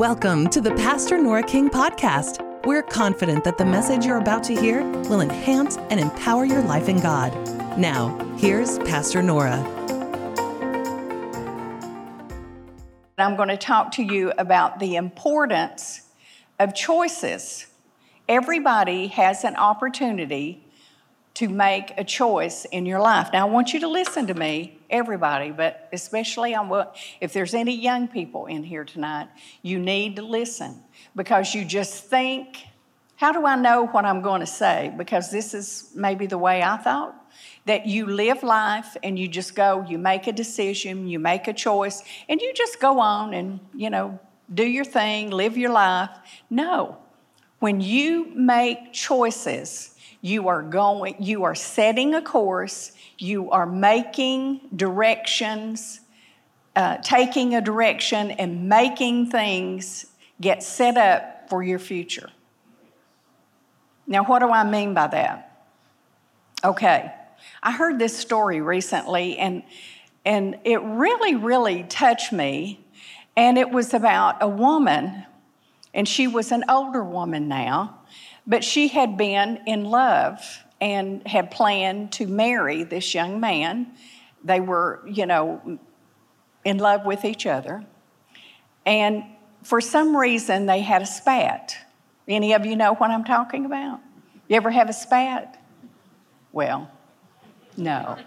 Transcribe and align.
Welcome 0.00 0.48
to 0.48 0.62
the 0.62 0.70
Pastor 0.76 1.18
Nora 1.18 1.42
King 1.42 1.68
podcast. 1.68 2.40
We're 2.64 2.82
confident 2.82 3.44
that 3.44 3.58
the 3.58 3.66
message 3.66 4.06
you're 4.06 4.16
about 4.16 4.42
to 4.44 4.58
hear 4.58 4.82
will 4.82 5.20
enhance 5.20 5.76
and 5.76 6.00
empower 6.00 6.46
your 6.46 6.62
life 6.62 6.88
in 6.88 7.00
God. 7.00 7.34
Now, 7.78 8.18
here's 8.38 8.78
Pastor 8.78 9.22
Nora. 9.22 9.58
I'm 13.18 13.36
going 13.36 13.50
to 13.50 13.58
talk 13.58 13.92
to 13.92 14.02
you 14.02 14.32
about 14.38 14.78
the 14.78 14.96
importance 14.96 16.08
of 16.58 16.74
choices. 16.74 17.66
Everybody 18.26 19.08
has 19.08 19.44
an 19.44 19.56
opportunity 19.56 20.66
to 21.34 21.46
make 21.50 21.92
a 21.98 22.04
choice 22.04 22.64
in 22.64 22.86
your 22.86 23.00
life. 23.00 23.28
Now, 23.34 23.46
I 23.46 23.50
want 23.50 23.74
you 23.74 23.80
to 23.80 23.88
listen 23.88 24.26
to 24.28 24.34
me, 24.34 24.79
everybody, 24.90 25.50
but 25.50 25.88
especially 25.92 26.54
on 26.54 26.68
what, 26.68 26.96
if 27.20 27.32
there's 27.32 27.54
any 27.54 27.74
young 27.74 28.08
people 28.08 28.46
in 28.46 28.62
here 28.62 28.84
tonight, 28.84 29.28
you 29.62 29.78
need 29.78 30.16
to 30.16 30.22
listen 30.22 30.82
because 31.16 31.54
you 31.54 31.64
just 31.64 32.04
think, 32.04 32.64
how 33.16 33.32
do 33.32 33.46
I 33.46 33.56
know 33.56 33.86
what 33.86 34.04
I'm 34.04 34.22
going 34.22 34.40
to 34.40 34.46
say? 34.46 34.92
Because 34.96 35.30
this 35.30 35.54
is 35.54 35.90
maybe 35.94 36.26
the 36.26 36.38
way 36.38 36.62
I 36.62 36.76
thought. 36.76 37.16
That 37.66 37.86
you 37.86 38.06
live 38.06 38.42
life 38.42 38.96
and 39.02 39.18
you 39.18 39.28
just 39.28 39.54
go, 39.54 39.84
you 39.88 39.98
make 39.98 40.26
a 40.26 40.32
decision, 40.32 41.06
you 41.06 41.18
make 41.18 41.46
a 41.46 41.52
choice, 41.52 42.02
and 42.28 42.40
you 42.40 42.52
just 42.54 42.80
go 42.80 42.98
on 42.98 43.34
and, 43.34 43.60
you 43.74 43.90
know, 43.90 44.18
do 44.52 44.64
your 44.64 44.84
thing, 44.84 45.30
live 45.30 45.56
your 45.56 45.70
life. 45.70 46.10
No. 46.48 46.96
When 47.58 47.80
you 47.80 48.32
make 48.34 48.92
choices, 48.92 49.89
you 50.20 50.48
are 50.48 50.62
going, 50.62 51.16
you 51.18 51.44
are 51.44 51.54
setting 51.54 52.14
a 52.14 52.22
course, 52.22 52.92
you 53.18 53.50
are 53.50 53.66
making 53.66 54.60
directions, 54.74 56.00
uh, 56.76 56.98
taking 56.98 57.54
a 57.54 57.60
direction, 57.60 58.30
and 58.32 58.68
making 58.68 59.30
things 59.30 60.06
get 60.40 60.62
set 60.62 60.96
up 60.96 61.48
for 61.48 61.62
your 61.62 61.78
future. 61.78 62.30
Now, 64.06 64.24
what 64.24 64.40
do 64.40 64.50
I 64.50 64.64
mean 64.64 64.92
by 64.94 65.06
that? 65.08 65.66
Okay, 66.64 67.12
I 67.62 67.72
heard 67.72 67.98
this 67.98 68.16
story 68.16 68.60
recently, 68.60 69.38
and, 69.38 69.62
and 70.24 70.58
it 70.64 70.82
really, 70.82 71.34
really 71.34 71.84
touched 71.84 72.32
me. 72.32 72.84
And 73.36 73.56
it 73.56 73.70
was 73.70 73.94
about 73.94 74.42
a 74.42 74.48
woman, 74.48 75.24
and 75.94 76.06
she 76.06 76.26
was 76.26 76.52
an 76.52 76.64
older 76.68 77.02
woman 77.02 77.48
now 77.48 77.99
but 78.50 78.64
she 78.64 78.88
had 78.88 79.16
been 79.16 79.60
in 79.64 79.84
love 79.84 80.64
and 80.80 81.24
had 81.24 81.52
planned 81.52 82.10
to 82.10 82.26
marry 82.26 82.82
this 82.82 83.14
young 83.14 83.38
man. 83.38 83.86
They 84.42 84.58
were, 84.58 85.02
you 85.06 85.24
know, 85.24 85.78
in 86.64 86.78
love 86.78 87.06
with 87.06 87.24
each 87.24 87.46
other. 87.46 87.84
And 88.84 89.22
for 89.62 89.80
some 89.80 90.16
reason, 90.16 90.66
they 90.66 90.80
had 90.80 91.00
a 91.00 91.06
spat. 91.06 91.76
Any 92.26 92.52
of 92.52 92.66
you 92.66 92.74
know 92.74 92.94
what 92.94 93.12
I'm 93.12 93.22
talking 93.22 93.66
about? 93.66 94.00
You 94.48 94.56
ever 94.56 94.70
have 94.70 94.90
a 94.90 94.94
spat? 94.94 95.62
Well, 96.50 96.90
no. 97.76 98.18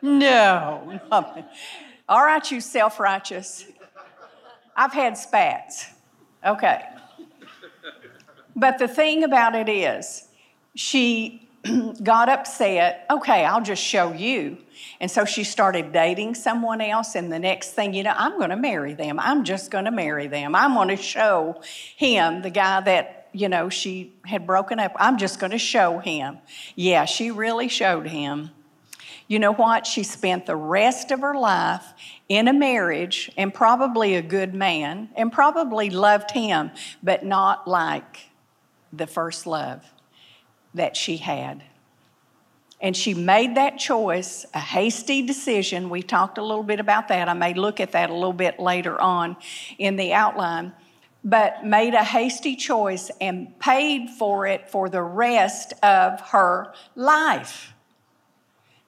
No. 0.00 1.00
All 2.08 2.24
right, 2.24 2.50
you 2.52 2.60
self 2.60 3.00
righteous. 3.00 3.66
I've 4.76 4.92
had 4.92 5.18
spats. 5.18 5.88
Okay. 6.46 6.84
But 8.54 8.78
the 8.78 8.88
thing 8.88 9.24
about 9.24 9.54
it 9.54 9.68
is, 9.68 10.28
she 10.74 11.48
got 12.02 12.28
upset. 12.28 13.06
Okay, 13.10 13.44
I'll 13.44 13.62
just 13.62 13.82
show 13.82 14.12
you. 14.12 14.58
And 15.00 15.10
so 15.10 15.24
she 15.24 15.44
started 15.44 15.92
dating 15.92 16.34
someone 16.34 16.80
else, 16.80 17.14
and 17.14 17.32
the 17.32 17.38
next 17.38 17.70
thing 17.70 17.94
you 17.94 18.02
know, 18.02 18.14
I'm 18.16 18.38
going 18.38 18.50
to 18.50 18.56
marry 18.56 18.94
them. 18.94 19.20
I'm 19.20 19.44
just 19.44 19.70
going 19.70 19.84
to 19.84 19.90
marry 19.90 20.26
them. 20.26 20.54
I'm 20.54 20.74
going 20.74 20.88
to 20.88 20.96
show 20.96 21.60
him, 21.96 22.42
the 22.42 22.50
guy 22.50 22.80
that, 22.80 23.28
you 23.32 23.48
know, 23.48 23.68
she 23.68 24.12
had 24.24 24.46
broken 24.46 24.78
up, 24.78 24.92
I'm 24.96 25.18
just 25.18 25.38
going 25.38 25.52
to 25.52 25.58
show 25.58 25.98
him. 25.98 26.38
Yeah, 26.74 27.04
she 27.04 27.30
really 27.30 27.68
showed 27.68 28.06
him. 28.06 28.50
You 29.28 29.38
know 29.38 29.52
what? 29.54 29.86
She 29.86 30.02
spent 30.02 30.46
the 30.46 30.56
rest 30.56 31.10
of 31.10 31.20
her 31.20 31.34
life 31.34 31.84
in 32.28 32.48
a 32.48 32.52
marriage 32.52 33.30
and 33.36 33.54
probably 33.54 34.14
a 34.14 34.22
good 34.22 34.52
man 34.52 35.10
and 35.16 35.32
probably 35.32 35.90
loved 35.90 36.32
him, 36.32 36.70
but 37.02 37.24
not 37.24 37.68
like 37.68 38.31
the 38.92 39.06
first 39.06 39.46
love 39.46 39.84
that 40.74 40.96
she 40.96 41.16
had. 41.16 41.62
And 42.80 42.96
she 42.96 43.14
made 43.14 43.54
that 43.54 43.78
choice, 43.78 44.44
a 44.54 44.58
hasty 44.58 45.22
decision. 45.22 45.88
We 45.88 46.02
talked 46.02 46.36
a 46.36 46.42
little 46.42 46.64
bit 46.64 46.80
about 46.80 47.08
that. 47.08 47.28
I 47.28 47.32
may 47.32 47.54
look 47.54 47.78
at 47.78 47.92
that 47.92 48.10
a 48.10 48.14
little 48.14 48.32
bit 48.32 48.58
later 48.58 49.00
on 49.00 49.36
in 49.78 49.96
the 49.96 50.12
outline. 50.12 50.72
But 51.24 51.64
made 51.64 51.94
a 51.94 52.02
hasty 52.02 52.56
choice 52.56 53.08
and 53.20 53.56
paid 53.60 54.10
for 54.10 54.44
it 54.48 54.68
for 54.68 54.88
the 54.88 55.02
rest 55.02 55.72
of 55.84 56.20
her 56.30 56.74
life. 56.96 57.72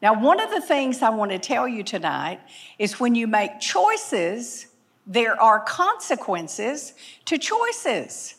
Now, 0.02 0.20
one 0.20 0.40
of 0.40 0.50
the 0.50 0.60
things 0.60 1.00
I 1.00 1.10
want 1.10 1.30
to 1.30 1.38
tell 1.38 1.68
you 1.68 1.84
tonight 1.84 2.40
is 2.80 2.98
when 2.98 3.14
you 3.14 3.28
make 3.28 3.60
choices, 3.60 4.66
there 5.06 5.40
are 5.40 5.60
consequences 5.60 6.94
to 7.26 7.38
choices. 7.38 8.34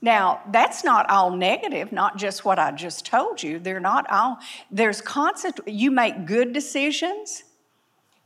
Now, 0.00 0.42
that's 0.52 0.84
not 0.84 1.10
all 1.10 1.30
negative, 1.30 1.90
not 1.90 2.16
just 2.16 2.44
what 2.44 2.58
I 2.58 2.70
just 2.70 3.04
told 3.04 3.42
you. 3.42 3.58
They're 3.58 3.80
not 3.80 4.08
all, 4.10 4.38
there's 4.70 5.00
constant, 5.00 5.58
you 5.66 5.90
make 5.90 6.24
good 6.24 6.52
decisions 6.52 7.42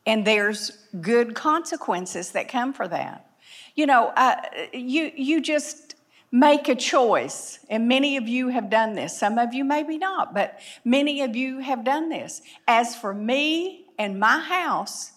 and 0.05 0.27
there's 0.27 0.71
good 1.01 1.35
consequences 1.35 2.33
that 2.33 2.49
come 2.49 2.73
for 2.73 2.89
that. 2.89 3.31
You 3.75 3.87
know, 3.87 4.13
uh, 4.17 4.37
you, 4.73 5.13
you 5.15 5.41
just 5.41 5.95
make 6.31 6.69
a 6.69 6.75
choice, 6.75 7.59
and 7.69 7.89
many 7.89 8.17
of 8.17 8.27
you 8.27 8.49
have 8.49 8.71
done 8.71 8.95
this. 8.95 9.17
Some 9.17 9.39
of 9.39 9.55
you 9.55 9.65
maybe 9.65 9.99
not, 9.99 10.35
but 10.35 10.59
many 10.85 11.21
of 11.23 11.37
you 11.37 11.59
have 11.59 11.85
done 11.85 12.09
this. 12.09 12.43
As 12.67 12.97
for 12.97 13.15
me 13.15 13.87
and 13.99 14.19
my 14.19 14.41
house, 14.41 15.13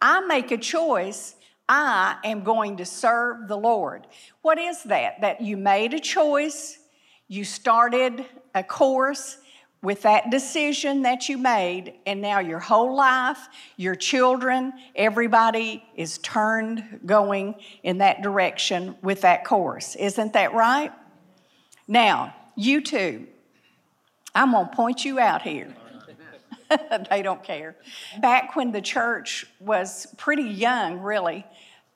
I 0.00 0.20
make 0.20 0.50
a 0.50 0.58
choice 0.58 1.34
I 1.68 2.16
am 2.24 2.44
going 2.44 2.78
to 2.78 2.84
serve 2.84 3.48
the 3.48 3.56
Lord. 3.56 4.06
What 4.42 4.58
is 4.58 4.82
that? 4.84 5.20
That 5.20 5.40
you 5.40 5.56
made 5.56 5.92
a 5.94 6.00
choice, 6.00 6.78
you 7.28 7.44
started 7.44 8.24
a 8.54 8.62
course 8.62 9.38
with 9.80 10.02
that 10.02 10.30
decision 10.30 11.02
that 11.02 11.28
you 11.28 11.38
made, 11.38 11.94
and 12.04 12.20
now 12.20 12.40
your 12.40 12.58
whole 12.58 12.96
life, 12.96 13.46
your 13.76 13.94
children, 13.94 14.72
everybody 14.96 15.84
is 15.94 16.18
turned 16.18 17.00
going 17.06 17.54
in 17.84 17.98
that 17.98 18.22
direction 18.22 18.96
with 19.02 19.20
that 19.20 19.44
course. 19.44 19.94
Isn't 19.94 20.32
that 20.32 20.52
right? 20.52 20.90
Now, 21.86 22.34
you 22.56 22.80
too, 22.80 23.28
I'm 24.34 24.50
going 24.50 24.68
to 24.68 24.74
point 24.74 25.04
you 25.04 25.20
out 25.20 25.42
here. 25.42 25.72
they 27.10 27.22
don't 27.22 27.42
care. 27.42 27.76
Back 28.20 28.56
when 28.56 28.72
the 28.72 28.80
church 28.80 29.46
was 29.60 30.06
pretty 30.16 30.44
young, 30.44 31.00
really, 31.00 31.44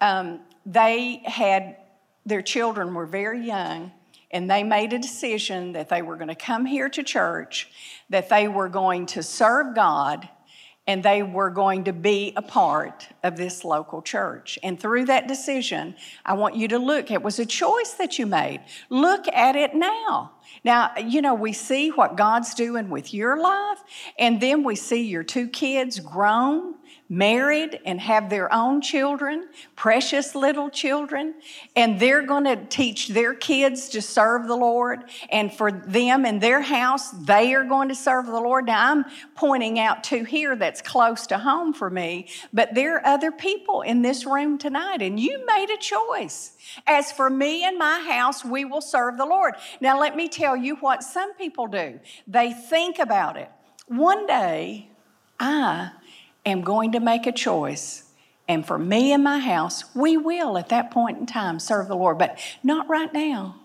um, 0.00 0.40
they 0.66 1.22
had 1.24 1.76
their 2.24 2.42
children 2.42 2.94
were 2.94 3.06
very 3.06 3.44
young, 3.44 3.92
and 4.30 4.50
they 4.50 4.62
made 4.62 4.92
a 4.92 4.98
decision 4.98 5.72
that 5.72 5.88
they 5.88 6.02
were 6.02 6.16
going 6.16 6.28
to 6.28 6.34
come 6.34 6.64
here 6.64 6.88
to 6.88 7.02
church, 7.02 7.68
that 8.10 8.28
they 8.28 8.48
were 8.48 8.68
going 8.68 9.06
to 9.06 9.22
serve 9.22 9.74
God, 9.74 10.28
and 10.86 11.02
they 11.02 11.22
were 11.22 11.50
going 11.50 11.84
to 11.84 11.92
be 11.92 12.32
a 12.36 12.42
part 12.42 13.06
of 13.22 13.36
this 13.36 13.64
local 13.64 14.02
church. 14.02 14.58
And 14.64 14.80
through 14.80 15.04
that 15.06 15.28
decision, 15.28 15.94
I 16.24 16.32
want 16.32 16.56
you 16.56 16.66
to 16.68 16.78
look. 16.78 17.10
It 17.10 17.22
was 17.22 17.38
a 17.38 17.46
choice 17.46 17.92
that 17.94 18.18
you 18.18 18.26
made. 18.26 18.62
Look 18.90 19.28
at 19.28 19.54
it 19.54 19.74
now. 19.76 20.32
Now, 20.64 20.90
you 20.96 21.22
know, 21.22 21.34
we 21.34 21.52
see 21.52 21.90
what 21.90 22.16
God's 22.16 22.54
doing 22.54 22.90
with 22.90 23.14
your 23.14 23.40
life, 23.40 23.78
and 24.18 24.40
then 24.40 24.64
we 24.64 24.74
see 24.74 25.02
your 25.02 25.22
two 25.22 25.48
kids 25.48 26.00
grown 26.00 26.74
married 27.12 27.78
and 27.84 28.00
have 28.00 28.30
their 28.30 28.50
own 28.54 28.80
children, 28.80 29.46
precious 29.76 30.34
little 30.34 30.70
children, 30.70 31.34
and 31.76 32.00
they're 32.00 32.22
going 32.22 32.44
to 32.44 32.56
teach 32.70 33.08
their 33.08 33.34
kids 33.34 33.90
to 33.90 34.00
serve 34.00 34.48
the 34.48 34.56
Lord. 34.56 35.04
And 35.28 35.52
for 35.52 35.70
them 35.70 36.24
and 36.24 36.40
their 36.40 36.62
house, 36.62 37.10
they 37.10 37.52
are 37.52 37.64
going 37.64 37.90
to 37.90 37.94
serve 37.94 38.24
the 38.24 38.40
Lord. 38.40 38.64
Now, 38.64 38.90
I'm 38.90 39.04
pointing 39.34 39.78
out 39.78 40.02
to 40.04 40.24
here 40.24 40.56
that's 40.56 40.80
close 40.80 41.26
to 41.26 41.36
home 41.36 41.74
for 41.74 41.90
me, 41.90 42.28
but 42.50 42.74
there 42.74 42.96
are 42.96 43.06
other 43.06 43.30
people 43.30 43.82
in 43.82 44.00
this 44.00 44.24
room 44.24 44.56
tonight, 44.56 45.02
and 45.02 45.20
you 45.20 45.44
made 45.44 45.68
a 45.68 45.76
choice. 45.76 46.56
As 46.86 47.12
for 47.12 47.28
me 47.28 47.62
and 47.62 47.76
my 47.76 48.00
house, 48.08 48.42
we 48.42 48.64
will 48.64 48.80
serve 48.80 49.18
the 49.18 49.26
Lord. 49.26 49.56
Now, 49.82 50.00
let 50.00 50.16
me 50.16 50.28
tell 50.28 50.56
you 50.56 50.76
what 50.76 51.02
some 51.02 51.34
people 51.34 51.66
do. 51.66 52.00
They 52.26 52.54
think 52.54 52.98
about 52.98 53.36
it. 53.36 53.50
One 53.86 54.26
day, 54.26 54.88
I 55.38 55.90
am 56.44 56.62
going 56.62 56.92
to 56.92 57.00
make 57.00 57.26
a 57.26 57.32
choice. 57.32 58.04
And 58.48 58.66
for 58.66 58.78
me 58.78 59.12
and 59.12 59.22
my 59.22 59.38
house, 59.38 59.84
we 59.94 60.16
will 60.16 60.58
at 60.58 60.68
that 60.70 60.90
point 60.90 61.18
in 61.18 61.26
time 61.26 61.58
serve 61.58 61.88
the 61.88 61.94
Lord, 61.94 62.18
but 62.18 62.38
not 62.62 62.88
right 62.88 63.12
now 63.12 63.56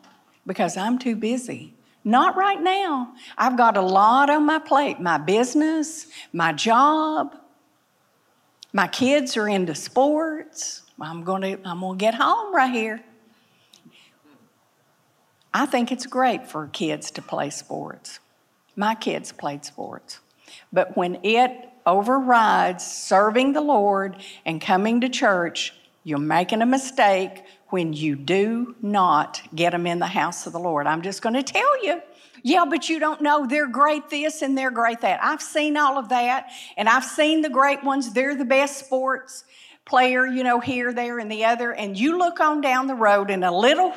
because 0.46 0.78
I'm 0.78 0.98
too 1.00 1.16
busy. 1.16 1.74
Not 2.04 2.38
right 2.38 2.62
now. 2.62 3.14
I've 3.38 3.58
got 3.58 3.76
a 3.76 3.82
lot 3.82 4.30
on 4.30 4.46
my 4.46 4.60
plate 4.60 5.00
my 5.00 5.18
business, 5.18 6.08
my 6.32 6.54
job. 6.54 7.36
My 8.72 8.88
kids 8.88 9.36
are 9.36 9.50
into 9.50 9.76
sports. 9.76 10.84
I'm 11.02 11.24
going 11.24 11.42
to 11.42 11.68
I'm 11.68 11.82
going 11.82 11.98
to 11.98 12.02
get 12.02 12.16
home 12.16 12.56
right 12.56 12.72
here. 12.72 13.04
I 15.54 15.66
think 15.66 15.92
it's 15.92 16.06
great 16.06 16.48
for 16.48 16.68
kids 16.68 17.12
to 17.12 17.22
play 17.22 17.50
sports. 17.50 18.20
My 18.76 18.94
kids 18.96 19.32
played 19.32 19.66
sports. 19.66 20.20
But 20.72 20.96
when 20.96 21.20
it 21.24 21.52
overrides 21.88 22.86
serving 22.86 23.54
the 23.54 23.62
Lord 23.62 24.18
and 24.46 24.62
coming 24.62 25.02
to 25.02 25.10
church, 25.10 25.74
you're 26.04 26.20
making 26.20 26.62
a 26.62 26.66
mistake 26.66 27.44
when 27.70 27.94
you 27.94 28.16
do 28.16 28.76
not 28.82 29.42
get 29.56 29.72
them 29.72 29.88
in 29.88 30.00
the 30.00 30.06
house 30.08 30.46
of 30.46 30.54
the 30.54 30.60
Lord. 30.60 30.86
I'm 30.86 31.02
just 31.02 31.22
going 31.22 31.36
to 31.36 31.44
tell 31.44 31.84
you. 31.84 32.02
Yeah, 32.44 32.66
but 32.70 32.88
you 32.88 33.00
don't 33.00 33.22
know 33.22 33.48
they're 33.48 33.68
great 33.68 34.10
this 34.10 34.42
and 34.42 34.58
they're 34.58 34.72
great 34.72 35.02
that. 35.02 35.24
I've 35.24 35.42
seen 35.42 35.76
all 35.76 35.98
of 35.98 36.10
that, 36.10 36.50
and 36.78 36.88
I've 36.88 37.04
seen 37.04 37.42
the 37.42 37.50
great 37.50 37.84
ones. 37.84 38.14
They're 38.14 38.36
the 38.36 38.46
best 38.46 38.86
sports 38.86 39.44
player, 39.86 40.26
you 40.26 40.44
know, 40.44 40.60
here, 40.60 40.94
there, 40.94 41.18
and 41.18 41.32
the 41.32 41.46
other. 41.46 41.74
And 41.74 41.98
you 41.98 42.18
look 42.18 42.40
on 42.40 42.62
down 42.62 42.88
the 42.88 42.96
road 42.96 43.30
and 43.30 43.44
a 43.44 43.52
little 43.52 43.94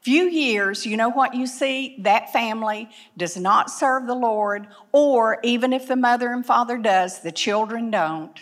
few 0.00 0.24
years, 0.24 0.86
you 0.86 0.96
know 0.96 1.10
what 1.10 1.34
you 1.34 1.46
see? 1.46 1.96
That 2.00 2.32
family 2.32 2.88
does 3.16 3.36
not 3.36 3.70
serve 3.70 4.06
the 4.06 4.14
Lord, 4.14 4.66
or 4.92 5.38
even 5.42 5.72
if 5.72 5.86
the 5.86 5.96
mother 5.96 6.32
and 6.32 6.44
father 6.44 6.78
does, 6.78 7.20
the 7.20 7.32
children 7.32 7.90
don't. 7.90 8.38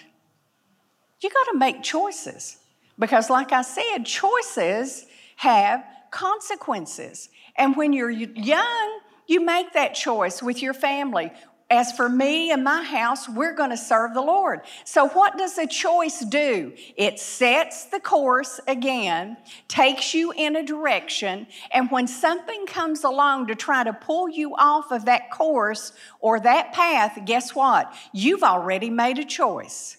You 1.21 1.31
got 1.31 1.53
to 1.53 1.59
make 1.59 1.83
choices 1.83 2.59
because, 2.99 3.29
like 3.29 3.53
I 3.53 3.63
said, 3.63 4.05
choices 4.05 5.07
have 5.37 5.85
consequences. 6.11 7.29
And 7.57 7.77
when 7.77 7.93
you're 7.93 8.11
young, 8.11 9.01
you 9.27 9.45
make 9.45 9.73
that 9.73 9.95
choice 9.95 10.43
with 10.43 10.63
your 10.63 10.75
family. 10.75 11.33
As 11.71 11.93
for 11.93 12.09
me 12.09 12.51
and 12.51 12.65
my 12.65 12.83
house, 12.83 13.29
we're 13.29 13.53
going 13.53 13.69
to 13.69 13.77
serve 13.77 14.15
the 14.15 14.23
Lord. 14.23 14.61
So, 14.85 15.07
what 15.09 15.37
does 15.37 15.59
a 15.59 15.67
choice 15.67 16.21
do? 16.21 16.73
It 16.97 17.21
sets 17.21 17.85
the 17.85 18.01
course 18.01 18.59
again, 18.67 19.37
takes 19.69 20.15
you 20.15 20.33
in 20.33 20.57
a 20.57 20.65
direction, 20.65 21.47
and 21.71 21.91
when 21.91 22.07
something 22.07 22.65
comes 22.65 23.05
along 23.05 23.49
to 23.49 23.55
try 23.55 23.85
to 23.85 23.93
pull 23.93 24.31
you 24.31 24.55
off 24.57 24.91
of 24.91 25.05
that 25.05 25.31
course 25.31 25.93
or 26.21 26.41
that 26.41 26.73
path, 26.73 27.19
guess 27.27 27.55
what? 27.55 27.93
You've 28.15 28.43
already 28.43 28.89
made 28.89 29.19
a 29.19 29.25
choice. 29.25 29.99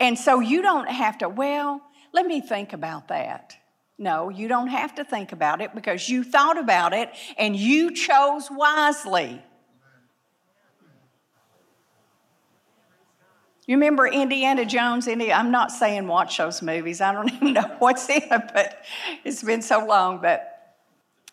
And 0.00 0.18
so, 0.18 0.40
you 0.40 0.60
don't 0.60 0.90
have 0.90 1.18
to, 1.18 1.28
well, 1.28 1.80
let 2.12 2.26
me 2.26 2.40
think 2.40 2.72
about 2.72 3.08
that. 3.08 3.56
No, 3.96 4.28
you 4.28 4.48
don't 4.48 4.68
have 4.68 4.96
to 4.96 5.04
think 5.04 5.30
about 5.30 5.60
it 5.60 5.72
because 5.72 6.08
you 6.08 6.24
thought 6.24 6.58
about 6.58 6.94
it 6.94 7.10
and 7.38 7.54
you 7.54 7.94
chose 7.94 8.48
wisely. 8.50 9.40
You 13.66 13.76
remember 13.76 14.06
Indiana 14.06 14.64
Jones? 14.64 15.06
Indiana, 15.06 15.34
I'm 15.34 15.50
not 15.50 15.70
saying 15.70 16.06
watch 16.06 16.38
those 16.38 16.62
movies. 16.62 17.00
I 17.00 17.12
don't 17.12 17.32
even 17.34 17.52
know 17.52 17.76
what's 17.78 18.08
in 18.08 18.22
it, 18.22 18.50
but 18.54 18.84
it's 19.24 19.42
been 19.42 19.62
so 19.62 19.84
long. 19.86 20.20
But 20.20 20.76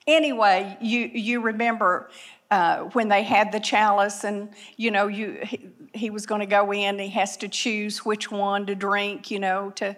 anyway, 0.05 0.77
you 0.81 1.09
you 1.13 1.41
remember 1.41 2.09
uh, 2.51 2.83
when 2.93 3.09
they 3.09 3.23
had 3.23 3.51
the 3.51 3.59
chalice, 3.59 4.23
and 4.23 4.49
you 4.75 4.91
know, 4.91 5.07
you 5.07 5.39
he, 5.43 5.69
he 5.93 6.09
was 6.09 6.25
going 6.25 6.41
to 6.41 6.47
go 6.47 6.71
in. 6.71 6.99
He 6.99 7.09
has 7.09 7.37
to 7.37 7.47
choose 7.47 8.05
which 8.05 8.31
one 8.31 8.65
to 8.67 8.75
drink. 8.75 9.31
You 9.31 9.39
know, 9.39 9.71
to 9.75 9.95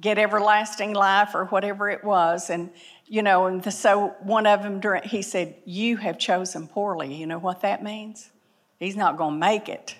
get 0.00 0.18
everlasting 0.18 0.94
life 0.94 1.34
or 1.34 1.46
whatever 1.46 1.88
it 1.88 2.04
was, 2.04 2.50
and 2.50 2.70
you 3.06 3.22
know, 3.22 3.46
and 3.46 3.62
the, 3.62 3.70
so 3.70 4.14
one 4.20 4.46
of 4.46 4.62
them, 4.62 4.80
he 5.04 5.22
said, 5.22 5.56
"You 5.64 5.96
have 5.98 6.18
chosen 6.18 6.66
poorly." 6.66 7.14
You 7.14 7.26
know 7.26 7.38
what 7.38 7.62
that 7.62 7.82
means? 7.82 8.30
He's 8.78 8.96
not 8.96 9.16
going 9.16 9.34
to 9.34 9.38
make 9.38 9.68
it. 9.68 9.96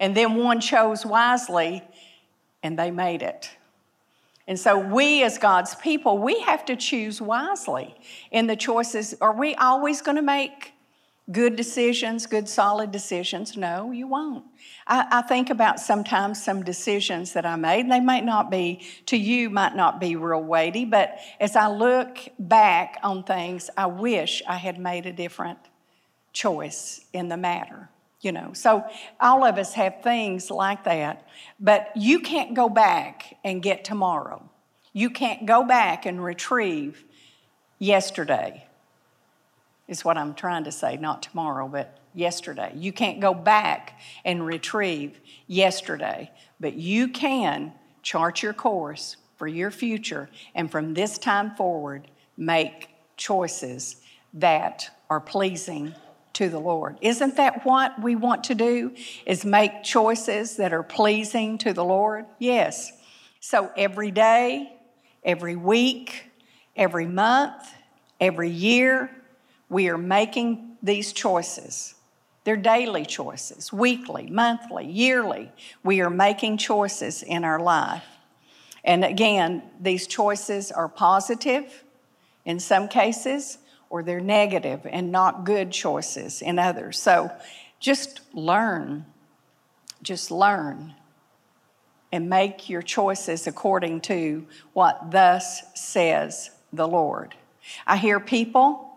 And 0.00 0.16
then 0.16 0.36
one 0.36 0.60
chose 0.60 1.04
wisely 1.04 1.82
and 2.62 2.78
they 2.78 2.90
made 2.90 3.22
it. 3.22 3.50
And 4.46 4.58
so, 4.58 4.78
we 4.78 5.22
as 5.24 5.36
God's 5.36 5.74
people, 5.74 6.16
we 6.16 6.40
have 6.40 6.64
to 6.66 6.76
choose 6.76 7.20
wisely 7.20 7.94
in 8.30 8.46
the 8.46 8.56
choices. 8.56 9.14
Are 9.20 9.34
we 9.34 9.54
always 9.56 10.00
going 10.00 10.16
to 10.16 10.22
make 10.22 10.72
good 11.30 11.54
decisions, 11.54 12.26
good 12.26 12.48
solid 12.48 12.90
decisions? 12.90 13.58
No, 13.58 13.92
you 13.92 14.06
won't. 14.06 14.46
I, 14.86 15.06
I, 15.10 15.22
think 15.22 15.50
about 15.50 15.78
sometimes 15.78 16.42
some 16.42 16.62
decisions 16.64 17.34
that 17.34 17.44
I 17.44 17.56
made. 17.56 17.90
They 17.90 18.00
might 18.00 18.24
not 18.24 18.50
be, 18.50 18.80
to 19.06 19.18
you, 19.18 19.50
might 19.50 19.76
not 19.76 20.00
be 20.00 20.16
real 20.16 20.42
weighty, 20.42 20.86
but 20.86 21.18
as 21.38 21.54
I 21.54 21.68
look 21.68 22.18
back 22.38 22.96
on 23.02 23.24
things, 23.24 23.68
I 23.76 23.84
wish 23.84 24.40
I 24.48 24.56
had 24.56 24.78
made 24.78 25.04
a 25.04 25.12
different 25.12 25.58
choice 26.32 27.04
in 27.12 27.28
the 27.28 27.36
matter 27.36 27.90
you 28.20 28.32
know. 28.32 28.52
So 28.52 28.84
all 29.20 29.44
of 29.44 29.58
us 29.58 29.74
have 29.74 30.02
things 30.02 30.50
like 30.50 30.84
that. 30.84 31.26
But 31.60 31.90
you 31.94 32.20
can't 32.20 32.54
go 32.54 32.68
back 32.68 33.36
and 33.44 33.62
get 33.62 33.84
tomorrow. 33.84 34.48
You 34.92 35.10
can't 35.10 35.46
go 35.46 35.64
back 35.64 36.06
and 36.06 36.22
retrieve 36.22 37.04
yesterday 37.78 38.68
is 39.88 40.04
what 40.04 40.18
i'm 40.18 40.34
trying 40.34 40.64
to 40.64 40.72
say. 40.72 40.96
Not 40.96 41.22
tomorrow 41.22 41.66
but 41.66 41.98
yesterday. 42.14 42.72
You 42.76 42.92
can't 42.92 43.20
go 43.20 43.34
back 43.34 43.98
and 44.24 44.44
retrieve 44.44 45.18
yesterday. 45.46 46.30
But 46.60 46.74
you 46.74 47.08
can 47.08 47.72
chart 48.02 48.42
your 48.42 48.52
course 48.52 49.16
for 49.36 49.46
your 49.46 49.70
future 49.70 50.28
and 50.54 50.70
from 50.70 50.94
this 50.94 51.18
time 51.18 51.54
forward 51.54 52.08
make 52.36 52.88
choices 53.16 53.96
that 54.34 54.90
are 55.08 55.20
pleasing 55.20 55.94
to 56.34 56.48
the 56.48 56.58
Lord. 56.58 56.98
Isn't 57.00 57.36
that 57.36 57.64
what 57.64 58.00
we 58.00 58.16
want 58.16 58.44
to 58.44 58.54
do? 58.54 58.94
Is 59.26 59.44
make 59.44 59.82
choices 59.82 60.56
that 60.56 60.72
are 60.72 60.82
pleasing 60.82 61.58
to 61.58 61.72
the 61.72 61.84
Lord? 61.84 62.26
Yes. 62.38 62.92
So 63.40 63.70
every 63.76 64.10
day, 64.10 64.72
every 65.24 65.56
week, 65.56 66.30
every 66.76 67.06
month, 67.06 67.72
every 68.20 68.50
year, 68.50 69.10
we 69.68 69.88
are 69.88 69.98
making 69.98 70.76
these 70.82 71.12
choices. 71.12 71.94
They're 72.44 72.56
daily 72.56 73.04
choices, 73.04 73.72
weekly, 73.72 74.30
monthly, 74.30 74.86
yearly. 74.86 75.52
We 75.84 76.00
are 76.00 76.10
making 76.10 76.58
choices 76.58 77.22
in 77.22 77.44
our 77.44 77.60
life. 77.60 78.04
And 78.84 79.04
again, 79.04 79.62
these 79.80 80.06
choices 80.06 80.72
are 80.72 80.88
positive 80.88 81.84
in 82.46 82.58
some 82.58 82.88
cases, 82.88 83.58
or 83.90 84.02
they're 84.02 84.20
negative 84.20 84.80
and 84.84 85.10
not 85.10 85.44
good 85.44 85.70
choices 85.70 86.42
in 86.42 86.58
others. 86.58 87.00
So 87.00 87.30
just 87.80 88.20
learn, 88.34 89.06
just 90.02 90.30
learn 90.30 90.94
and 92.12 92.28
make 92.28 92.68
your 92.68 92.82
choices 92.82 93.46
according 93.46 94.00
to 94.00 94.46
what 94.72 95.10
thus 95.10 95.62
says 95.74 96.50
the 96.72 96.88
Lord. 96.88 97.34
I 97.86 97.96
hear 97.96 98.18
people, 98.18 98.90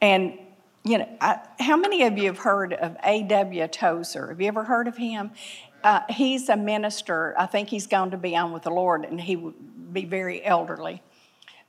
and 0.00 0.38
you 0.84 0.98
know, 0.98 1.08
I, 1.20 1.40
how 1.58 1.76
many 1.76 2.04
of 2.04 2.16
you 2.16 2.26
have 2.26 2.38
heard 2.38 2.72
of 2.72 2.96
A.W. 3.04 3.66
Tozer? 3.68 4.28
Have 4.28 4.40
you 4.40 4.46
ever 4.46 4.62
heard 4.62 4.86
of 4.86 4.96
him? 4.96 5.32
Uh, 5.82 6.00
he's 6.08 6.48
a 6.48 6.56
minister. 6.56 7.34
I 7.36 7.46
think 7.46 7.68
he's 7.68 7.88
going 7.88 8.12
to 8.12 8.16
be 8.16 8.36
on 8.36 8.52
with 8.52 8.62
the 8.62 8.70
Lord, 8.70 9.04
and 9.04 9.20
he 9.20 9.34
would 9.34 9.92
be 9.92 10.04
very 10.04 10.44
elderly. 10.44 11.02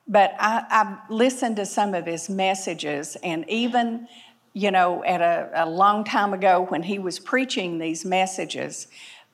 But 0.07 0.33
I, 0.39 0.63
I've 0.69 1.11
listened 1.11 1.57
to 1.57 1.65
some 1.65 1.93
of 1.93 2.05
his 2.05 2.29
messages, 2.29 3.17
and 3.23 3.49
even, 3.49 4.07
you 4.53 4.71
know, 4.71 5.03
at 5.03 5.21
a, 5.21 5.65
a 5.65 5.69
long 5.69 6.03
time 6.03 6.33
ago 6.33 6.65
when 6.69 6.83
he 6.83 6.97
was 6.97 7.19
preaching 7.19 7.77
these 7.77 8.05
messages, 8.05 8.87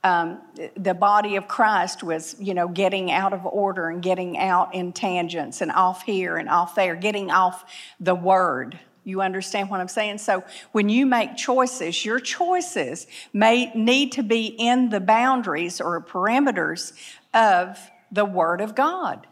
um, 0.04 0.42
the 0.76 0.94
body 0.94 1.38
of 1.38 1.48
Christ 1.48 2.04
was, 2.04 2.36
you 2.40 2.54
know, 2.54 2.68
getting 2.68 3.12
out 3.12 3.32
of 3.34 3.46
order 3.46 3.90
and 3.90 4.02
getting 4.02 4.38
out 4.38 4.74
in 4.76 4.92
tangents 4.92 5.62
and 5.62 5.72
off 5.72 6.04
here 6.04 6.38
and 6.38 6.50
off 6.50 6.76
there, 6.76 6.96
getting 6.96 7.32
off 7.32 7.64
the 8.00 8.16
word. 8.16 8.80
You 9.06 9.22
understand 9.22 9.70
what 9.70 9.80
I'm 9.80 9.88
saying? 9.88 10.18
So 10.18 10.44
when 10.72 10.90
you 10.90 11.06
make 11.06 11.36
choices, 11.36 12.04
your 12.04 12.20
choices 12.20 13.08
may 13.32 13.72
need 13.74 14.14
to 14.14 14.24
be 14.24 14.46
in 14.46 14.90
the 14.90 15.00
boundaries 15.00 15.80
or 15.80 16.02
parameters 16.02 16.94
of 17.34 17.80
the 18.12 18.26
Word 18.26 18.62
of 18.62 18.76
God. 18.76 19.28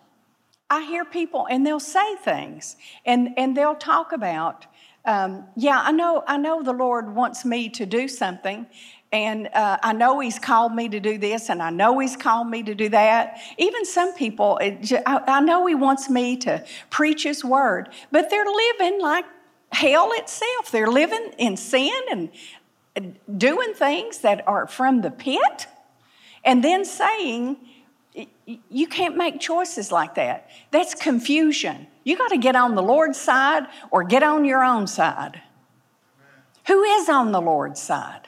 I 0.71 0.83
hear 0.85 1.03
people 1.03 1.47
and 1.49 1.67
they'll 1.67 1.81
say 1.81 2.15
things 2.15 2.77
and, 3.05 3.31
and 3.35 3.57
they'll 3.57 3.75
talk 3.75 4.13
about, 4.13 4.65
um, 5.03 5.45
yeah, 5.57 5.81
I 5.83 5.91
know, 5.91 6.23
I 6.25 6.37
know 6.37 6.63
the 6.63 6.71
Lord 6.71 7.13
wants 7.13 7.43
me 7.43 7.67
to 7.71 7.85
do 7.85 8.07
something. 8.07 8.65
And 9.11 9.49
uh, 9.53 9.77
I 9.83 9.91
know 9.91 10.21
He's 10.21 10.39
called 10.39 10.73
me 10.73 10.87
to 10.87 11.01
do 11.01 11.17
this, 11.17 11.49
and 11.49 11.61
I 11.61 11.69
know 11.69 11.99
He's 11.99 12.15
called 12.15 12.47
me 12.47 12.63
to 12.63 12.73
do 12.73 12.87
that. 12.87 13.41
Even 13.57 13.83
some 13.83 14.13
people, 14.13 14.57
it, 14.59 14.89
I, 15.05 15.21
I 15.27 15.41
know 15.41 15.65
He 15.65 15.75
wants 15.75 16.09
me 16.09 16.37
to 16.37 16.63
preach 16.89 17.23
His 17.23 17.43
word, 17.43 17.89
but 18.11 18.29
they're 18.29 18.45
living 18.45 19.01
like 19.01 19.25
hell 19.73 20.11
itself. 20.13 20.71
They're 20.71 20.87
living 20.87 21.33
in 21.37 21.57
sin 21.57 21.91
and 22.09 22.29
uh, 22.95 23.01
doing 23.37 23.73
things 23.73 24.19
that 24.19 24.47
are 24.47 24.65
from 24.65 25.01
the 25.01 25.11
pit, 25.11 25.67
and 26.45 26.63
then 26.63 26.85
saying, 26.85 27.57
you 28.69 28.87
can't 28.87 29.17
make 29.17 29.39
choices 29.39 29.91
like 29.91 30.15
that. 30.15 30.49
That's 30.71 30.95
confusion. 30.95 31.87
You 32.03 32.17
got 32.17 32.29
to 32.29 32.37
get 32.37 32.55
on 32.55 32.75
the 32.75 32.81
Lord's 32.83 33.19
side 33.19 33.67
or 33.91 34.03
get 34.03 34.23
on 34.23 34.45
your 34.45 34.63
own 34.63 34.87
side. 34.87 35.41
Who 36.67 36.83
is 36.83 37.09
on 37.09 37.31
the 37.31 37.41
Lord's 37.41 37.81
side? 37.81 38.27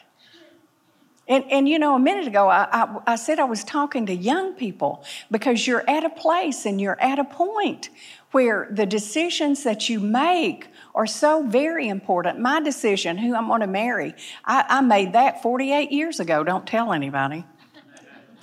And, 1.28 1.46
and 1.50 1.70
you 1.70 1.80
know, 1.80 1.96
a 1.96 2.00
minute 2.00 2.28
ago, 2.28 2.50
I, 2.50 2.68
I, 2.72 3.00
I 3.08 3.16
said 3.16 3.40
I 3.40 3.46
was 3.46 3.64
talking 3.64 4.06
to 4.08 4.14
young 4.14 4.54
people 4.54 5.06
because 5.32 5.66
you're 5.66 5.90
at 5.90 6.04
a 6.04 6.10
place 6.10 6.66
and 6.66 6.82
you're 6.82 7.00
at 7.00 7.18
a 7.18 7.24
point 7.24 7.90
where 8.32 8.68
the 8.72 8.86
decisions 8.86 9.64
that 9.64 9.88
you 9.88 10.00
make 10.00 10.68
are 10.94 11.08
so 11.08 11.48
very 11.48 11.88
important. 11.88 12.40
My 12.40 12.60
decision, 12.60 13.18
who 13.18 13.36
I'm 13.36 13.48
going 13.48 13.62
to 13.62 13.68
marry, 13.68 14.16
I, 14.44 14.66
I 14.68 14.82
made 14.82 15.14
that 15.14 15.42
48 15.42 15.92
years 15.92 16.20
ago. 16.20 16.44
Don't 16.44 16.68
tell 16.68 16.92
anybody. 16.92 17.46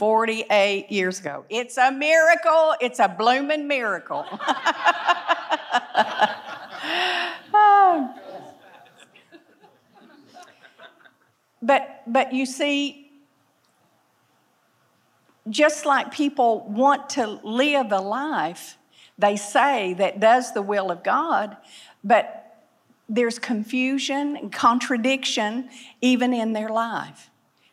48 0.00 0.90
years 0.90 1.20
ago. 1.20 1.44
It's 1.50 1.76
a 1.76 1.92
miracle. 1.92 2.74
It's 2.80 3.00
a 3.00 3.08
blooming 3.08 3.68
miracle. 3.68 4.24
but, 11.60 12.02
but 12.06 12.32
you 12.32 12.46
see, 12.46 13.10
just 15.50 15.84
like 15.84 16.10
people 16.10 16.66
want 16.66 17.10
to 17.10 17.26
live 17.44 17.92
a 17.92 18.00
life 18.00 18.78
they 19.18 19.36
say 19.36 19.92
that 19.98 20.18
does 20.18 20.54
the 20.54 20.62
will 20.62 20.90
of 20.90 21.04
God, 21.04 21.58
but 22.02 22.64
there's 23.06 23.38
confusion 23.38 24.34
and 24.38 24.50
contradiction 24.50 25.68
even 26.00 26.32
in 26.32 26.54
their 26.54 26.70
life. 26.70 27.28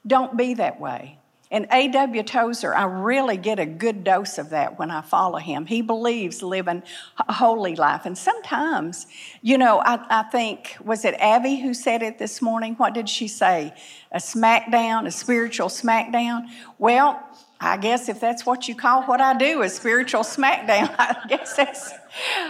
Don't 0.06 0.36
be 0.36 0.56
that 0.56 0.82
way. 0.82 1.17
And 1.50 1.66
A.W. 1.72 2.24
Tozer, 2.24 2.76
I 2.76 2.84
really 2.84 3.38
get 3.38 3.58
a 3.58 3.66
good 3.66 4.04
dose 4.04 4.38
of 4.38 4.50
that 4.50 4.78
when 4.78 4.92
I 4.92 5.02
follow 5.02 5.38
him. 5.38 5.66
He 5.66 5.82
believes 5.82 6.44
living 6.44 6.84
a 7.26 7.34
holy 7.34 7.76
life. 7.76 8.06
And 8.06 8.18
sometimes, 8.18 9.08
you 9.42 9.58
know, 9.58 9.80
I, 9.80 10.00
I 10.10 10.24
think, 10.24 10.76
was 10.84 11.06
it 11.06 11.14
Abby 11.16 11.56
who 11.56 11.74
said 11.74 12.04
it 12.04 12.20
this 12.20 12.42
morning? 12.42 12.76
What 12.76 12.94
did 12.94 13.08
she 13.08 13.30
say? 13.30 13.74
A 14.12 14.18
smackdown, 14.18 15.08
a 15.08 15.12
spiritual 15.12 15.70
smackdown? 15.70 16.48
Well, 16.80 17.24
I 17.60 17.78
guess 17.78 18.08
if 18.08 18.20
that's 18.20 18.46
what 18.46 18.68
you 18.68 18.76
call 18.76 19.04
what 19.04 19.20
I 19.20 19.36
do, 19.36 19.64
a 19.64 19.70
spiritual 19.70 20.22
smackdown, 20.22 20.94
I 21.00 21.18
guess 21.28 21.56
that's 21.56 21.92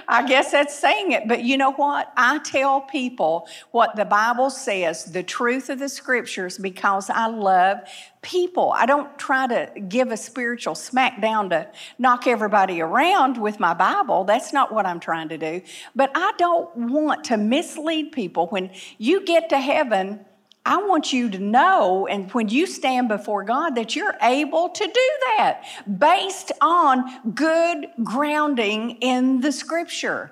I 0.08 0.26
guess 0.26 0.52
that's 0.52 0.78
saying 0.78 1.12
it. 1.12 1.28
But 1.28 1.44
you 1.44 1.58
know 1.58 1.74
what? 1.74 2.12
I 2.16 2.40
tell 2.40 2.82
people 2.82 3.48
what 3.72 3.96
the 3.96 4.06
Bible 4.06 4.50
says, 4.50 5.06
the 5.06 5.24
truth 5.24 5.70
of 5.70 5.80
the 5.80 5.90
scriptures, 5.90 6.58
because 6.58 7.10
I 7.10 7.28
love 7.28 7.80
people. 8.22 8.72
I 8.76 8.86
don't 8.86 9.18
try 9.18 9.48
to 9.48 9.80
give 9.82 10.12
a 10.12 10.18
spiritual 10.18 10.74
smackdown 10.74 11.50
to 11.50 11.68
knock 11.98 12.28
everybody 12.28 12.82
around 12.82 13.38
with 13.38 13.60
my 13.60 13.74
Bible. 13.74 14.24
That's 14.24 14.54
not 14.54 14.72
what 14.72 14.86
I'm 14.86 15.00
trying 15.00 15.30
to 15.30 15.38
do. 15.38 15.62
But 15.96 16.12
I 16.16 16.34
don't 16.38 16.76
want 16.76 17.26
to 17.26 17.38
mislead 17.38 18.12
people. 18.12 18.48
When 18.48 18.72
you 18.98 19.26
get 19.26 19.50
to 19.50 19.60
heaven, 19.60 20.26
I 20.68 20.78
want 20.84 21.14
you 21.14 21.30
to 21.30 21.40
know, 21.40 22.08
and 22.08 22.30
when 22.34 22.50
you 22.50 22.68
stand 22.68 23.08
before 23.08 23.46
God, 23.46 23.76
that 23.76 23.96
you're 23.96 24.18
able 24.22 24.68
to 24.68 24.84
do 24.84 25.10
that 25.38 25.64
based 25.98 26.52
on 26.60 27.34
good 27.34 27.88
grounding 28.04 28.98
in 29.00 29.40
the 29.40 29.54
scripture. 29.54 30.30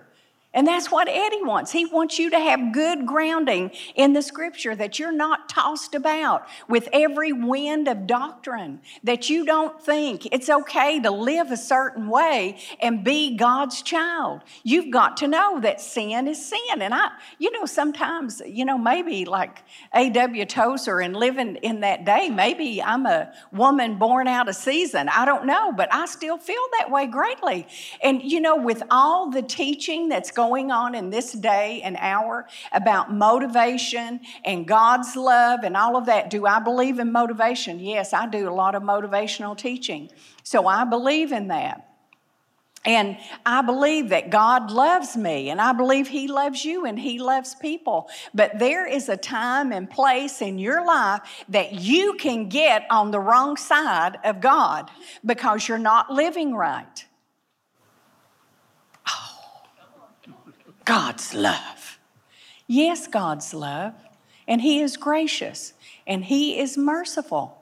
And 0.55 0.65
that's 0.65 0.89
what 0.89 1.09
Eddie 1.09 1.43
wants. 1.43 1.73
He 1.73 1.85
wants 1.85 2.17
you 2.17 2.29
to 2.29 2.39
have 2.39 2.71
good 2.71 3.05
grounding 3.05 3.71
in 3.93 4.13
the 4.13 4.21
scripture, 4.21 4.73
that 4.73 4.97
you're 4.97 5.11
not 5.11 5.49
tossed 5.49 5.93
about 5.93 6.47
with 6.69 6.87
every 6.93 7.33
wind 7.33 7.89
of 7.89 8.07
doctrine, 8.07 8.79
that 9.03 9.29
you 9.29 9.45
don't 9.45 9.83
think 9.83 10.25
it's 10.31 10.49
okay 10.49 11.01
to 11.01 11.11
live 11.11 11.51
a 11.51 11.57
certain 11.57 12.07
way 12.07 12.57
and 12.79 13.03
be 13.03 13.35
God's 13.35 13.81
child. 13.81 14.43
You've 14.63 14.91
got 14.91 15.17
to 15.17 15.27
know 15.27 15.59
that 15.59 15.81
sin 15.81 16.25
is 16.25 16.43
sin. 16.45 16.81
And 16.81 16.93
I, 16.93 17.09
you 17.37 17.51
know, 17.51 17.65
sometimes, 17.65 18.41
you 18.47 18.63
know, 18.63 18.77
maybe 18.77 19.25
like 19.25 19.61
A.W. 19.93 20.45
Tozer 20.45 21.01
and 21.01 21.17
living 21.17 21.57
in 21.57 21.81
that 21.81 22.05
day, 22.05 22.29
maybe 22.29 22.81
I'm 22.81 23.05
a 23.05 23.33
woman 23.51 23.97
born 23.97 24.29
out 24.29 24.47
of 24.47 24.55
season. 24.55 25.09
I 25.09 25.25
don't 25.25 25.45
know, 25.45 25.73
but 25.73 25.93
I 25.93 26.05
still 26.05 26.37
feel 26.37 26.63
that 26.79 26.89
way 26.89 27.07
greatly. 27.07 27.67
And, 28.01 28.23
you 28.23 28.39
know, 28.39 28.55
with 28.55 28.81
all 28.89 29.29
the 29.29 29.41
teaching 29.41 30.07
that's 30.07 30.31
going 30.31 30.44
going 30.45 30.71
on 30.71 30.93
in 30.93 31.09
this 31.09 31.31
day 31.33 31.81
and 31.83 31.97
hour 31.99 32.47
about 32.71 33.11
motivation 33.11 34.19
and 34.43 34.67
God's 34.67 35.15
love 35.15 35.61
and 35.63 35.75
all 35.75 35.95
of 35.97 36.05
that. 36.05 36.29
Do 36.29 36.45
I 36.45 36.59
believe 36.59 36.99
in 36.99 37.11
motivation? 37.11 37.79
Yes, 37.79 38.13
I 38.13 38.27
do 38.27 38.47
a 38.47 38.51
lot 38.53 38.75
of 38.75 38.83
motivational 38.83 39.57
teaching. 39.57 40.09
So 40.43 40.67
I 40.67 40.83
believe 40.83 41.31
in 41.31 41.47
that. 41.47 41.89
And 42.85 43.17
I 43.43 43.63
believe 43.63 44.09
that 44.09 44.29
God 44.29 44.69
loves 44.69 45.17
me, 45.17 45.49
and 45.49 45.59
I 45.59 45.73
believe 45.73 46.07
He 46.07 46.27
loves 46.27 46.63
you, 46.63 46.85
and 46.85 46.99
He 46.99 47.17
loves 47.17 47.55
people. 47.55 48.07
But 48.31 48.59
there 48.59 48.85
is 48.85 49.09
a 49.09 49.17
time 49.17 49.71
and 49.71 49.89
place 49.89 50.39
in 50.39 50.59
your 50.59 50.85
life 50.85 51.21
that 51.49 51.73
you 51.73 52.13
can 52.13 52.47
get 52.47 52.85
on 52.91 53.09
the 53.09 53.19
wrong 53.19 53.57
side 53.57 54.19
of 54.23 54.39
God 54.39 54.91
because 55.25 55.67
you're 55.67 55.79
not 55.79 56.11
living 56.11 56.53
right. 56.53 57.05
God's 60.85 61.33
love. 61.33 61.99
Yes, 62.67 63.07
God's 63.07 63.53
love. 63.53 63.93
And 64.47 64.61
He 64.61 64.79
is 64.79 64.95
gracious 64.97 65.73
and 66.07 66.25
He 66.25 66.59
is 66.59 66.77
merciful. 66.77 67.57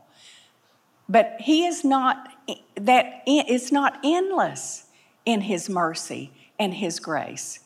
But 1.09 1.37
He 1.39 1.65
is 1.65 1.83
not, 1.83 2.29
that 2.75 3.23
it's 3.25 3.71
not 3.71 3.99
endless 4.03 4.85
in 5.25 5.41
His 5.41 5.69
mercy 5.69 6.31
and 6.59 6.73
His 6.73 6.99
grace. 6.99 7.59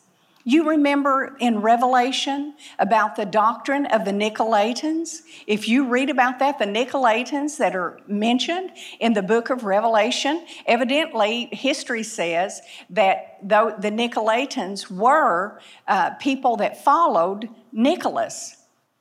You 0.48 0.70
remember 0.70 1.36
in 1.40 1.60
Revelation 1.60 2.54
about 2.78 3.16
the 3.16 3.26
doctrine 3.26 3.84
of 3.84 4.06
the 4.06 4.12
Nicolaitans? 4.12 5.20
If 5.46 5.68
you 5.68 5.86
read 5.86 6.08
about 6.08 6.38
that, 6.38 6.58
the 6.58 6.64
Nicolaitans 6.64 7.58
that 7.58 7.76
are 7.76 8.00
mentioned 8.06 8.70
in 8.98 9.12
the 9.12 9.20
book 9.20 9.50
of 9.50 9.64
Revelation, 9.64 10.46
evidently 10.64 11.50
history 11.52 12.02
says 12.02 12.62
that 12.88 13.36
though 13.42 13.74
the 13.78 13.90
Nicolaitans 13.90 14.90
were 14.90 15.60
uh, 15.86 16.12
people 16.14 16.56
that 16.56 16.82
followed 16.82 17.50
Nicholas. 17.70 18.56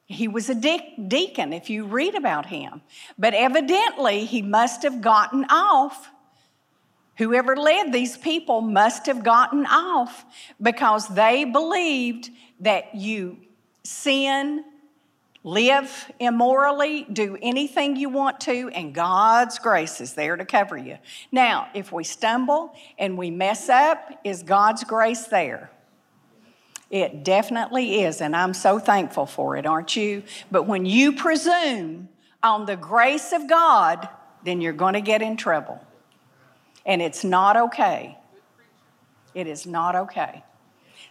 He 0.06 0.27
was 0.27 0.50
a 0.50 0.56
de- 0.56 0.96
deacon, 1.08 1.54
if 1.54 1.70
you 1.70 1.86
read 1.86 2.16
about 2.16 2.48
him. 2.48 2.82
But 3.18 3.34
evidently, 3.34 4.25
he 4.25 4.42
must 4.42 4.84
have 4.84 5.00
gotten 5.00 5.46
off 5.50 6.10
Whoever 7.17 7.55
led 7.55 7.91
these 7.91 8.17
people 8.17 8.62
must 8.62 9.07
have 9.07 9.24
gotten 9.24 9.65
off 9.65 10.25
because 10.62 11.07
they 11.07 11.45
believed 11.45 12.29
that 12.59 12.93
you 12.95 13.38
sin, 13.83 14.63
live 15.43 16.12
immorally, 16.19 17.05
do 17.12 17.38
anything 17.41 17.95
you 17.95 18.09
want 18.09 18.39
to, 18.41 18.69
and 18.69 18.93
God's 18.93 19.57
grace 19.59 20.01
is 20.01 20.13
there 20.13 20.36
to 20.36 20.45
cover 20.45 20.77
you. 20.77 20.97
Now, 21.31 21.69
if 21.74 21.91
we 21.91 22.03
stumble 22.03 22.75
and 23.00 23.17
we 23.17 23.31
mess 23.31 23.69
up, 23.69 24.12
is 24.24 24.43
God's 24.43 24.83
grace 24.83 25.25
there? 25.25 25.71
It 26.89 27.24
definitely 27.24 28.01
is, 28.03 28.21
and 28.21 28.36
I'm 28.36 28.53
so 28.53 28.77
thankful 28.77 29.25
for 29.25 29.57
it, 29.57 29.65
aren't 29.65 29.95
you? 29.95 30.24
But 30.51 30.63
when 30.63 30.86
you 30.86 31.13
presume 31.13 32.09
on 32.43 32.65
the 32.65 32.75
grace 32.75 33.33
of 33.33 33.47
God, 33.47 34.07
then 34.43 34.62
you're 34.62 34.74
going 34.74 34.93
to 34.93 35.01
get 35.01 35.21
in 35.21 35.36
trouble. 35.36 35.81
And 36.88 37.01
it's 37.01 37.24
not 37.24 37.58
okay. 37.58 38.17
It 39.36 39.46
is 39.46 39.67
not 39.67 39.96
okay. 39.96 40.44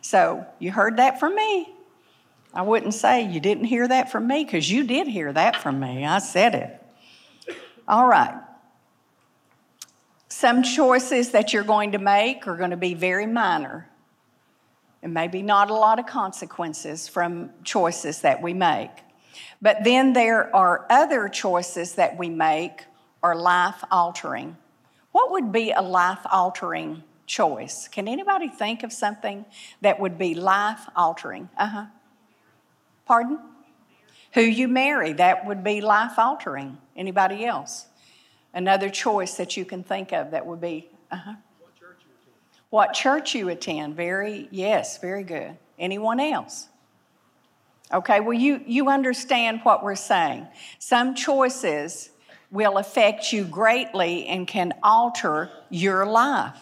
So 0.01 0.45
you 0.59 0.73
heard 0.73 0.97
that 0.97 1.21
from 1.21 1.37
me. 1.37 1.73
I 2.53 2.63
wouldn't 2.63 2.95
say 2.95 3.31
you 3.31 3.39
didn't 3.39 3.65
hear 3.65 3.87
that 3.87 4.11
from 4.11 4.27
me 4.27 4.45
because 4.45 4.69
you 4.69 4.85
did 4.85 5.07
hear 5.07 5.33
that 5.33 5.57
from 5.57 5.79
me. 5.79 6.05
I 6.05 6.19
said 6.19 6.55
it. 6.55 7.57
All 7.87 8.09
right. 8.09 8.41
Some 10.29 10.63
choices 10.63 11.31
that 11.31 11.53
you're 11.53 11.63
going 11.63 11.93
to 11.93 11.99
make 11.99 12.49
are 12.49 12.57
going 12.57 12.71
to 12.71 12.77
be 12.77 12.95
very 12.95 13.27
minor 13.27 13.89
and 15.03 15.15
maybe 15.15 15.43
not 15.43 15.71
a 15.71 15.75
lot 15.75 15.99
of 15.99 16.07
consequences 16.07 17.07
from 17.07 17.51
choices 17.63 18.23
that 18.23 18.43
we 18.43 18.55
make. 18.55 18.91
But 19.63 19.85
then 19.85 20.15
there 20.15 20.55
are 20.55 20.87
other 20.91 21.29
choices 21.29 21.95
that 21.95 22.19
we 22.19 22.29
make 22.29 22.83
are 23.23 23.37
life 23.37 23.85
altering. 23.91 24.57
What 25.17 25.31
would 25.31 25.51
be 25.51 25.71
a 25.71 25.81
life 25.81 26.19
altering 26.31 27.03
choice? 27.25 27.89
Can 27.89 28.07
anybody 28.07 28.51
think 28.51 28.83
of 28.83 28.93
something 28.93 29.47
that 29.81 29.99
would 29.99 30.19
be 30.19 30.35
life 30.35 30.91
altering? 30.95 31.49
Uh 31.57 31.67
huh. 31.67 31.87
Pardon? 33.07 33.39
Who 34.35 34.43
you 34.43 34.69
marry, 34.69 35.15
that 35.15 35.47
would 35.47 35.65
be 35.65 35.81
life 35.81 36.19
altering. 36.19 36.77
Anybody 36.95 37.47
else? 37.47 37.87
Another 38.53 38.91
choice 38.91 39.39
that 39.39 39.57
you 39.57 39.65
can 39.65 39.83
think 39.83 40.13
of 40.13 40.33
that 40.33 40.45
would 40.45 40.61
be, 40.61 40.91
uh 41.11 41.17
huh. 41.17 41.35
What 41.61 41.75
church 41.75 42.03
you 42.05 42.13
attend? 42.13 42.37
What 42.69 42.93
church 42.93 43.35
you 43.35 43.49
attend. 43.49 43.97
Very, 43.97 44.49
yes, 44.51 44.99
very 44.99 45.25
good. 45.25 45.57
Anyone 45.79 46.21
else? 46.21 46.69
Okay, 47.91 48.21
well, 48.21 48.35
you, 48.39 48.61
you 48.67 48.91
understand 48.91 49.61
what 49.63 49.83
we're 49.83 49.95
saying. 49.95 50.47
Some 50.79 51.15
choices 51.15 52.11
will 52.51 52.79
affect 52.79 53.33
you 53.33 53.45
greatly 53.45 54.27
and 54.27 54.47
can 54.47 54.73
alter 54.83 55.51
your 55.69 56.07
life. 56.07 56.57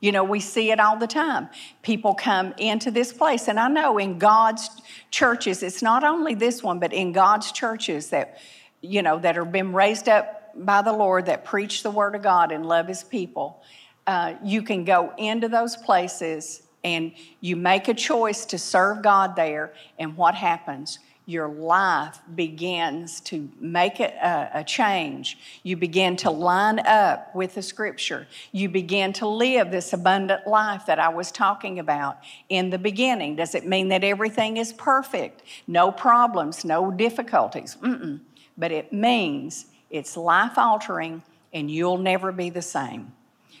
You 0.00 0.12
know, 0.12 0.22
we 0.22 0.40
see 0.40 0.70
it 0.70 0.78
all 0.78 0.96
the 0.96 1.08
time. 1.08 1.48
People 1.82 2.14
come 2.14 2.54
into 2.58 2.90
this 2.90 3.12
place, 3.12 3.48
and 3.48 3.58
I 3.58 3.68
know 3.68 3.98
in 3.98 4.18
God's 4.18 4.70
churches, 5.10 5.62
it's 5.62 5.82
not 5.82 6.04
only 6.04 6.34
this 6.34 6.62
one, 6.62 6.78
but 6.78 6.92
in 6.92 7.12
God's 7.12 7.50
churches 7.50 8.10
that 8.10 8.38
you 8.80 9.02
know, 9.02 9.18
that 9.18 9.36
have 9.36 9.52
been 9.52 9.72
raised 9.72 10.08
up 10.08 10.52
by 10.54 10.82
the 10.82 10.92
Lord 10.92 11.26
that 11.26 11.44
preach 11.44 11.82
the 11.82 11.90
Word 11.90 12.14
of 12.14 12.22
God 12.22 12.52
and 12.52 12.66
love 12.66 12.86
His 12.88 13.02
people, 13.02 13.62
uh, 14.06 14.34
you 14.44 14.62
can 14.62 14.84
go 14.84 15.12
into 15.18 15.48
those 15.48 15.76
places 15.76 16.62
and 16.84 17.12
you 17.40 17.56
make 17.56 17.88
a 17.88 17.94
choice 17.94 18.44
to 18.46 18.58
serve 18.58 19.02
God 19.02 19.34
there, 19.34 19.72
and 19.98 20.16
what 20.16 20.34
happens? 20.34 21.00
Your 21.28 21.48
life 21.48 22.20
begins 22.34 23.20
to 23.20 23.50
make 23.60 24.00
a, 24.00 24.50
a, 24.54 24.64
change. 24.64 25.36
You 25.62 25.76
begin 25.76 26.16
to 26.16 26.30
line 26.30 26.78
up 26.78 27.34
with 27.34 27.54
the 27.54 27.60
scripture. 27.60 28.26
You 28.50 28.70
begin 28.70 29.12
to 29.12 29.28
live 29.28 29.70
this 29.70 29.92
abundant 29.92 30.46
life 30.46 30.86
that 30.86 30.98
I 30.98 31.10
was 31.10 31.30
talking 31.30 31.80
about 31.80 32.16
in 32.48 32.70
the 32.70 32.78
beginning. 32.78 33.36
Does 33.36 33.54
it 33.54 33.66
mean 33.66 33.88
that 33.88 34.04
everything 34.04 34.56
is 34.56 34.72
perfect? 34.72 35.42
No 35.66 35.92
problems, 35.92 36.64
no 36.64 36.90
difficulties? 36.90 37.76
Mm-mm. 37.82 38.20
But 38.56 38.72
it 38.72 38.90
means 38.90 39.66
it's 39.90 40.16
life 40.16 40.56
altering 40.56 41.22
and 41.52 41.70
you'll 41.70 41.98
never 41.98 42.32
be 42.32 42.48
the 42.48 42.62
same. 42.62 43.12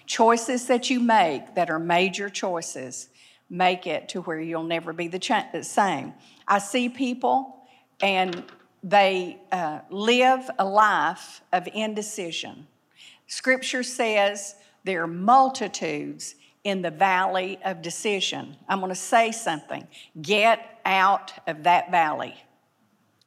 Choices 0.06 0.68
that 0.68 0.88
you 0.88 1.00
make 1.00 1.54
that 1.54 1.68
are 1.68 1.78
major 1.78 2.30
choices 2.30 3.10
make 3.50 3.86
it 3.86 4.08
to 4.08 4.22
where 4.22 4.40
you'll 4.40 4.62
never 4.62 4.94
be 4.94 5.06
the, 5.08 5.44
the 5.52 5.62
same. 5.62 6.14
I 6.46 6.60
see 6.60 6.88
people 6.88 7.56
and 8.00 8.44
they 8.82 9.38
uh, 9.50 9.80
live 9.90 10.48
a 10.58 10.64
life 10.64 11.42
of 11.52 11.68
indecision. 11.72 12.66
Scripture 13.26 13.82
says 13.82 14.54
there 14.84 15.02
are 15.02 15.08
multitudes 15.08 16.34
in 16.64 16.82
the 16.82 16.90
valley 16.90 17.58
of 17.64 17.82
decision. 17.82 18.56
I'm 18.68 18.80
going 18.80 18.90
to 18.90 18.94
say 18.94 19.32
something. 19.32 19.86
Get 20.20 20.80
out 20.84 21.32
of 21.46 21.64
that 21.64 21.90
valley. 21.90 22.34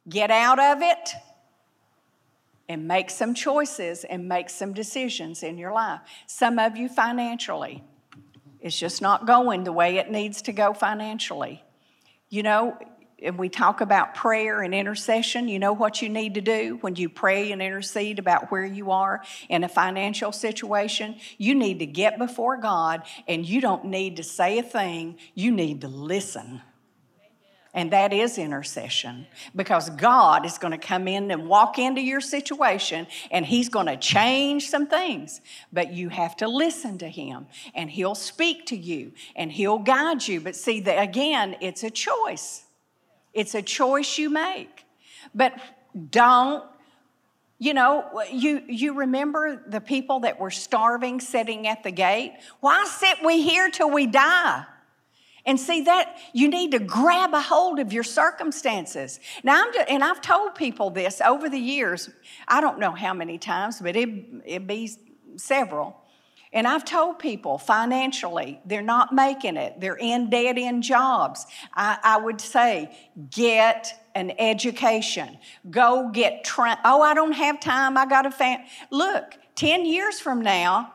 Get 0.08 0.30
out 0.30 0.58
of 0.58 0.82
it 0.82 1.10
and 2.68 2.88
make 2.88 3.10
some 3.10 3.34
choices 3.34 4.04
and 4.04 4.28
make 4.28 4.48
some 4.48 4.72
decisions 4.72 5.42
in 5.42 5.58
your 5.58 5.72
life. 5.72 6.00
Some 6.26 6.58
of 6.58 6.76
you 6.76 6.88
financially. 6.88 7.84
It's 8.60 8.78
just 8.78 9.02
not 9.02 9.26
going 9.26 9.64
the 9.64 9.72
way 9.72 9.96
it 9.96 10.10
needs 10.10 10.42
to 10.42 10.52
go 10.52 10.72
financially. 10.72 11.62
You 12.28 12.42
know, 12.42 12.78
if 13.22 13.36
we 13.36 13.48
talk 13.48 13.80
about 13.80 14.14
prayer 14.14 14.62
and 14.62 14.74
intercession, 14.74 15.48
you 15.48 15.58
know 15.58 15.72
what 15.72 16.02
you 16.02 16.08
need 16.08 16.34
to 16.34 16.40
do 16.40 16.78
when 16.80 16.96
you 16.96 17.08
pray 17.08 17.52
and 17.52 17.62
intercede 17.62 18.18
about 18.18 18.50
where 18.50 18.64
you 18.64 18.90
are 18.90 19.22
in 19.48 19.64
a 19.64 19.68
financial 19.68 20.32
situation? 20.32 21.16
You 21.38 21.54
need 21.54 21.78
to 21.78 21.86
get 21.86 22.18
before 22.18 22.56
God 22.56 23.02
and 23.28 23.46
you 23.46 23.60
don't 23.60 23.86
need 23.86 24.16
to 24.16 24.22
say 24.22 24.58
a 24.58 24.62
thing, 24.62 25.18
you 25.34 25.52
need 25.52 25.82
to 25.82 25.88
listen. 25.88 26.62
And 27.74 27.90
that 27.92 28.12
is 28.12 28.36
intercession 28.36 29.26
because 29.56 29.88
God 29.88 30.44
is 30.44 30.58
going 30.58 30.72
to 30.72 30.78
come 30.78 31.08
in 31.08 31.30
and 31.30 31.46
walk 31.48 31.78
into 31.78 32.02
your 32.02 32.20
situation 32.20 33.06
and 33.30 33.46
He's 33.46 33.70
going 33.70 33.86
to 33.86 33.96
change 33.96 34.68
some 34.68 34.86
things. 34.86 35.40
But 35.72 35.92
you 35.92 36.10
have 36.10 36.36
to 36.38 36.48
listen 36.48 36.98
to 36.98 37.08
Him 37.08 37.46
and 37.74 37.88
He'll 37.88 38.14
speak 38.14 38.66
to 38.66 38.76
you 38.76 39.12
and 39.36 39.50
He'll 39.50 39.78
guide 39.78 40.26
you. 40.28 40.40
But 40.40 40.54
see, 40.54 40.80
the, 40.80 41.00
again, 41.00 41.56
it's 41.62 41.82
a 41.82 41.90
choice. 41.90 42.61
It's 43.32 43.54
a 43.54 43.62
choice 43.62 44.18
you 44.18 44.30
make. 44.30 44.84
But 45.34 45.54
don't 46.10 46.64
you 47.62 47.74
know, 47.74 48.24
you, 48.28 48.60
you 48.66 48.92
remember 48.94 49.62
the 49.68 49.80
people 49.80 50.18
that 50.20 50.40
were 50.40 50.50
starving 50.50 51.20
sitting 51.20 51.68
at 51.68 51.84
the 51.84 51.92
gate? 51.92 52.32
Why 52.58 52.84
sit 52.86 53.24
we 53.24 53.40
here 53.40 53.70
till 53.70 53.88
we 53.88 54.08
die? 54.08 54.64
And 55.46 55.60
see 55.60 55.82
that 55.82 56.18
you 56.32 56.48
need 56.48 56.72
to 56.72 56.80
grab 56.80 57.34
a 57.34 57.40
hold 57.40 57.78
of 57.78 57.92
your 57.92 58.02
circumstances. 58.02 59.20
Now, 59.44 59.62
I'm 59.62 59.72
just, 59.72 59.88
and 59.88 60.02
I've 60.02 60.20
told 60.20 60.56
people 60.56 60.90
this 60.90 61.20
over 61.20 61.48
the 61.48 61.56
years. 61.56 62.10
I 62.48 62.60
don't 62.60 62.80
know 62.80 62.90
how 62.90 63.14
many 63.14 63.38
times, 63.38 63.80
but 63.80 63.94
it 63.94 64.08
it 64.44 64.66
be 64.66 64.90
several. 65.36 66.01
And 66.52 66.66
I've 66.66 66.84
told 66.84 67.18
people 67.18 67.56
financially, 67.56 68.60
they're 68.66 68.82
not 68.82 69.14
making 69.14 69.56
it. 69.56 69.80
They're 69.80 69.96
in 69.96 70.28
dead 70.28 70.58
end 70.58 70.82
jobs. 70.82 71.46
I, 71.74 71.98
I 72.02 72.16
would 72.18 72.40
say, 72.40 72.94
get 73.30 74.08
an 74.14 74.32
education. 74.38 75.38
Go 75.70 76.10
get, 76.12 76.44
tra- 76.44 76.78
oh, 76.84 77.00
I 77.00 77.14
don't 77.14 77.32
have 77.32 77.58
time. 77.60 77.96
I 77.96 78.04
got 78.04 78.26
a 78.26 78.30
fam. 78.30 78.60
Look, 78.90 79.34
10 79.54 79.86
years 79.86 80.20
from 80.20 80.42
now, 80.42 80.92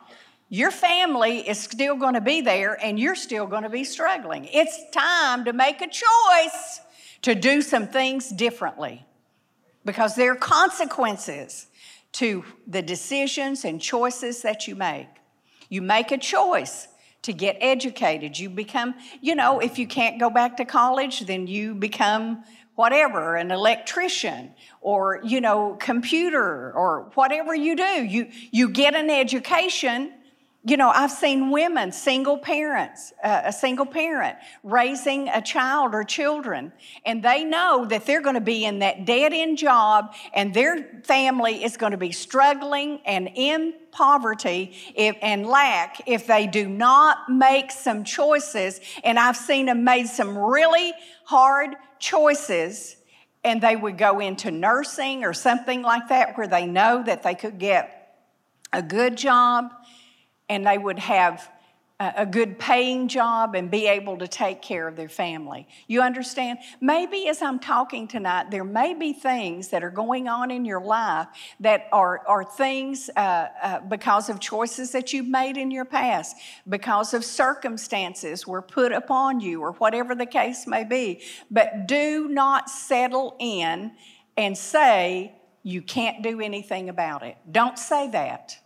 your 0.48 0.70
family 0.70 1.46
is 1.48 1.58
still 1.58 1.96
going 1.96 2.14
to 2.14 2.20
be 2.20 2.40
there 2.40 2.78
and 2.82 2.98
you're 2.98 3.16
still 3.16 3.46
going 3.46 3.64
to 3.64 3.68
be 3.68 3.84
struggling. 3.84 4.46
It's 4.46 4.78
time 4.92 5.44
to 5.44 5.52
make 5.52 5.82
a 5.82 5.88
choice 5.88 6.80
to 7.22 7.34
do 7.34 7.62
some 7.62 7.88
things 7.88 8.30
differently 8.30 9.04
because 9.84 10.14
there 10.14 10.32
are 10.32 10.36
consequences 10.36 11.66
to 12.12 12.44
the 12.66 12.80
decisions 12.80 13.64
and 13.64 13.80
choices 13.80 14.42
that 14.42 14.68
you 14.68 14.76
make. 14.76 15.08
You 15.68 15.82
make 15.82 16.12
a 16.12 16.18
choice 16.18 16.88
to 17.22 17.32
get 17.32 17.56
educated. 17.60 18.38
You 18.38 18.48
become, 18.50 18.94
you 19.20 19.34
know, 19.34 19.58
if 19.60 19.78
you 19.78 19.86
can't 19.86 20.18
go 20.18 20.30
back 20.30 20.56
to 20.58 20.64
college, 20.64 21.20
then 21.20 21.46
you 21.46 21.74
become 21.74 22.44
whatever, 22.74 23.34
an 23.34 23.50
electrician 23.50 24.54
or, 24.80 25.20
you 25.24 25.40
know, 25.40 25.76
computer 25.80 26.72
or 26.72 27.10
whatever 27.14 27.54
you 27.54 27.74
do. 27.74 28.04
You, 28.04 28.28
you 28.52 28.68
get 28.68 28.94
an 28.94 29.10
education 29.10 30.12
you 30.64 30.76
know, 30.76 30.88
I've 30.88 31.12
seen 31.12 31.50
women, 31.50 31.92
single 31.92 32.36
parents, 32.36 33.12
uh, 33.22 33.42
a 33.44 33.52
single 33.52 33.86
parent 33.86 34.36
raising 34.64 35.28
a 35.28 35.40
child 35.40 35.94
or 35.94 36.02
children, 36.02 36.72
and 37.06 37.22
they 37.22 37.44
know 37.44 37.86
that 37.86 38.06
they're 38.06 38.20
going 38.20 38.34
to 38.34 38.40
be 38.40 38.64
in 38.64 38.80
that 38.80 39.04
dead 39.04 39.32
end 39.32 39.56
job 39.56 40.14
and 40.34 40.52
their 40.52 41.00
family 41.04 41.62
is 41.62 41.76
going 41.76 41.92
to 41.92 41.98
be 41.98 42.10
struggling 42.10 43.00
and 43.06 43.30
in 43.36 43.72
poverty 43.92 44.76
if, 44.96 45.16
and 45.22 45.46
lack 45.46 46.02
if 46.06 46.26
they 46.26 46.48
do 46.48 46.68
not 46.68 47.28
make 47.28 47.70
some 47.70 48.02
choices. 48.02 48.80
And 49.04 49.16
I've 49.16 49.36
seen 49.36 49.66
them 49.66 49.84
made 49.84 50.08
some 50.08 50.36
really 50.36 50.92
hard 51.24 51.76
choices 52.00 52.96
and 53.44 53.60
they 53.60 53.76
would 53.76 53.96
go 53.96 54.18
into 54.18 54.50
nursing 54.50 55.24
or 55.24 55.32
something 55.32 55.82
like 55.82 56.08
that 56.08 56.36
where 56.36 56.48
they 56.48 56.66
know 56.66 57.02
that 57.04 57.22
they 57.22 57.36
could 57.36 57.58
get 57.58 57.94
a 58.72 58.82
good 58.82 59.16
job 59.16 59.70
and 60.48 60.66
they 60.66 60.78
would 60.78 60.98
have 60.98 61.48
a 62.00 62.24
good 62.24 62.60
paying 62.60 63.08
job 63.08 63.56
and 63.56 63.72
be 63.72 63.88
able 63.88 64.18
to 64.18 64.28
take 64.28 64.62
care 64.62 64.86
of 64.86 64.94
their 64.94 65.08
family. 65.08 65.66
You 65.88 66.00
understand? 66.00 66.60
Maybe 66.80 67.26
as 67.26 67.42
I'm 67.42 67.58
talking 67.58 68.06
tonight, 68.06 68.52
there 68.52 68.62
may 68.62 68.94
be 68.94 69.12
things 69.12 69.70
that 69.70 69.82
are 69.82 69.90
going 69.90 70.28
on 70.28 70.52
in 70.52 70.64
your 70.64 70.80
life 70.80 71.26
that 71.58 71.88
are, 71.90 72.24
are 72.28 72.44
things 72.44 73.10
uh, 73.16 73.48
uh, 73.60 73.80
because 73.80 74.28
of 74.28 74.38
choices 74.38 74.92
that 74.92 75.12
you've 75.12 75.26
made 75.26 75.56
in 75.56 75.72
your 75.72 75.84
past, 75.84 76.36
because 76.68 77.14
of 77.14 77.24
circumstances 77.24 78.46
were 78.46 78.62
put 78.62 78.92
upon 78.92 79.40
you, 79.40 79.60
or 79.60 79.72
whatever 79.72 80.14
the 80.14 80.26
case 80.26 80.68
may 80.68 80.84
be. 80.84 81.20
But 81.50 81.88
do 81.88 82.28
not 82.28 82.70
settle 82.70 83.34
in 83.40 83.90
and 84.36 84.56
say 84.56 85.32
you 85.64 85.82
can't 85.82 86.22
do 86.22 86.40
anything 86.40 86.88
about 86.88 87.24
it. 87.24 87.36
Don't 87.50 87.76
say 87.76 88.08
that. 88.10 88.56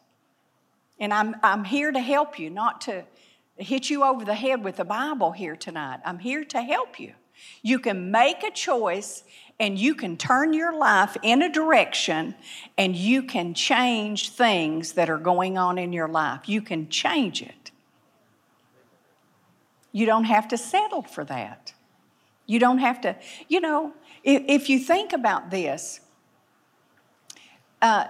And 1.02 1.12
I'm, 1.12 1.34
I'm 1.42 1.64
here 1.64 1.90
to 1.90 1.98
help 1.98 2.38
you, 2.38 2.48
not 2.48 2.80
to 2.82 3.02
hit 3.56 3.90
you 3.90 4.04
over 4.04 4.24
the 4.24 4.36
head 4.36 4.62
with 4.62 4.76
the 4.76 4.84
Bible 4.84 5.32
here 5.32 5.56
tonight. 5.56 5.98
I'm 6.04 6.20
here 6.20 6.44
to 6.44 6.62
help 6.62 7.00
you. 7.00 7.14
You 7.60 7.80
can 7.80 8.12
make 8.12 8.44
a 8.44 8.52
choice 8.52 9.24
and 9.58 9.76
you 9.76 9.96
can 9.96 10.16
turn 10.16 10.52
your 10.52 10.72
life 10.72 11.16
in 11.24 11.42
a 11.42 11.48
direction 11.48 12.36
and 12.78 12.94
you 12.94 13.24
can 13.24 13.52
change 13.52 14.30
things 14.30 14.92
that 14.92 15.10
are 15.10 15.18
going 15.18 15.58
on 15.58 15.76
in 15.76 15.92
your 15.92 16.06
life. 16.06 16.48
You 16.48 16.62
can 16.62 16.88
change 16.88 17.42
it. 17.42 17.72
You 19.90 20.06
don't 20.06 20.26
have 20.26 20.46
to 20.48 20.56
settle 20.56 21.02
for 21.02 21.24
that. 21.24 21.74
You 22.46 22.60
don't 22.60 22.78
have 22.78 23.00
to, 23.00 23.16
you 23.48 23.60
know, 23.60 23.92
if, 24.22 24.44
if 24.46 24.68
you 24.70 24.78
think 24.78 25.12
about 25.12 25.50
this, 25.50 26.00
uh, 27.82 28.06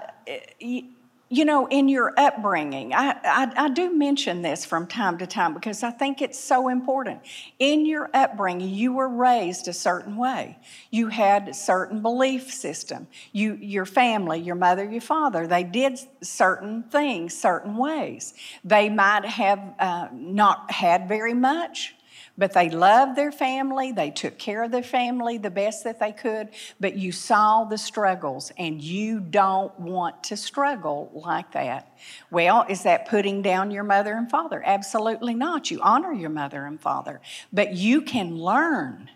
you 1.33 1.47
know, 1.47 1.67
in 1.67 1.89
your 1.89 2.13
upbringing, 2.19 2.93
I, 2.93 3.17
I, 3.25 3.53
I, 3.57 3.69
do 3.71 3.97
mention 3.97 4.43
this 4.43 4.67
from 4.67 4.87
time 4.87 5.17
to 5.17 5.27
time 5.27 5.55
because 5.55 5.83
I 5.83 5.91
think 5.91 6.21
it's 6.21 6.39
so 6.39 6.69
important. 6.69 7.23
In 7.59 7.87
your 7.87 8.11
upbringing, 8.13 8.69
you 8.69 8.93
were 8.93 9.09
raised 9.09 9.67
a 9.67 9.73
certain 9.73 10.19
way. 10.19 10.59
You 10.91 11.09
had 11.09 11.49
a 11.49 11.55
certain 11.55 12.03
belief 12.03 12.53
system. 12.53 13.07
You, 13.33 13.55
your 13.55 13.87
family, 13.87 14.41
your 14.41 14.57
mother, 14.57 14.85
your 14.85 15.01
father, 15.01 15.47
they 15.47 15.65
did 15.65 15.99
certain 16.21 16.83
things 16.83 17.35
certain 17.35 17.79
ways. 17.79 18.35
They 18.63 18.91
might 18.91 19.25
have 19.25 19.75
uh, 19.79 20.09
not 20.13 20.71
had 20.71 21.09
very 21.09 21.33
much, 21.33 21.95
but 22.43 22.55
they 22.55 22.69
loved 22.71 23.15
their 23.15 23.31
family, 23.31 23.93
they 23.93 24.11
took 24.11 24.37
care 24.37 24.65
of 24.65 24.73
their 24.73 24.83
family 24.83 25.39
the 25.39 25.49
best 25.49 25.85
that 25.85 26.01
they 26.01 26.11
could, 26.11 26.49
but 26.81 26.97
you 26.97 27.13
saw 27.13 27.63
the 27.63 27.79
struggles 27.79 28.51
and 28.59 28.83
you 28.83 29.21
don't 29.21 29.79
want 29.79 30.25
to 30.25 30.37
struggle 30.37 31.09
like 31.15 31.53
that. 31.53 31.97
Well, 32.33 32.67
is 32.69 32.83
that 32.83 33.07
putting 33.07 33.43
down 33.43 33.71
your 33.71 33.85
mother 33.85 34.15
and 34.15 34.29
father? 34.29 34.61
Absolutely 34.67 35.35
not. 35.35 35.71
You 35.71 35.81
honor 35.83 36.13
your 36.13 36.31
mother 36.31 36.67
and 36.67 36.81
father, 36.81 37.21
but 37.53 37.75
you 37.75 38.03
can 38.03 38.37
learn 38.37 39.09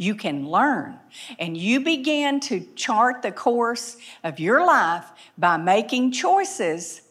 You 0.00 0.14
can 0.14 0.48
learn. 0.48 0.98
And 1.38 1.56
you 1.56 1.80
begin 1.80 2.38
to 2.40 2.60
chart 2.76 3.20
the 3.22 3.32
course 3.32 3.96
of 4.22 4.38
your 4.38 4.64
life 4.64 5.06
by 5.36 5.56
making 5.56 6.12
choices, 6.12 7.02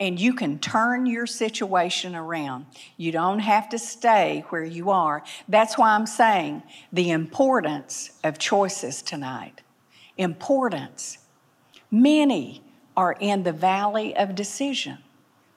and 0.00 0.20
you 0.20 0.32
can 0.32 0.58
turn 0.58 1.06
your 1.06 1.26
situation 1.26 2.14
around. 2.14 2.66
You 2.96 3.10
don't 3.10 3.40
have 3.40 3.68
to 3.70 3.78
stay 3.78 4.44
where 4.50 4.64
you 4.64 4.90
are. 4.90 5.24
That's 5.48 5.76
why 5.76 5.90
I'm 5.90 6.06
saying 6.06 6.62
the 6.92 7.10
importance 7.10 8.10
of 8.22 8.38
choices 8.38 9.02
tonight. 9.02 9.62
Importance. 10.16 11.18
Many 11.90 12.62
are 12.96 13.16
in 13.18 13.42
the 13.42 13.52
valley 13.52 14.16
of 14.16 14.34
decision. 14.34 14.98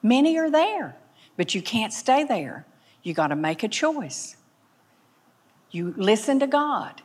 Many 0.02 0.36
are 0.38 0.50
there, 0.50 0.96
but 1.36 1.54
you 1.54 1.62
can't 1.62 1.92
stay 1.92 2.24
there. 2.24 2.66
You 3.02 3.14
got 3.14 3.28
to 3.28 3.36
make 3.36 3.62
a 3.62 3.68
choice. 3.68 4.36
You 5.70 5.94
listen 5.96 6.40
to 6.40 6.46
God. 6.46 7.02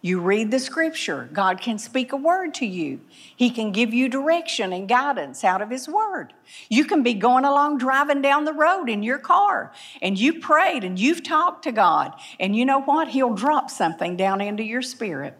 You 0.00 0.20
read 0.20 0.52
the 0.52 0.60
scripture. 0.60 1.28
God 1.32 1.60
can 1.60 1.76
speak 1.76 2.12
a 2.12 2.16
word 2.16 2.54
to 2.54 2.66
you. 2.66 3.00
He 3.10 3.50
can 3.50 3.72
give 3.72 3.92
you 3.92 4.08
direction 4.08 4.72
and 4.72 4.88
guidance 4.88 5.42
out 5.42 5.60
of 5.60 5.70
His 5.70 5.88
word. 5.88 6.32
You 6.68 6.84
can 6.84 7.02
be 7.02 7.14
going 7.14 7.44
along 7.44 7.78
driving 7.78 8.22
down 8.22 8.44
the 8.44 8.52
road 8.52 8.88
in 8.88 9.02
your 9.02 9.18
car 9.18 9.72
and 10.00 10.16
you 10.16 10.38
prayed 10.38 10.84
and 10.84 10.98
you've 10.98 11.24
talked 11.24 11.64
to 11.64 11.72
God. 11.72 12.12
And 12.38 12.54
you 12.54 12.64
know 12.64 12.80
what? 12.80 13.08
He'll 13.08 13.34
drop 13.34 13.70
something 13.70 14.16
down 14.16 14.40
into 14.40 14.62
your 14.62 14.82
spirit. 14.82 15.36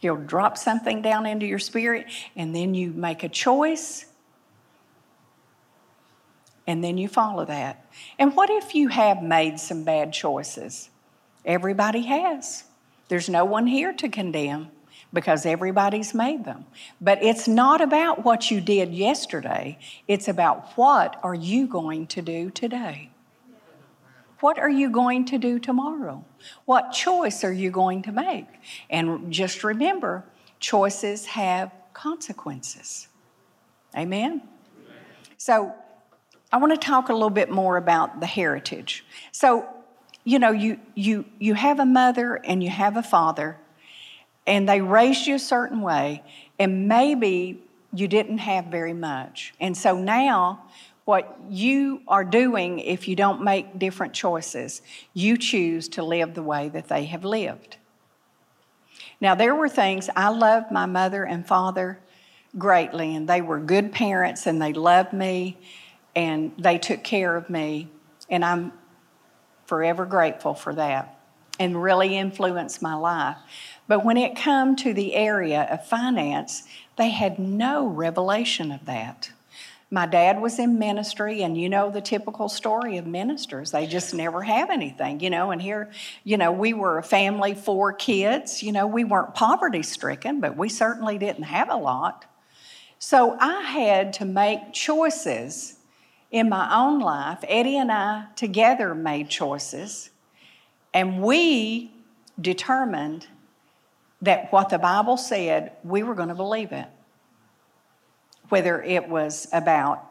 He'll 0.00 0.16
drop 0.16 0.58
something 0.58 1.02
down 1.02 1.26
into 1.26 1.46
your 1.46 1.58
spirit 1.60 2.06
and 2.34 2.54
then 2.54 2.74
you 2.74 2.90
make 2.90 3.22
a 3.22 3.28
choice 3.28 4.06
and 6.66 6.82
then 6.82 6.98
you 6.98 7.06
follow 7.06 7.44
that. 7.44 7.86
And 8.18 8.34
what 8.34 8.50
if 8.50 8.74
you 8.74 8.88
have 8.88 9.22
made 9.22 9.60
some 9.60 9.84
bad 9.84 10.12
choices? 10.12 10.90
Everybody 11.44 12.02
has. 12.02 12.64
There's 13.08 13.28
no 13.28 13.44
one 13.44 13.66
here 13.66 13.92
to 13.94 14.08
condemn 14.08 14.68
because 15.12 15.44
everybody's 15.44 16.14
made 16.14 16.44
them. 16.44 16.66
But 17.00 17.22
it's 17.22 17.48
not 17.48 17.80
about 17.80 18.24
what 18.24 18.50
you 18.50 18.60
did 18.60 18.94
yesterday, 18.94 19.78
it's 20.06 20.28
about 20.28 20.76
what 20.76 21.18
are 21.22 21.34
you 21.34 21.66
going 21.66 22.06
to 22.08 22.22
do 22.22 22.50
today? 22.50 23.10
What 24.40 24.58
are 24.58 24.70
you 24.70 24.88
going 24.88 25.26
to 25.26 25.38
do 25.38 25.58
tomorrow? 25.58 26.24
What 26.64 26.92
choice 26.92 27.44
are 27.44 27.52
you 27.52 27.70
going 27.70 28.02
to 28.02 28.12
make? 28.12 28.46
And 28.88 29.30
just 29.30 29.62
remember, 29.62 30.24
choices 30.60 31.26
have 31.26 31.72
consequences. 31.92 33.08
Amen? 33.94 34.42
So, 35.36 35.74
I 36.52 36.56
want 36.56 36.72
to 36.72 36.78
talk 36.78 37.10
a 37.10 37.12
little 37.12 37.30
bit 37.30 37.50
more 37.50 37.76
about 37.76 38.20
the 38.20 38.26
heritage. 38.26 39.04
So, 39.30 39.68
you 40.24 40.38
know, 40.38 40.50
you, 40.50 40.78
you, 40.94 41.24
you 41.38 41.54
have 41.54 41.80
a 41.80 41.86
mother 41.86 42.36
and 42.44 42.62
you 42.62 42.70
have 42.70 42.96
a 42.96 43.02
father, 43.02 43.58
and 44.46 44.68
they 44.68 44.80
raised 44.80 45.26
you 45.26 45.36
a 45.36 45.40
certain 45.40 45.80
way, 45.80 46.22
and 46.58 46.88
maybe 46.88 47.62
you 47.92 48.08
didn't 48.08 48.38
have 48.38 48.66
very 48.66 48.92
much. 48.92 49.54
And 49.60 49.76
so 49.76 49.96
now, 49.96 50.62
what 51.04 51.38
you 51.48 52.02
are 52.06 52.24
doing 52.24 52.78
if 52.78 53.08
you 53.08 53.16
don't 53.16 53.42
make 53.42 53.78
different 53.78 54.12
choices, 54.12 54.82
you 55.12 55.36
choose 55.36 55.88
to 55.88 56.02
live 56.04 56.34
the 56.34 56.42
way 56.42 56.68
that 56.68 56.88
they 56.88 57.04
have 57.06 57.24
lived. 57.24 57.78
Now, 59.20 59.34
there 59.34 59.54
were 59.54 59.68
things, 59.68 60.08
I 60.14 60.28
loved 60.28 60.70
my 60.70 60.86
mother 60.86 61.24
and 61.24 61.46
father 61.46 61.98
greatly, 62.56 63.14
and 63.14 63.28
they 63.28 63.40
were 63.40 63.58
good 63.58 63.92
parents 63.92 64.46
and 64.46 64.60
they 64.62 64.72
loved 64.72 65.12
me 65.12 65.58
and 66.14 66.52
they 66.58 66.78
took 66.78 67.04
care 67.04 67.36
of 67.36 67.48
me, 67.48 67.88
and 68.28 68.44
I'm 68.44 68.72
forever 69.70 70.04
grateful 70.04 70.52
for 70.52 70.74
that 70.74 71.16
and 71.60 71.80
really 71.80 72.18
influenced 72.18 72.82
my 72.82 72.94
life. 72.94 73.36
But 73.86 74.04
when 74.04 74.16
it 74.16 74.34
come 74.34 74.74
to 74.76 74.92
the 74.92 75.14
area 75.14 75.62
of 75.70 75.86
finance, 75.86 76.64
they 76.96 77.10
had 77.10 77.38
no 77.38 77.86
revelation 77.86 78.72
of 78.72 78.84
that. 78.86 79.30
My 79.88 80.06
dad 80.06 80.40
was 80.40 80.58
in 80.58 80.80
ministry, 80.80 81.42
and 81.42 81.56
you 81.56 81.68
know 81.68 81.88
the 81.88 82.00
typical 82.00 82.48
story 82.48 82.96
of 82.96 83.06
ministers. 83.06 83.70
They 83.70 83.86
just 83.86 84.12
never 84.12 84.42
have 84.42 84.70
anything, 84.70 85.20
you 85.20 85.30
know. 85.30 85.52
And 85.52 85.62
here, 85.62 85.92
you 86.24 86.36
know, 86.36 86.50
we 86.50 86.72
were 86.72 86.98
a 86.98 87.02
family, 87.04 87.54
four 87.54 87.92
kids. 87.92 88.64
You 88.64 88.72
know, 88.72 88.88
we 88.88 89.04
weren't 89.04 89.36
poverty 89.36 89.84
stricken, 89.84 90.40
but 90.40 90.56
we 90.56 90.68
certainly 90.68 91.16
didn't 91.16 91.44
have 91.44 91.70
a 91.70 91.76
lot. 91.76 92.24
So 92.98 93.36
I 93.38 93.62
had 93.62 94.14
to 94.14 94.24
make 94.24 94.72
choices 94.72 95.76
in 96.30 96.48
my 96.48 96.74
own 96.74 97.00
life, 97.00 97.38
Eddie 97.48 97.76
and 97.76 97.90
I 97.90 98.26
together 98.36 98.94
made 98.94 99.28
choices, 99.28 100.10
and 100.94 101.22
we 101.22 101.92
determined 102.40 103.26
that 104.22 104.52
what 104.52 104.68
the 104.68 104.78
Bible 104.78 105.16
said, 105.16 105.72
we 105.82 106.02
were 106.02 106.14
going 106.14 106.28
to 106.28 106.34
believe 106.34 106.72
it. 106.72 106.86
Whether 108.48 108.82
it 108.82 109.08
was 109.08 109.48
about 109.52 110.06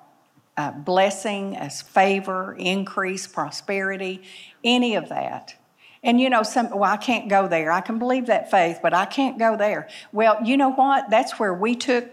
uh, 0.57 0.71
blessing, 0.71 1.55
as 1.55 1.81
favor, 1.81 2.55
increase, 2.57 3.27
prosperity, 3.27 4.23
any 4.63 4.95
of 4.95 5.09
that. 5.09 5.55
And 6.03 6.19
you 6.19 6.29
know, 6.29 6.43
some, 6.43 6.69
well, 6.69 6.91
I 6.91 6.97
can't 6.97 7.29
go 7.29 7.47
there. 7.47 7.71
I 7.71 7.81
can 7.81 7.99
believe 7.99 8.27
that 8.27 8.49
faith, 8.49 8.79
but 8.81 8.93
I 8.93 9.05
can't 9.05 9.37
go 9.37 9.57
there. 9.57 9.87
Well, 10.11 10.37
you 10.43 10.57
know 10.57 10.71
what? 10.71 11.09
That's 11.09 11.39
where 11.39 11.53
we 11.53 11.75
took 11.75 12.05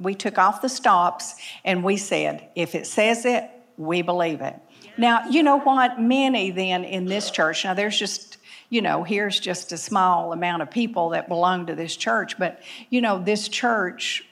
we 0.00 0.14
took 0.14 0.38
off 0.38 0.62
the 0.62 0.68
stops 0.68 1.34
and 1.64 1.84
we 1.84 1.96
said, 1.96 2.48
if 2.54 2.74
it 2.74 2.86
says 2.86 3.24
it, 3.24 3.48
we 3.76 4.02
believe 4.02 4.40
it. 4.40 4.56
Now, 4.96 5.28
you 5.28 5.42
know 5.42 5.58
what? 5.58 6.00
Many 6.00 6.50
then 6.50 6.84
in 6.84 7.06
this 7.06 7.30
church, 7.30 7.64
now 7.64 7.74
there's 7.74 7.98
just, 7.98 8.38
you 8.70 8.82
know, 8.82 9.02
here's 9.02 9.40
just 9.40 9.72
a 9.72 9.78
small 9.78 10.32
amount 10.32 10.62
of 10.62 10.70
people 10.70 11.10
that 11.10 11.28
belong 11.28 11.66
to 11.66 11.74
this 11.74 11.96
church, 11.96 12.38
but, 12.38 12.62
you 12.90 13.00
know, 13.00 13.18
this 13.18 13.48
church 13.48 14.24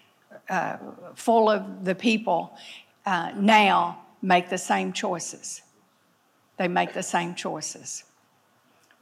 uh, 0.49 0.77
full 1.15 1.51
of 1.51 1.85
the 1.85 1.95
people 1.95 2.57
uh, 3.07 3.33
now 3.37 4.03
make 4.21 4.49
the 4.49 4.59
same 4.59 4.93
choices. 4.93 5.63
They 6.57 6.69
make 6.69 6.93
the 6.93 7.03
same 7.03 7.35
choices 7.35 8.05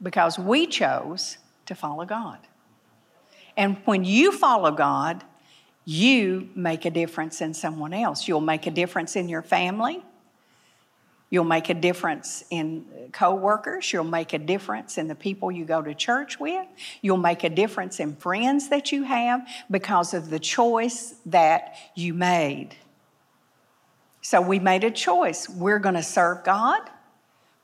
because 0.01 0.39
we 0.39 0.65
chose 0.65 1.37
to 1.67 1.75
follow 1.75 2.05
God. 2.05 2.39
And 3.55 3.77
when 3.85 4.03
you 4.03 4.31
follow 4.31 4.71
God, 4.71 5.23
you 5.91 6.49
make 6.55 6.85
a 6.85 6.89
difference 6.89 7.41
in 7.41 7.53
someone 7.53 7.93
else. 7.93 8.27
You'll 8.27 8.39
make 8.39 8.65
a 8.65 8.71
difference 8.71 9.17
in 9.17 9.27
your 9.27 9.41
family. 9.41 10.01
You'll 11.29 11.43
make 11.43 11.69
a 11.69 11.73
difference 11.73 12.45
in 12.49 12.85
coworkers. 13.11 13.91
You'll 13.91 14.05
make 14.05 14.31
a 14.31 14.37
difference 14.37 14.97
in 14.97 15.09
the 15.09 15.15
people 15.15 15.51
you 15.51 15.65
go 15.65 15.81
to 15.81 15.93
church 15.93 16.39
with. 16.39 16.65
You'll 17.01 17.17
make 17.17 17.43
a 17.43 17.49
difference 17.49 17.99
in 17.99 18.15
friends 18.15 18.69
that 18.69 18.93
you 18.93 19.03
have 19.03 19.45
because 19.69 20.13
of 20.13 20.29
the 20.29 20.39
choice 20.39 21.15
that 21.25 21.75
you 21.95 22.13
made. 22.13 22.75
So 24.21 24.41
we 24.41 24.59
made 24.59 24.85
a 24.85 24.91
choice. 24.91 25.49
We're 25.49 25.79
going 25.79 25.95
to 25.95 26.03
serve 26.03 26.45
God. 26.45 26.89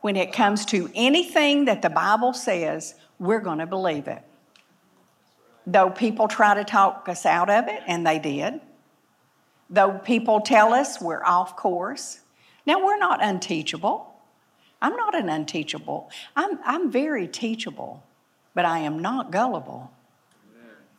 When 0.01 0.15
it 0.15 0.33
comes 0.33 0.65
to 0.67 0.89
anything 0.95 1.65
that 1.65 1.81
the 1.81 1.89
Bible 1.89 2.33
says, 2.33 2.93
we're 3.19 3.39
going 3.39 3.59
to 3.59 3.65
believe 3.65 4.07
it. 4.07 4.21
Though 5.67 5.91
people 5.91 6.27
try 6.27 6.55
to 6.55 6.63
talk 6.63 7.07
us 7.07 7.27
out 7.27 7.51
of 7.51 7.67
it, 7.67 7.83
and 7.85 8.07
they 8.07 8.17
did. 8.17 8.61
Though 9.69 9.99
people 9.99 10.39
tell 10.39 10.73
us 10.73 10.99
we're 10.99 11.23
off 11.23 11.55
course, 11.55 12.21
now, 12.67 12.85
we're 12.85 12.97
not 12.97 13.23
unteachable. 13.23 14.13
I'm 14.81 14.97
not 14.97 15.15
an 15.15 15.29
unteachable. 15.29 16.11
I'm, 16.35 16.59
I'm 16.65 16.91
very 16.91 17.25
teachable, 17.25 18.03
but 18.53 18.65
I 18.65 18.79
am 18.79 18.99
not 18.99 19.31
gullible. 19.31 19.89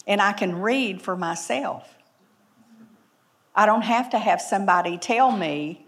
And 0.07 0.23
I 0.23 0.33
can 0.33 0.63
read 0.63 1.03
for 1.03 1.15
myself. 1.15 1.95
I 3.55 3.67
don't 3.67 3.83
have 3.83 4.09
to 4.11 4.19
have 4.19 4.41
somebody 4.41 4.97
tell 4.97 5.31
me 5.31 5.85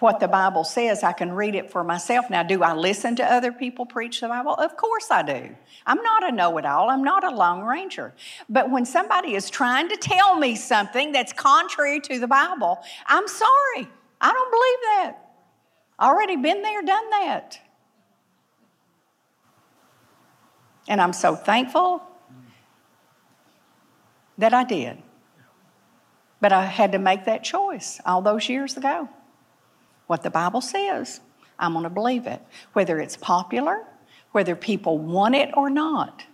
what 0.00 0.20
the 0.20 0.28
Bible 0.28 0.64
says. 0.64 1.02
I 1.02 1.12
can 1.12 1.32
read 1.32 1.54
it 1.54 1.70
for 1.70 1.84
myself. 1.84 2.30
Now, 2.30 2.42
do 2.42 2.62
I 2.62 2.74
listen 2.74 3.16
to 3.16 3.24
other 3.24 3.52
people 3.52 3.86
preach 3.86 4.20
the 4.20 4.28
Bible? 4.28 4.54
Of 4.54 4.76
course 4.76 5.10
I 5.10 5.22
do. 5.22 5.54
I'm 5.86 6.02
not 6.02 6.28
a 6.28 6.32
know 6.32 6.58
it 6.58 6.66
all, 6.66 6.90
I'm 6.90 7.04
not 7.04 7.24
a 7.24 7.30
long 7.30 7.62
ranger. 7.62 8.14
But 8.48 8.70
when 8.70 8.84
somebody 8.84 9.34
is 9.34 9.50
trying 9.50 9.88
to 9.88 9.96
tell 9.96 10.36
me 10.36 10.56
something 10.56 11.12
that's 11.12 11.32
contrary 11.32 12.00
to 12.00 12.18
the 12.18 12.26
Bible, 12.26 12.78
I'm 13.06 13.28
sorry. 13.28 13.88
I 14.20 14.32
don't 14.32 14.50
believe 14.50 14.78
that. 14.82 15.16
Already 16.00 16.36
been 16.36 16.62
there, 16.62 16.82
done 16.82 17.10
that. 17.10 17.60
And 20.88 21.00
I'm 21.00 21.12
so 21.12 21.36
thankful 21.36 22.02
that 24.38 24.54
I 24.54 24.64
did. 24.64 25.02
But 26.40 26.52
I 26.52 26.64
had 26.64 26.92
to 26.92 26.98
make 26.98 27.26
that 27.26 27.44
choice 27.44 28.00
all 28.06 28.22
those 28.22 28.48
years 28.48 28.76
ago 28.76 29.08
what 30.10 30.24
the 30.24 30.30
Bible 30.30 30.60
says. 30.60 31.20
I'm 31.56 31.72
going 31.72 31.84
to 31.84 31.88
believe 31.88 32.26
it. 32.26 32.42
Whether 32.72 32.98
it's 32.98 33.16
popular, 33.16 33.84
whether 34.32 34.56
people 34.56 34.98
want 34.98 35.36
it 35.36 35.50
or 35.56 35.70
not, 35.70 36.24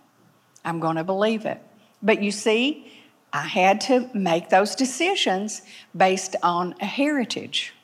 I'm 0.65 0.79
going 0.79 0.95
to 0.95 1.03
believe 1.03 1.45
it. 1.45 1.61
But 2.01 2.23
you 2.23 2.31
see, 2.31 2.91
I 3.31 3.43
had 3.43 3.79
to 3.81 4.09
make 4.15 4.49
those 4.49 4.73
decisions 4.73 5.61
based 5.95 6.35
on 6.41 6.73
a 6.81 6.85
heritage. 6.85 7.75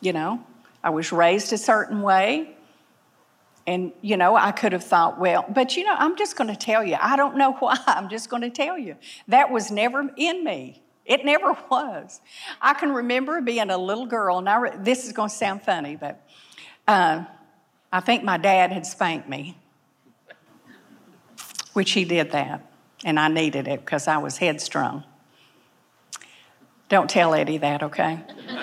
You 0.00 0.14
know, 0.14 0.42
I 0.82 0.88
was 0.88 1.12
raised 1.12 1.52
a 1.52 1.58
certain 1.58 2.00
way. 2.00 2.56
And, 3.66 3.92
you 4.00 4.16
know, 4.16 4.34
I 4.34 4.50
could 4.50 4.72
have 4.72 4.84
thought, 4.84 5.20
well, 5.20 5.44
but, 5.46 5.76
you 5.76 5.84
know, 5.84 5.94
I'm 5.94 6.16
just 6.16 6.36
going 6.36 6.48
to 6.48 6.56
tell 6.56 6.82
you. 6.82 6.96
I 6.98 7.16
don't 7.16 7.36
know 7.36 7.52
why. 7.58 7.76
I'm 7.86 8.08
just 8.08 8.30
going 8.30 8.42
to 8.42 8.50
tell 8.50 8.78
you. 8.78 8.96
That 9.28 9.50
was 9.50 9.70
never 9.70 10.10
in 10.16 10.42
me. 10.42 10.83
It 11.04 11.24
never 11.24 11.52
was. 11.70 12.20
I 12.60 12.74
can 12.74 12.92
remember 12.92 13.40
being 13.40 13.70
a 13.70 13.78
little 13.78 14.06
girl, 14.06 14.38
and 14.38 14.48
I 14.48 14.56
re- 14.56 14.76
this 14.78 15.06
is 15.06 15.12
going 15.12 15.28
to 15.28 15.34
sound 15.34 15.62
funny, 15.62 15.96
but 15.96 16.26
uh, 16.86 17.24
I 17.92 18.00
think 18.00 18.24
my 18.24 18.36
dad 18.36 18.72
had 18.72 18.86
spanked 18.86 19.28
me, 19.28 19.56
which 21.72 21.92
he 21.92 22.04
did 22.04 22.32
that, 22.32 22.70
and 23.04 23.18
I 23.18 23.28
needed 23.28 23.68
it 23.68 23.80
because 23.80 24.08
I 24.08 24.18
was 24.18 24.38
headstrong. 24.38 25.04
Don't 26.88 27.08
tell 27.08 27.34
Eddie 27.34 27.58
that, 27.58 27.82
okay? 27.82 28.20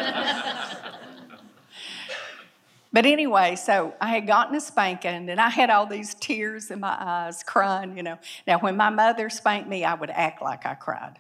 but 2.93 3.05
anyway, 3.05 3.55
so 3.55 3.95
I 3.99 4.09
had 4.09 4.27
gotten 4.27 4.55
a 4.55 4.61
spanking 4.61 5.27
and 5.27 5.41
I 5.41 5.49
had 5.49 5.71
all 5.71 5.87
these 5.87 6.13
tears 6.13 6.69
in 6.69 6.79
my 6.79 6.95
eyes, 6.99 7.41
crying, 7.41 7.97
you 7.97 8.03
know. 8.03 8.19
Now, 8.45 8.59
when 8.59 8.77
my 8.77 8.91
mother 8.91 9.29
spanked 9.31 9.67
me, 9.67 9.83
I 9.83 9.95
would 9.95 10.11
act 10.11 10.41
like 10.41 10.67
I 10.67 10.75
cried 10.75 11.17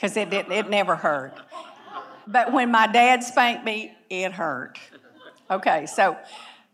because 0.00 0.16
it, 0.16 0.32
it, 0.32 0.50
it 0.50 0.70
never 0.70 0.96
hurt. 0.96 1.34
But 2.26 2.52
when 2.52 2.70
my 2.70 2.86
dad 2.86 3.22
spanked 3.22 3.64
me, 3.64 3.92
it 4.08 4.32
hurt. 4.32 4.78
Okay, 5.50 5.84
so 5.84 6.16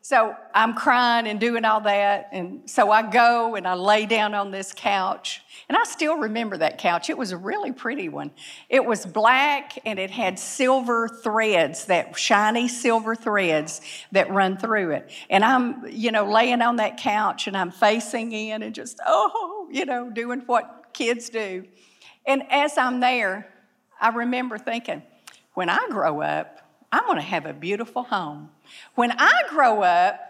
so 0.00 0.36
I'm 0.54 0.74
crying 0.74 1.26
and 1.26 1.40
doing 1.40 1.64
all 1.64 1.80
that. 1.80 2.28
And 2.30 2.70
so 2.70 2.92
I 2.92 3.10
go 3.10 3.56
and 3.56 3.66
I 3.66 3.74
lay 3.74 4.06
down 4.06 4.34
on 4.34 4.52
this 4.52 4.72
couch. 4.72 5.42
And 5.68 5.76
I 5.76 5.82
still 5.82 6.18
remember 6.18 6.56
that 6.58 6.78
couch. 6.78 7.10
It 7.10 7.18
was 7.18 7.32
a 7.32 7.36
really 7.36 7.72
pretty 7.72 8.08
one. 8.08 8.30
It 8.68 8.84
was 8.84 9.04
black 9.04 9.72
and 9.84 9.98
it 9.98 10.12
had 10.12 10.38
silver 10.38 11.08
threads, 11.08 11.86
that 11.86 12.16
shiny 12.16 12.68
silver 12.68 13.16
threads 13.16 13.80
that 14.12 14.30
run 14.30 14.56
through 14.56 14.92
it. 14.92 15.10
And 15.28 15.44
I'm, 15.44 15.84
you 15.88 16.12
know, 16.12 16.30
laying 16.30 16.62
on 16.62 16.76
that 16.76 16.98
couch 16.98 17.48
and 17.48 17.56
I'm 17.56 17.72
facing 17.72 18.30
in 18.30 18.62
and 18.62 18.72
just, 18.72 19.00
oh, 19.04 19.66
you 19.72 19.86
know, 19.86 20.08
doing 20.08 20.42
what 20.46 20.90
kids 20.92 21.30
do. 21.30 21.64
And 22.26 22.42
as 22.50 22.76
I'm 22.76 23.00
there, 23.00 23.48
I 24.00 24.08
remember 24.08 24.58
thinking, 24.58 25.02
when 25.54 25.68
I 25.68 25.86
grow 25.90 26.20
up, 26.20 26.60
I'm 26.92 27.04
going 27.04 27.16
to 27.16 27.22
have 27.22 27.46
a 27.46 27.52
beautiful 27.52 28.02
home. 28.02 28.50
When 28.94 29.12
I 29.12 29.42
grow 29.48 29.82
up, 29.82 30.20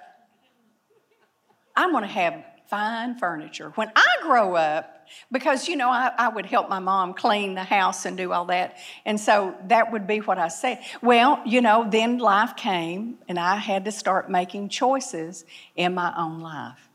I'm 1.74 1.92
going 1.92 2.02
to 2.02 2.08
have 2.08 2.44
fine 2.68 3.18
furniture. 3.18 3.72
When 3.74 3.90
I 3.94 4.16
grow 4.22 4.54
up, 4.56 5.06
because 5.30 5.68
you 5.68 5.76
know, 5.76 5.88
I, 5.88 6.12
I, 6.18 6.28
would 6.28 6.46
help 6.46 6.68
my 6.68 6.80
mom 6.80 7.14
clean 7.14 7.54
the 7.54 7.62
house 7.62 8.06
and 8.06 8.16
do 8.16 8.32
all 8.32 8.46
that. 8.46 8.76
And 9.04 9.20
so 9.20 9.54
that 9.66 9.92
would 9.92 10.06
be 10.06 10.18
what 10.18 10.38
I 10.38 10.48
said. 10.48 10.80
Well, 11.00 11.40
you 11.46 11.60
know, 11.60 11.86
then 11.88 12.18
life 12.18 12.56
came 12.56 13.18
and 13.28 13.38
I 13.38 13.56
had 13.56 13.84
to 13.84 13.92
start 13.92 14.30
making 14.30 14.68
choices 14.68 15.44
in 15.76 15.94
my 15.94 16.12
own 16.16 16.40
life. 16.40 16.85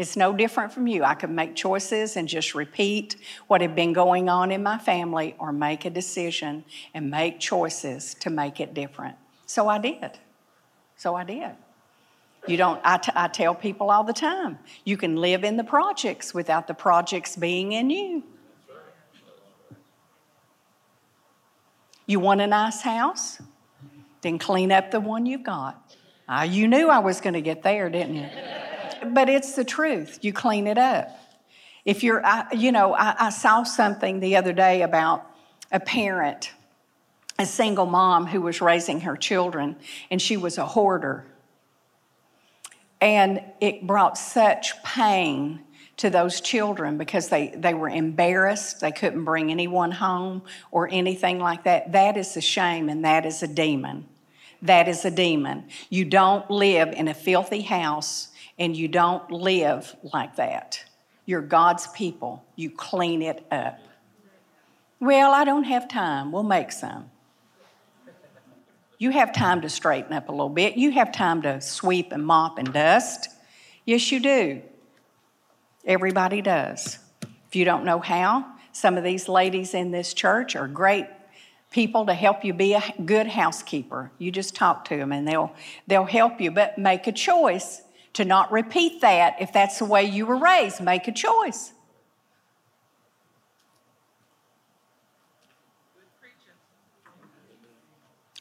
It's 0.00 0.16
no 0.16 0.32
different 0.32 0.72
from 0.72 0.86
you. 0.86 1.04
I 1.04 1.12
could 1.12 1.28
make 1.28 1.54
choices 1.54 2.16
and 2.16 2.26
just 2.26 2.54
repeat 2.54 3.16
what 3.48 3.60
had 3.60 3.76
been 3.76 3.92
going 3.92 4.30
on 4.30 4.50
in 4.50 4.62
my 4.62 4.78
family 4.78 5.36
or 5.38 5.52
make 5.52 5.84
a 5.84 5.90
decision 5.90 6.64
and 6.94 7.10
make 7.10 7.38
choices 7.38 8.14
to 8.20 8.30
make 8.30 8.60
it 8.60 8.72
different. 8.72 9.16
So 9.44 9.68
I 9.68 9.76
did. 9.76 10.12
So 10.96 11.14
I 11.14 11.24
did. 11.24 11.50
You 12.46 12.56
don't, 12.56 12.80
I, 12.82 12.96
t- 12.96 13.12
I 13.14 13.28
tell 13.28 13.54
people 13.54 13.90
all 13.90 14.02
the 14.02 14.14
time, 14.14 14.58
you 14.86 14.96
can 14.96 15.16
live 15.16 15.44
in 15.44 15.58
the 15.58 15.64
projects 15.64 16.32
without 16.32 16.66
the 16.66 16.72
projects 16.72 17.36
being 17.36 17.72
in 17.72 17.90
you. 17.90 18.24
You 22.06 22.20
want 22.20 22.40
a 22.40 22.46
nice 22.46 22.80
house? 22.80 23.42
Then 24.22 24.38
clean 24.38 24.72
up 24.72 24.92
the 24.92 25.00
one 25.00 25.26
you've 25.26 25.44
got. 25.44 25.94
Uh, 26.26 26.46
you 26.48 26.68
knew 26.68 26.88
I 26.88 27.00
was 27.00 27.20
going 27.20 27.34
to 27.34 27.42
get 27.42 27.62
there, 27.62 27.90
didn't 27.90 28.14
you? 28.14 28.28
But 29.06 29.28
it's 29.28 29.54
the 29.54 29.64
truth. 29.64 30.18
You 30.22 30.32
clean 30.32 30.66
it 30.66 30.78
up. 30.78 31.10
If 31.84 32.02
you're, 32.02 32.24
I, 32.24 32.46
you 32.52 32.72
know, 32.72 32.94
I, 32.94 33.14
I 33.18 33.30
saw 33.30 33.62
something 33.62 34.20
the 34.20 34.36
other 34.36 34.52
day 34.52 34.82
about 34.82 35.26
a 35.72 35.80
parent, 35.80 36.52
a 37.38 37.46
single 37.46 37.86
mom 37.86 38.26
who 38.26 38.40
was 38.42 38.60
raising 38.60 39.00
her 39.00 39.16
children, 39.16 39.76
and 40.10 40.20
she 40.20 40.36
was 40.36 40.58
a 40.58 40.66
hoarder. 40.66 41.24
And 43.00 43.42
it 43.60 43.86
brought 43.86 44.18
such 44.18 44.82
pain 44.82 45.60
to 45.96 46.10
those 46.10 46.40
children 46.40 46.96
because 46.96 47.28
they, 47.28 47.48
they 47.48 47.74
were 47.74 47.88
embarrassed. 47.88 48.80
They 48.80 48.92
couldn't 48.92 49.24
bring 49.24 49.50
anyone 49.50 49.90
home 49.90 50.42
or 50.70 50.88
anything 50.90 51.38
like 51.38 51.64
that. 51.64 51.92
That 51.92 52.16
is 52.16 52.36
a 52.36 52.40
shame 52.40 52.88
and 52.88 53.04
that 53.04 53.26
is 53.26 53.42
a 53.42 53.48
demon. 53.48 54.06
That 54.62 54.88
is 54.88 55.04
a 55.04 55.10
demon. 55.10 55.64
You 55.88 56.04
don't 56.04 56.50
live 56.50 56.88
in 56.92 57.08
a 57.08 57.14
filthy 57.14 57.62
house 57.62 58.28
and 58.60 58.76
you 58.76 58.86
don't 58.86 59.32
live 59.32 59.96
like 60.12 60.36
that. 60.36 60.84
You're 61.24 61.40
God's 61.40 61.86
people. 61.88 62.44
You 62.56 62.70
clean 62.70 63.22
it 63.22 63.44
up. 63.50 63.80
Well, 65.00 65.32
I 65.32 65.44
don't 65.44 65.64
have 65.64 65.88
time. 65.88 66.30
We'll 66.30 66.42
make 66.42 66.70
some. 66.70 67.10
You 68.98 69.10
have 69.10 69.32
time 69.32 69.62
to 69.62 69.70
straighten 69.70 70.12
up 70.12 70.28
a 70.28 70.32
little 70.32 70.50
bit. 70.50 70.76
You 70.76 70.90
have 70.90 71.10
time 71.10 71.40
to 71.42 71.62
sweep 71.62 72.12
and 72.12 72.24
mop 72.24 72.58
and 72.58 72.70
dust. 72.70 73.30
Yes, 73.86 74.12
you 74.12 74.20
do. 74.20 74.60
Everybody 75.86 76.42
does. 76.42 76.98
If 77.48 77.56
you 77.56 77.64
don't 77.64 77.86
know 77.86 77.98
how, 77.98 78.44
some 78.72 78.98
of 78.98 79.04
these 79.04 79.26
ladies 79.26 79.72
in 79.72 79.90
this 79.90 80.12
church 80.12 80.54
are 80.54 80.68
great 80.68 81.06
people 81.70 82.04
to 82.06 82.12
help 82.12 82.44
you 82.44 82.52
be 82.52 82.74
a 82.74 82.82
good 83.06 83.26
housekeeper. 83.26 84.10
You 84.18 84.30
just 84.30 84.54
talk 84.54 84.84
to 84.86 84.96
them 84.98 85.12
and 85.12 85.26
they'll 85.26 85.54
they'll 85.86 86.04
help 86.04 86.40
you, 86.40 86.50
but 86.50 86.76
make 86.76 87.06
a 87.06 87.12
choice 87.12 87.80
to 88.14 88.24
not 88.24 88.50
repeat 88.50 89.00
that 89.00 89.36
if 89.40 89.52
that's 89.52 89.78
the 89.78 89.84
way 89.84 90.04
you 90.04 90.26
were 90.26 90.36
raised. 90.36 90.80
Make 90.80 91.08
a 91.08 91.12
choice. 91.12 91.72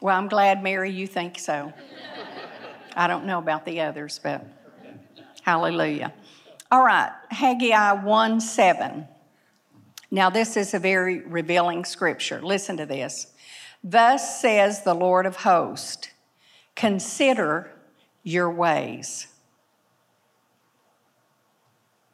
Well, 0.01 0.17
I'm 0.17 0.29
glad, 0.29 0.63
Mary, 0.63 0.91
you 0.91 1.07
think 1.07 1.37
so. 1.37 1.73
I 2.95 3.07
don't 3.07 3.25
know 3.25 3.37
about 3.37 3.65
the 3.65 3.81
others, 3.81 4.19
but 4.23 4.45
hallelujah. 5.41 6.13
All 6.71 6.83
right, 6.83 7.11
Haggai 7.31 7.93
1 8.03 8.39
7. 8.39 9.07
Now, 10.11 10.29
this 10.29 10.55
is 10.55 10.73
a 10.73 10.79
very 10.79 11.19
revealing 11.19 11.83
scripture. 11.83 12.41
Listen 12.41 12.77
to 12.77 12.85
this. 12.85 13.27
Thus 13.83 14.41
says 14.41 14.83
the 14.83 14.93
Lord 14.93 15.25
of 15.25 15.37
hosts, 15.37 16.09
consider 16.75 17.71
your 18.23 18.51
ways. 18.51 19.27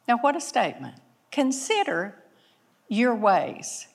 Now, 0.08 0.18
what 0.18 0.36
a 0.36 0.40
statement. 0.40 0.96
Consider 1.32 2.16
your 2.88 3.14
ways. 3.14 3.88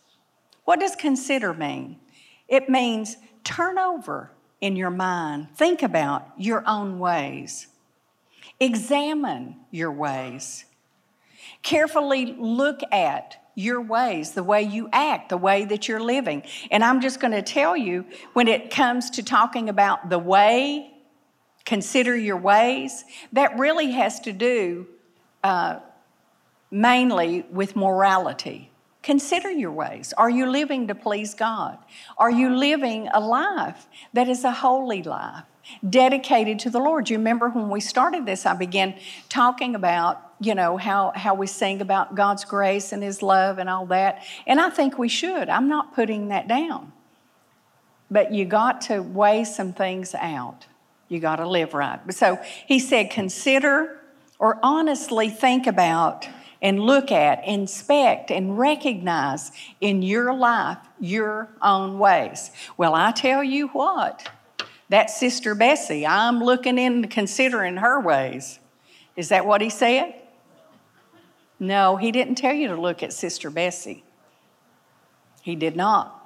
What 0.65 0.79
does 0.79 0.95
consider 0.95 1.53
mean? 1.53 1.99
It 2.47 2.69
means 2.69 3.17
turn 3.43 3.77
over 3.79 4.31
in 4.59 4.75
your 4.75 4.89
mind, 4.91 5.47
think 5.55 5.81
about 5.81 6.27
your 6.37 6.63
own 6.67 6.99
ways, 6.99 7.67
examine 8.59 9.55
your 9.71 9.91
ways, 9.91 10.65
carefully 11.63 12.35
look 12.37 12.81
at 12.91 13.37
your 13.55 13.81
ways, 13.81 14.31
the 14.31 14.43
way 14.43 14.61
you 14.61 14.87
act, 14.93 15.29
the 15.29 15.37
way 15.37 15.65
that 15.65 15.87
you're 15.87 15.99
living. 15.99 16.43
And 16.69 16.83
I'm 16.83 17.01
just 17.01 17.19
going 17.19 17.33
to 17.33 17.41
tell 17.41 17.75
you 17.75 18.05
when 18.33 18.47
it 18.47 18.69
comes 18.69 19.09
to 19.11 19.23
talking 19.23 19.67
about 19.67 20.09
the 20.09 20.19
way, 20.19 20.93
consider 21.65 22.15
your 22.15 22.37
ways, 22.37 23.03
that 23.33 23.57
really 23.57 23.91
has 23.91 24.19
to 24.21 24.31
do 24.31 24.87
uh, 25.43 25.79
mainly 26.71 27.45
with 27.51 27.75
morality. 27.75 28.71
Consider 29.03 29.51
your 29.51 29.71
ways. 29.71 30.13
Are 30.17 30.29
you 30.29 30.49
living 30.49 30.87
to 30.87 30.95
please 30.95 31.33
God? 31.33 31.77
Are 32.17 32.31
you 32.31 32.55
living 32.55 33.09
a 33.13 33.19
life 33.19 33.87
that 34.13 34.29
is 34.29 34.43
a 34.43 34.51
holy 34.51 35.01
life, 35.01 35.43
dedicated 35.87 36.59
to 36.59 36.69
the 36.69 36.79
Lord? 36.79 37.09
You 37.09 37.17
remember 37.17 37.49
when 37.49 37.69
we 37.69 37.81
started 37.81 38.25
this, 38.25 38.45
I 38.45 38.53
began 38.53 38.95
talking 39.27 39.73
about, 39.73 40.33
you 40.39 40.53
know, 40.53 40.77
how, 40.77 41.13
how 41.15 41.33
we 41.33 41.47
sing 41.47 41.81
about 41.81 42.13
God's 42.15 42.45
grace 42.45 42.91
and 42.91 43.01
His 43.01 43.23
love 43.23 43.57
and 43.57 43.69
all 43.69 43.87
that. 43.87 44.23
And 44.45 44.61
I 44.61 44.69
think 44.69 44.99
we 44.99 45.09
should. 45.09 45.49
I'm 45.49 45.67
not 45.67 45.95
putting 45.95 46.27
that 46.27 46.47
down. 46.47 46.93
But 48.11 48.31
you 48.31 48.45
got 48.45 48.81
to 48.81 49.01
weigh 49.01 49.45
some 49.45 49.73
things 49.73 50.13
out. 50.13 50.67
You 51.07 51.19
got 51.19 51.37
to 51.37 51.47
live 51.47 51.73
right. 51.73 51.99
So 52.13 52.39
he 52.67 52.77
said, 52.77 53.09
consider 53.09 53.99
or 54.37 54.59
honestly 54.61 55.29
think 55.29 55.65
about 55.65 56.27
and 56.61 56.79
look 56.79 57.11
at, 57.11 57.45
inspect, 57.47 58.29
and 58.31 58.57
recognize 58.57 59.51
in 59.79 60.01
your 60.01 60.33
life 60.33 60.77
your 60.99 61.49
own 61.61 61.97
ways. 61.97 62.51
Well, 62.77 62.93
I 62.93 63.11
tell 63.11 63.43
you 63.43 63.69
what, 63.69 64.29
that 64.89 65.09
Sister 65.09 65.55
Bessie, 65.55 66.05
I'm 66.05 66.43
looking 66.43 66.77
in 66.77 67.07
considering 67.07 67.77
her 67.77 67.99
ways. 67.99 68.59
Is 69.15 69.29
that 69.29 69.45
what 69.45 69.61
he 69.61 69.69
said? 69.69 70.13
No, 71.59 71.97
he 71.97 72.11
didn't 72.11 72.35
tell 72.35 72.53
you 72.53 72.67
to 72.67 72.75
look 72.79 73.01
at 73.03 73.13
Sister 73.13 73.49
Bessie. 73.49 74.03
He 75.41 75.55
did 75.55 75.75
not. 75.75 76.17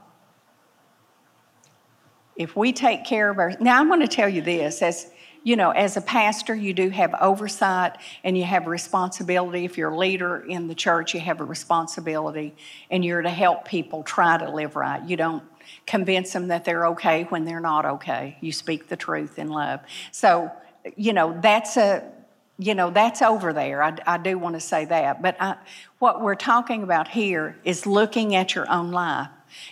if 2.36 2.56
we 2.56 2.74
take 2.74 3.06
care 3.06 3.30
of 3.30 3.40
our, 3.40 3.54
now 3.60 3.80
I'm 3.80 3.88
going 3.88 4.02
to 4.02 4.08
tell 4.08 4.28
you 4.28 4.42
this 4.42 4.82
as 4.82 5.10
you 5.46 5.56
know, 5.56 5.70
as 5.70 5.96
a 5.96 6.02
pastor, 6.02 6.56
you 6.56 6.74
do 6.74 6.90
have 6.90 7.14
oversight 7.22 7.98
and 8.24 8.36
you 8.36 8.44
have 8.44 8.66
responsibility. 8.66 9.64
If 9.64 9.78
you're 9.78 9.92
a 9.92 9.98
leader 9.98 10.40
in 10.40 10.68
the 10.68 10.74
church, 10.74 11.14
you 11.14 11.20
have 11.20 11.40
a 11.40 11.44
responsibility 11.44 12.56
and 12.90 13.06
you're 13.06 13.22
to 13.22 13.30
help 13.30 13.64
people 13.64 14.02
try 14.02 14.40
to 14.40 14.50
live 14.50 14.76
right. 14.76 15.08
You 15.08 15.16
don't 15.18 15.44
convince 15.86 16.34
them 16.34 16.48
that 16.48 16.66
they're 16.66 16.88
okay 16.88 17.26
when 17.26 17.46
they're 17.46 17.60
not 17.60 17.86
okay. 17.86 18.38
You 18.42 18.52
speak 18.52 18.88
the 18.88 18.96
truth 18.96 19.38
in 19.38 19.50
love. 19.50 19.82
So, 20.12 20.52
you 20.96 21.14
know, 21.14 21.38
that's 21.40 21.78
a, 21.78 22.12
you 22.58 22.74
know, 22.74 22.90
that's 22.90 23.22
over 23.22 23.54
there. 23.54 23.84
I, 23.84 23.96
I 24.08 24.18
do 24.18 24.40
want 24.40 24.56
to 24.56 24.60
say 24.60 24.86
that. 24.86 25.22
But 25.22 25.38
I, 25.40 25.58
what 26.00 26.24
we're 26.24 26.34
talking 26.34 26.82
about 26.82 27.08
here 27.08 27.56
is 27.64 27.86
looking 27.86 28.36
at 28.36 28.56
your 28.56 28.68
own 28.72 28.92
life. 28.92 29.30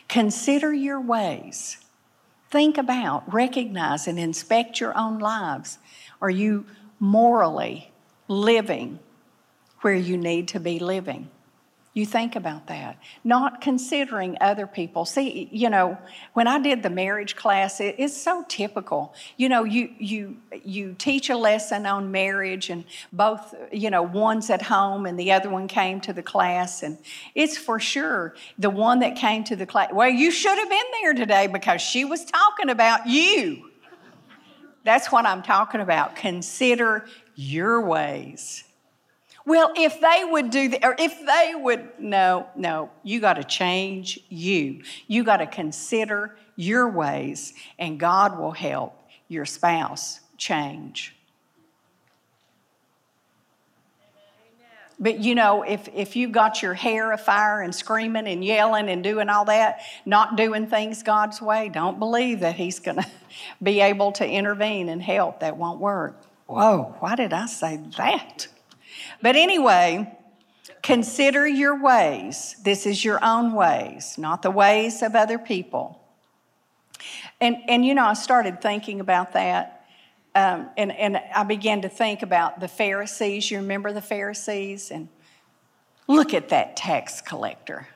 Consider 0.07 0.71
your 0.71 1.01
ways. 1.01 1.82
Think 2.53 2.77
about, 2.77 3.33
recognize, 3.33 4.05
and 4.05 4.19
inspect 4.19 4.79
your 4.79 4.95
own 4.95 5.17
lives. 5.17 5.79
Are 6.21 6.29
you 6.29 6.67
morally 6.99 7.91
living 8.27 8.99
where 9.81 9.95
you 9.95 10.17
need 10.17 10.49
to 10.49 10.59
be 10.59 10.77
living? 10.77 11.31
You 11.95 12.07
think 12.07 12.35
about 12.35 12.65
that, 12.67 12.97
not 13.23 13.61
considering 13.61 14.35
other 14.41 14.65
people. 14.65 15.05
See, 15.05 15.47
you 15.51 15.69
know, 15.69 15.95
when 16.33 16.47
I 16.47 16.57
did 16.57 16.81
the 16.81 16.89
marriage 16.89 17.35
class, 17.35 17.79
it, 17.79 17.95
it's 17.99 18.17
so 18.17 18.43
typical. 18.47 19.13
You 19.37 19.47
know, 19.47 19.63
you 19.63 19.93
you 19.99 20.37
you 20.63 20.95
teach 20.97 21.29
a 21.29 21.37
lesson 21.37 21.85
on 21.85 22.11
marriage, 22.11 22.71
and 22.71 22.83
both, 23.11 23.53
you 23.71 23.91
know, 23.91 24.01
one's 24.01 24.49
at 24.49 24.63
home 24.63 25.05
and 25.05 25.19
the 25.19 25.31
other 25.31 25.51
one 25.51 25.67
came 25.67 26.01
to 26.01 26.13
the 26.13 26.23
class, 26.23 26.81
and 26.81 26.97
it's 27.35 27.59
for 27.59 27.79
sure 27.79 28.33
the 28.57 28.71
one 28.71 28.99
that 28.99 29.15
came 29.15 29.43
to 29.43 29.55
the 29.55 29.67
class. 29.67 29.91
Well, 29.93 30.09
you 30.09 30.31
should 30.31 30.57
have 30.57 30.69
been 30.69 30.85
there 31.03 31.13
today 31.13 31.45
because 31.45 31.79
she 31.79 32.05
was 32.05 32.25
talking 32.25 32.71
about 32.71 33.05
you. 33.05 33.69
That's 34.83 35.11
what 35.11 35.27
I'm 35.27 35.43
talking 35.43 35.79
about. 35.79 36.15
Consider 36.15 37.05
your 37.35 37.81
ways. 37.81 38.63
Well, 39.45 39.73
if 39.75 39.99
they 39.99 40.23
would 40.23 40.49
do 40.49 40.69
that, 40.69 40.85
or 40.85 40.95
if 40.97 41.17
they 41.19 41.53
would, 41.55 41.89
no, 41.99 42.47
no, 42.55 42.89
you 43.03 43.19
got 43.19 43.33
to 43.33 43.43
change 43.43 44.19
you. 44.29 44.83
You 45.07 45.23
got 45.23 45.37
to 45.37 45.47
consider 45.47 46.37
your 46.55 46.87
ways, 46.89 47.53
and 47.77 47.99
God 47.99 48.39
will 48.39 48.51
help 48.51 48.97
your 49.27 49.45
spouse 49.45 50.21
change. 50.37 51.15
But 54.99 55.19
you 55.19 55.35
know, 55.35 55.63
if, 55.63 55.89
if 55.93 56.15
you've 56.15 56.31
got 56.31 56.61
your 56.61 56.73
hair 56.73 57.11
afire 57.11 57.61
and 57.61 57.75
screaming 57.75 58.27
and 58.27 58.45
yelling 58.45 58.87
and 58.87 59.03
doing 59.03 59.27
all 59.27 59.43
that, 59.45 59.81
not 60.05 60.37
doing 60.37 60.67
things 60.67 61.03
God's 61.03 61.41
way, 61.41 61.67
don't 61.67 61.99
believe 61.99 62.39
that 62.39 62.55
He's 62.55 62.79
going 62.79 62.97
to 63.01 63.07
be 63.61 63.81
able 63.81 64.13
to 64.13 64.25
intervene 64.25 64.87
and 64.87 65.01
help. 65.01 65.41
That 65.41 65.57
won't 65.57 65.81
work. 65.81 66.21
Whoa, 66.45 66.95
why 66.99 67.15
did 67.15 67.33
I 67.33 67.47
say 67.47 67.81
that? 67.97 68.47
But 69.23 69.37
anyway, 69.37 70.13
consider 70.81 71.47
your 71.47 71.81
ways. 71.81 72.57
This 72.61 72.85
is 72.85 73.05
your 73.05 73.23
own 73.23 73.53
ways, 73.53 74.17
not 74.17 74.41
the 74.41 74.51
ways 74.51 75.01
of 75.01 75.15
other 75.15 75.39
people. 75.39 76.01
And, 77.39 77.55
and 77.69 77.85
you 77.85 77.95
know, 77.95 78.03
I 78.03 78.15
started 78.15 78.61
thinking 78.61 78.99
about 78.99 79.31
that. 79.31 79.87
Um, 80.35 80.69
and, 80.75 80.91
and 80.91 81.21
I 81.33 81.45
began 81.45 81.83
to 81.83 81.89
think 81.89 82.21
about 82.21 82.59
the 82.59 82.67
Pharisees. 82.67 83.49
You 83.49 83.59
remember 83.59 83.93
the 83.93 84.01
Pharisees? 84.01 84.91
And 84.91 85.07
look 86.09 86.33
at 86.33 86.49
that 86.49 86.75
tax 86.75 87.21
collector. 87.21 87.87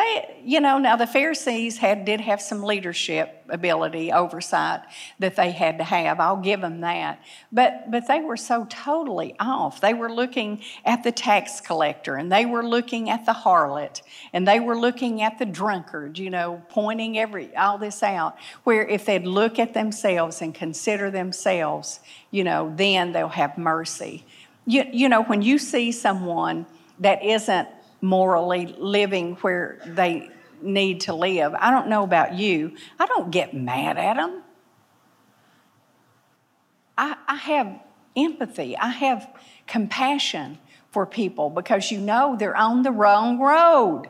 They, 0.00 0.40
you 0.42 0.60
know, 0.60 0.78
now 0.78 0.96
the 0.96 1.06
Pharisees 1.06 1.76
had, 1.76 2.06
did 2.06 2.22
have 2.22 2.40
some 2.40 2.62
leadership 2.62 3.44
ability, 3.50 4.12
oversight 4.12 4.80
that 5.18 5.36
they 5.36 5.50
had 5.50 5.76
to 5.76 5.84
have. 5.84 6.20
I'll 6.20 6.38
give 6.38 6.62
them 6.62 6.80
that. 6.80 7.20
But, 7.52 7.90
but 7.90 8.08
they 8.08 8.20
were 8.20 8.38
so 8.38 8.66
totally 8.70 9.34
off. 9.38 9.82
They 9.82 9.92
were 9.92 10.10
looking 10.10 10.62
at 10.86 11.02
the 11.02 11.12
tax 11.12 11.60
collector 11.60 12.16
and 12.16 12.32
they 12.32 12.46
were 12.46 12.66
looking 12.66 13.10
at 13.10 13.26
the 13.26 13.32
harlot 13.32 14.00
and 14.32 14.48
they 14.48 14.58
were 14.58 14.78
looking 14.78 15.20
at 15.20 15.38
the 15.38 15.44
drunkard, 15.44 16.18
you 16.18 16.30
know, 16.30 16.62
pointing 16.70 17.18
every, 17.18 17.54
all 17.54 17.76
this 17.76 18.02
out. 18.02 18.38
Where 18.64 18.86
if 18.86 19.04
they'd 19.04 19.26
look 19.26 19.58
at 19.58 19.74
themselves 19.74 20.40
and 20.40 20.54
consider 20.54 21.10
themselves, 21.10 22.00
you 22.30 22.42
know, 22.42 22.72
then 22.74 23.12
they'll 23.12 23.28
have 23.28 23.58
mercy. 23.58 24.24
You, 24.64 24.84
you 24.90 25.10
know, 25.10 25.24
when 25.24 25.42
you 25.42 25.58
see 25.58 25.92
someone 25.92 26.64
that 27.00 27.22
isn't 27.22 27.68
morally 28.00 28.74
living 28.78 29.36
where 29.36 29.80
they 29.86 30.30
need 30.62 31.02
to 31.02 31.14
live. 31.14 31.54
I 31.58 31.70
don't 31.70 31.88
know 31.88 32.02
about 32.02 32.34
you, 32.34 32.76
I 32.98 33.06
don't 33.06 33.30
get 33.30 33.54
mad 33.54 33.98
at 33.98 34.16
them. 34.16 34.42
I, 36.96 37.16
I 37.26 37.36
have 37.36 37.80
empathy, 38.16 38.76
I 38.76 38.88
have 38.88 39.28
compassion 39.66 40.58
for 40.90 41.06
people 41.06 41.50
because 41.50 41.90
you 41.90 42.00
know 42.00 42.36
they're 42.38 42.56
on 42.56 42.82
the 42.82 42.90
wrong 42.90 43.38
road 43.38 44.08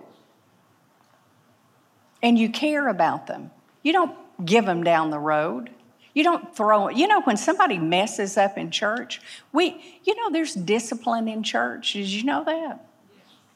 and 2.22 2.38
you 2.38 2.50
care 2.50 2.88
about 2.88 3.26
them. 3.26 3.50
You 3.82 3.92
don't 3.92 4.16
give 4.44 4.66
them 4.66 4.82
down 4.82 5.10
the 5.10 5.18
road. 5.18 5.70
You 6.12 6.24
don't 6.24 6.54
throw, 6.54 6.88
you 6.88 7.06
know, 7.06 7.22
when 7.22 7.36
somebody 7.36 7.78
messes 7.78 8.36
up 8.36 8.58
in 8.58 8.70
church, 8.70 9.20
we, 9.52 10.00
you 10.04 10.14
know, 10.16 10.30
there's 10.30 10.54
discipline 10.54 11.28
in 11.28 11.42
church. 11.42 11.92
Did 11.92 12.08
you 12.08 12.24
know 12.24 12.44
that? 12.44 12.84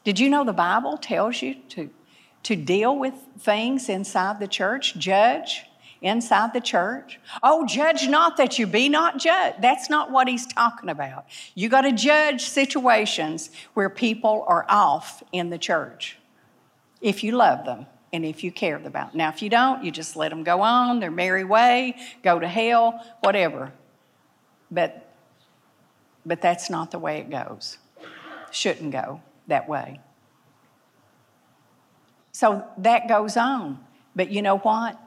Did 0.05 0.19
you 0.19 0.29
know 0.29 0.45
the 0.45 0.53
Bible 0.53 0.97
tells 0.97 1.41
you 1.41 1.55
to, 1.69 1.89
to 2.43 2.55
deal 2.55 2.97
with 2.97 3.15
things 3.39 3.89
inside 3.89 4.39
the 4.39 4.47
church? 4.47 4.95
Judge 4.95 5.65
inside 5.99 6.53
the 6.53 6.61
church. 6.61 7.19
Oh, 7.41 7.65
judge 7.65 8.07
not 8.07 8.37
that 8.37 8.59
you 8.59 8.67
be 8.67 8.87
not 8.87 9.17
judged. 9.17 9.63
That's 9.63 9.89
not 9.89 10.11
what 10.11 10.27
he's 10.27 10.45
talking 10.45 10.89
about. 10.89 11.25
You 11.55 11.67
got 11.69 11.81
to 11.81 11.91
judge 11.91 12.41
situations 12.47 13.49
where 13.73 13.89
people 13.89 14.45
are 14.47 14.67
off 14.69 15.23
in 15.31 15.49
the 15.49 15.57
church 15.57 16.19
if 17.01 17.23
you 17.23 17.31
love 17.31 17.65
them 17.65 17.87
and 18.13 18.23
if 18.23 18.43
you 18.43 18.51
care 18.51 18.75
about 18.75 19.11
them. 19.11 19.17
Now, 19.17 19.29
if 19.29 19.41
you 19.41 19.49
don't, 19.49 19.83
you 19.83 19.89
just 19.89 20.15
let 20.15 20.29
them 20.29 20.43
go 20.43 20.61
on 20.61 20.99
their 20.99 21.09
merry 21.09 21.43
way, 21.43 21.95
go 22.23 22.37
to 22.37 22.47
hell, 22.47 23.03
whatever. 23.21 23.73
But, 24.69 25.11
but 26.23 26.41
that's 26.41 26.69
not 26.69 26.91
the 26.91 26.99
way 26.99 27.17
it 27.17 27.31
goes. 27.31 27.79
Shouldn't 28.51 28.91
go 28.91 29.21
that 29.47 29.67
way. 29.67 29.99
So 32.31 32.65
that 32.79 33.07
goes 33.07 33.37
on. 33.37 33.79
But 34.15 34.29
you 34.29 34.41
know 34.41 34.57
what? 34.57 34.99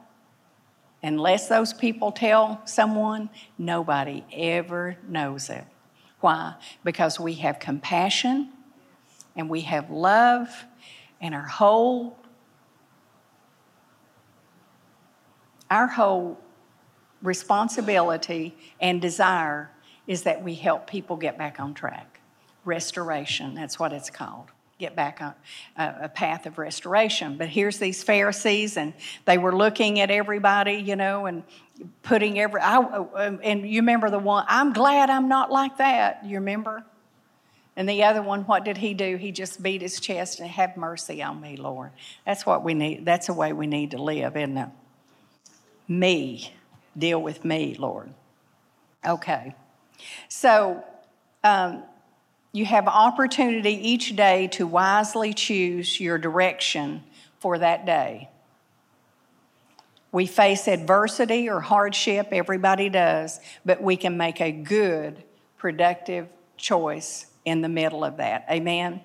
Unless 1.01 1.47
those 1.47 1.73
people 1.73 2.11
tell 2.11 2.61
someone, 2.65 3.29
nobody 3.57 4.23
ever 4.33 4.97
knows 5.07 5.49
it. 5.49 5.63
Why? 6.19 6.55
Because 6.83 7.19
we 7.19 7.35
have 7.35 7.59
compassion 7.59 8.51
and 9.35 9.49
we 9.49 9.61
have 9.61 9.89
love, 9.89 10.49
and 11.21 11.33
our 11.33 11.47
whole 11.47 12.17
our 15.69 15.87
whole 15.87 16.39
responsibility 17.21 18.57
and 18.81 19.01
desire 19.01 19.69
is 20.07 20.23
that 20.23 20.43
we 20.43 20.55
help 20.55 20.87
people 20.87 21.15
get 21.15 21.37
back 21.37 21.59
on 21.59 21.73
track 21.73 22.18
restoration. 22.65 23.55
That's 23.55 23.79
what 23.79 23.93
it's 23.93 24.09
called. 24.09 24.47
Get 24.77 24.95
back 24.95 25.21
on 25.21 25.33
a, 25.75 25.95
a, 26.03 26.09
path 26.09 26.45
of 26.45 26.57
restoration. 26.57 27.37
But 27.37 27.49
here's 27.49 27.79
these 27.79 28.01
Pharisees, 28.01 28.77
and 28.77 28.93
they 29.25 29.37
were 29.37 29.53
looking 29.53 29.99
at 29.99 30.09
everybody, 30.09 30.75
you 30.75 30.95
know, 30.95 31.25
and 31.25 31.43
putting 32.01 32.39
every. 32.39 32.61
I, 32.61 32.77
and 33.43 33.69
you 33.69 33.81
remember 33.81 34.09
the 34.09 34.19
one, 34.19 34.45
I'm 34.47 34.71
glad 34.71 35.09
I'm 35.09 35.27
not 35.27 35.51
like 35.51 35.77
that. 35.77 36.23
You 36.23 36.35
remember? 36.35 36.85
And 37.75 37.87
the 37.87 38.03
other 38.03 38.21
one, 38.21 38.43
what 38.43 38.65
did 38.65 38.77
he 38.77 38.93
do? 38.93 39.15
He 39.15 39.31
just 39.31 39.63
beat 39.63 39.81
his 39.81 39.99
chest 39.99 40.39
and 40.39 40.49
have 40.49 40.75
mercy 40.75 41.23
on 41.23 41.39
me, 41.39 41.55
Lord. 41.55 41.91
That's 42.25 42.45
what 42.45 42.63
we 42.63 42.73
need. 42.73 43.05
That's 43.05 43.27
the 43.27 43.33
way 43.33 43.53
we 43.53 43.67
need 43.67 43.91
to 43.91 44.01
live, 44.01 44.35
isn't 44.35 44.57
it? 44.57 44.69
Me. 45.87 46.53
Deal 46.97 47.21
with 47.21 47.45
me, 47.45 47.75
Lord. 47.79 48.13
Okay. 49.05 49.55
So, 50.27 50.83
um, 51.43 51.83
you 52.51 52.65
have 52.65 52.87
opportunity 52.87 53.71
each 53.71 54.15
day 54.15 54.47
to 54.47 54.65
wisely 54.65 55.33
choose 55.33 55.99
your 55.99 56.17
direction 56.17 57.03
for 57.39 57.57
that 57.59 57.85
day. 57.85 58.29
We 60.11 60.25
face 60.25 60.67
adversity 60.67 61.49
or 61.49 61.59
hardship, 61.59 62.29
everybody 62.31 62.89
does, 62.89 63.39
but 63.63 63.81
we 63.81 63.95
can 63.95 64.17
make 64.17 64.41
a 64.41 64.51
good, 64.51 65.23
productive 65.57 66.27
choice 66.57 67.27
in 67.45 67.61
the 67.61 67.69
middle 67.69 68.03
of 68.03 68.17
that. 68.17 68.45
Amen? 68.49 69.01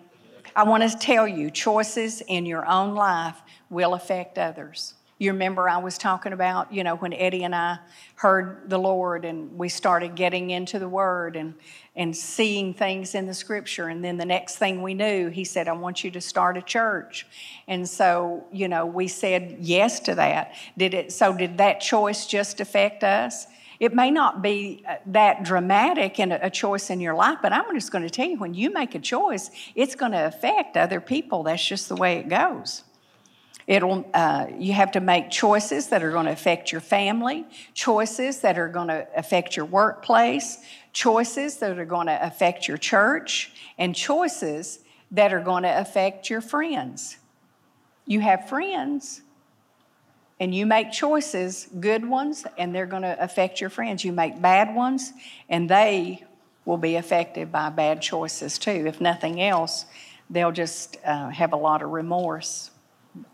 I 0.57 0.63
want 0.63 0.89
to 0.89 0.97
tell 0.97 1.29
you 1.29 1.51
choices 1.51 2.23
in 2.23 2.47
your 2.47 2.67
own 2.67 2.95
life 2.95 3.37
will 3.69 3.93
affect 3.93 4.39
others. 4.39 4.95
You 5.19 5.33
remember 5.33 5.69
I 5.69 5.79
was 5.79 5.99
talking 5.99 6.33
about, 6.33 6.73
you 6.73 6.85
know, 6.85 6.97
when 6.97 7.13
Eddie 7.13 7.45
and 7.45 7.55
I 7.55 7.79
heard 8.17 8.69
the 8.69 8.79
Lord 8.79 9.25
and 9.25 9.57
we 9.57 9.69
started 9.69 10.15
getting 10.15 10.51
into 10.51 10.79
the 10.79 10.89
Word 10.89 11.37
and 11.37 11.55
and 11.97 12.17
seeing 12.17 12.75
things 12.75 13.15
in 13.15 13.27
the 13.27 13.35
scripture. 13.35 13.89
And 13.89 14.05
then 14.05 14.17
the 14.17 14.25
next 14.25 14.57
thing 14.57 14.83
we 14.83 14.95
knew, 14.95 15.29
he 15.29 15.45
said, 15.45 15.69
I 15.69 15.73
want 15.73 16.03
you 16.03 16.11
to 16.13 16.21
start 16.21 16.57
a 16.57 16.63
church. 16.63 17.27
And 17.69 17.89
so, 17.89 18.45
you 18.53 18.69
know, 18.69 18.85
we 18.85 19.07
said 19.07 19.59
yes 19.61 20.01
to 20.01 20.15
that. 20.17 20.55
Did 20.77 20.95
it 20.95 21.13
so 21.13 21.37
did 21.37 21.59
that 21.59 21.81
choice 21.81 22.27
just 22.27 22.61
affect 22.61 23.05
us? 23.05 23.47
It 23.81 23.93
may 23.93 24.11
not 24.11 24.41
be 24.41 24.85
uh, 24.89 24.97
that 25.07 25.43
dramatic 25.43 26.19
in 26.19 26.33
a 26.33 26.51
choice 26.51 26.91
in 26.91 27.01
your 27.01 27.15
life, 27.15 27.39
but 27.43 27.53
I'm 27.53 27.75
just 27.75 27.91
going 27.91 28.05
to 28.05 28.11
tell 28.11 28.27
you 28.27 28.39
when 28.39 28.55
you 28.55 28.73
make 28.73 28.95
a 28.95 29.01
choice, 29.01 29.51
it's 29.75 29.95
going 29.95 30.13
to 30.13 30.27
affect 30.27 30.77
other 30.77 31.01
people. 31.01 31.43
That's 31.43 31.67
just 31.67 31.89
the 31.89 31.97
way 31.97 32.19
it 32.19 32.29
goes. 32.29 32.85
It'll, 33.67 34.09
uh, 34.12 34.47
you 34.59 34.75
have 34.75 34.93
to 34.93 35.01
make 35.01 35.31
choices 35.31 35.89
that 35.89 36.03
are 36.03 36.11
going 36.11 36.27
to 36.27 36.33
affect 36.33 36.71
your 36.71 36.83
family, 36.83 37.47
choices 37.73 38.41
that 38.41 38.59
are 38.59 38.69
going 38.69 38.89
to 38.89 39.07
affect 39.17 39.57
your 39.57 39.65
workplace, 39.65 40.59
choices 40.93 41.57
that 41.59 41.79
are 41.79 41.87
going 41.87 42.09
to 42.09 42.27
affect 42.27 42.69
your 42.69 42.77
church, 42.77 43.53
and 43.79 43.97
choices 43.97 44.81
that 45.11 45.33
are 45.33 45.41
going 45.41 45.62
to 45.62 45.81
affect 45.81 46.29
your 46.29 46.43
friends. 46.43 47.17
You 48.07 48.21
have 48.21 48.51
friends, 48.51 49.23
and 50.39 50.55
you 50.55 50.67
make 50.67 50.93
choices, 50.93 51.69
good 51.81 52.07
ones, 52.07 52.45
and 52.59 52.75
they're 52.75 52.85
going 52.85 53.03
to 53.03 53.17
affect 53.23 53.62
your 53.62 53.71
friends. 53.71 54.05
You 54.05 54.12
make 54.12 54.43
bad 54.43 54.75
ones, 54.75 55.12
and 55.49 55.71
they 55.71 56.23
will 56.67 56.77
be 56.77 56.97
affected 56.97 57.51
by 57.51 57.71
bad 57.71 58.03
choices 58.03 58.59
too. 58.59 58.85
If 58.87 59.01
nothing 59.01 59.41
else, 59.41 59.87
they'll 60.29 60.53
just 60.53 60.99
uh, 61.05 61.31
have 61.31 61.55
a 61.55 61.57
lot 61.57 61.83
of 61.83 61.91
remorse 61.91 62.71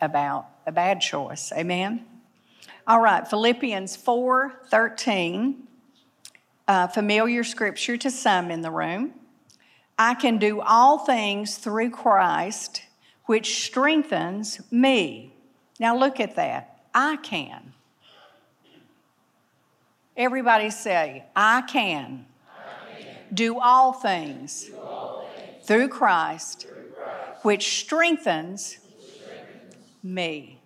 about 0.01 0.49
a 0.66 0.72
bad 0.72 1.01
choice. 1.01 1.53
Amen? 1.53 2.05
All 2.87 3.01
right, 3.01 3.26
Philippians 3.26 3.97
4 3.97 4.62
13, 4.68 5.68
uh, 6.66 6.87
familiar 6.89 7.45
scripture 7.45 7.97
to 7.97 8.11
some 8.11 8.51
in 8.51 8.62
the 8.62 8.70
room. 8.70 9.12
I 9.99 10.14
can 10.14 10.39
do 10.39 10.61
all 10.61 10.99
things 10.99 11.59
through 11.59 11.91
Christ, 11.91 12.83
which 13.26 13.64
strengthens 13.64 14.61
me. 14.72 15.35
Now 15.78 15.97
look 15.97 16.20
at 16.20 16.37
that. 16.37 16.81
I 16.95 17.16
can. 17.16 17.74
Everybody 20.16 20.70
say, 20.70 21.24
I 21.37 21.62
can, 21.62 22.26
I 22.49 23.01
can. 23.01 23.16
Do, 23.33 23.59
all 23.59 23.93
things, 23.93 24.64
do 24.64 24.76
all 24.78 25.28
things 25.37 25.66
through 25.66 25.89
Christ, 25.89 26.62
through 26.62 26.91
Christ 26.97 27.45
which 27.45 27.81
strengthens, 27.81 28.78
which 28.81 28.81
strengthens 28.81 28.89
me. 30.03 30.61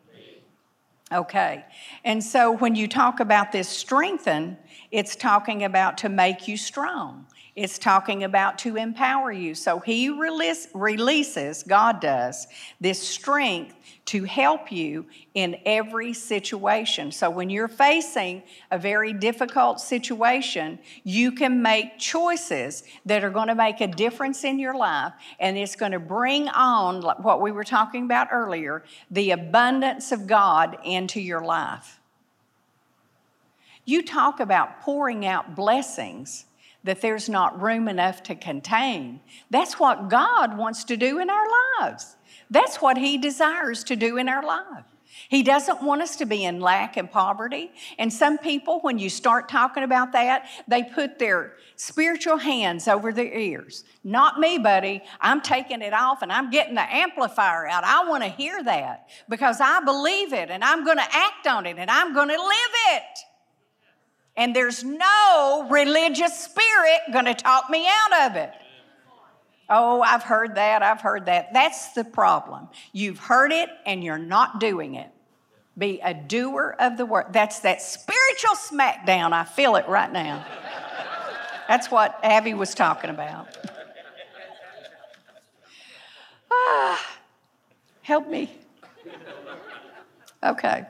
Okay, 1.12 1.64
and 2.04 2.24
so 2.24 2.50
when 2.52 2.74
you 2.74 2.88
talk 2.88 3.20
about 3.20 3.52
this 3.52 3.68
strengthen, 3.68 4.56
it's 4.90 5.14
talking 5.14 5.62
about 5.64 5.98
to 5.98 6.08
make 6.08 6.48
you 6.48 6.56
strong. 6.56 7.26
It's 7.56 7.78
talking 7.78 8.24
about 8.24 8.58
to 8.60 8.76
empower 8.76 9.30
you. 9.30 9.54
So 9.54 9.78
he 9.78 10.08
release, 10.08 10.66
releases, 10.74 11.62
God 11.62 12.00
does, 12.00 12.48
this 12.80 13.00
strength 13.00 13.76
to 14.06 14.24
help 14.24 14.72
you 14.72 15.06
in 15.34 15.56
every 15.64 16.14
situation. 16.14 17.12
So 17.12 17.30
when 17.30 17.50
you're 17.50 17.68
facing 17.68 18.42
a 18.72 18.78
very 18.78 19.12
difficult 19.12 19.80
situation, 19.80 20.80
you 21.04 21.30
can 21.30 21.62
make 21.62 21.96
choices 21.96 22.82
that 23.06 23.22
are 23.22 23.30
going 23.30 23.48
to 23.48 23.54
make 23.54 23.80
a 23.80 23.86
difference 23.86 24.42
in 24.42 24.58
your 24.58 24.76
life, 24.76 25.12
and 25.38 25.56
it's 25.56 25.76
going 25.76 25.92
to 25.92 26.00
bring 26.00 26.48
on 26.48 27.02
what 27.22 27.40
we 27.40 27.52
were 27.52 27.64
talking 27.64 28.04
about 28.04 28.28
earlier 28.32 28.82
the 29.12 29.30
abundance 29.30 30.10
of 30.10 30.26
God 30.26 30.76
into 30.84 31.20
your 31.20 31.40
life. 31.40 32.00
You 33.84 34.02
talk 34.02 34.40
about 34.40 34.80
pouring 34.80 35.24
out 35.24 35.54
blessings 35.54 36.46
that 36.84 37.00
there's 37.00 37.28
not 37.28 37.60
room 37.60 37.88
enough 37.88 38.22
to 38.24 38.34
contain. 38.34 39.20
That's 39.50 39.80
what 39.80 40.08
God 40.08 40.56
wants 40.56 40.84
to 40.84 40.96
do 40.96 41.18
in 41.18 41.30
our 41.30 41.46
lives. 41.80 42.16
That's 42.50 42.80
what 42.80 42.98
He 42.98 43.18
desires 43.18 43.82
to 43.84 43.96
do 43.96 44.16
in 44.18 44.28
our 44.28 44.44
life. 44.44 44.84
He 45.28 45.42
doesn't 45.42 45.82
want 45.82 46.02
us 46.02 46.16
to 46.16 46.26
be 46.26 46.44
in 46.44 46.60
lack 46.60 46.96
and 46.96 47.10
poverty. 47.10 47.70
And 47.98 48.12
some 48.12 48.36
people, 48.36 48.80
when 48.80 48.98
you 48.98 49.08
start 49.08 49.48
talking 49.48 49.82
about 49.82 50.12
that, 50.12 50.48
they 50.68 50.82
put 50.82 51.18
their 51.18 51.54
spiritual 51.76 52.36
hands 52.36 52.88
over 52.88 53.12
their 53.12 53.32
ears. 53.32 53.84
Not 54.02 54.38
me, 54.38 54.58
buddy. 54.58 55.02
I'm 55.20 55.40
taking 55.40 55.82
it 55.82 55.92
off 55.92 56.22
and 56.22 56.32
I'm 56.32 56.50
getting 56.50 56.74
the 56.74 56.94
amplifier 56.94 57.66
out. 57.66 57.84
I 57.84 58.08
want 58.08 58.22
to 58.22 58.28
hear 58.28 58.62
that 58.64 59.08
because 59.28 59.60
I 59.60 59.80
believe 59.80 60.32
it 60.32 60.50
and 60.50 60.62
I'm 60.62 60.84
going 60.84 60.98
to 60.98 61.08
act 61.10 61.46
on 61.46 61.66
it 61.66 61.78
and 61.78 61.90
I'm 61.90 62.12
going 62.12 62.28
to 62.28 62.34
live 62.34 62.74
it. 62.92 63.18
And 64.36 64.54
there's 64.54 64.82
no 64.82 65.66
religious 65.70 66.38
spirit 66.38 67.00
going 67.12 67.26
to 67.26 67.34
talk 67.34 67.70
me 67.70 67.86
out 67.86 68.30
of 68.30 68.36
it. 68.36 68.50
Oh, 69.68 70.02
I've 70.02 70.22
heard 70.22 70.56
that. 70.56 70.82
I've 70.82 71.00
heard 71.00 71.26
that. 71.26 71.52
That's 71.52 71.92
the 71.92 72.04
problem. 72.04 72.68
You've 72.92 73.18
heard 73.18 73.52
it 73.52 73.68
and 73.86 74.04
you're 74.04 74.18
not 74.18 74.60
doing 74.60 74.94
it. 74.94 75.08
Be 75.76 76.00
a 76.02 76.14
doer 76.14 76.76
of 76.78 76.96
the 76.96 77.06
word. 77.06 77.26
That's 77.32 77.60
that 77.60 77.80
spiritual 77.80 78.56
smackdown. 78.56 79.32
I 79.32 79.44
feel 79.44 79.76
it 79.76 79.88
right 79.88 80.12
now. 80.12 80.44
That's 81.66 81.90
what 81.90 82.18
Abby 82.22 82.54
was 82.54 82.74
talking 82.74 83.10
about. 83.10 83.56
Ah, 86.52 87.16
help 88.02 88.28
me. 88.28 88.52
Okay. 90.42 90.86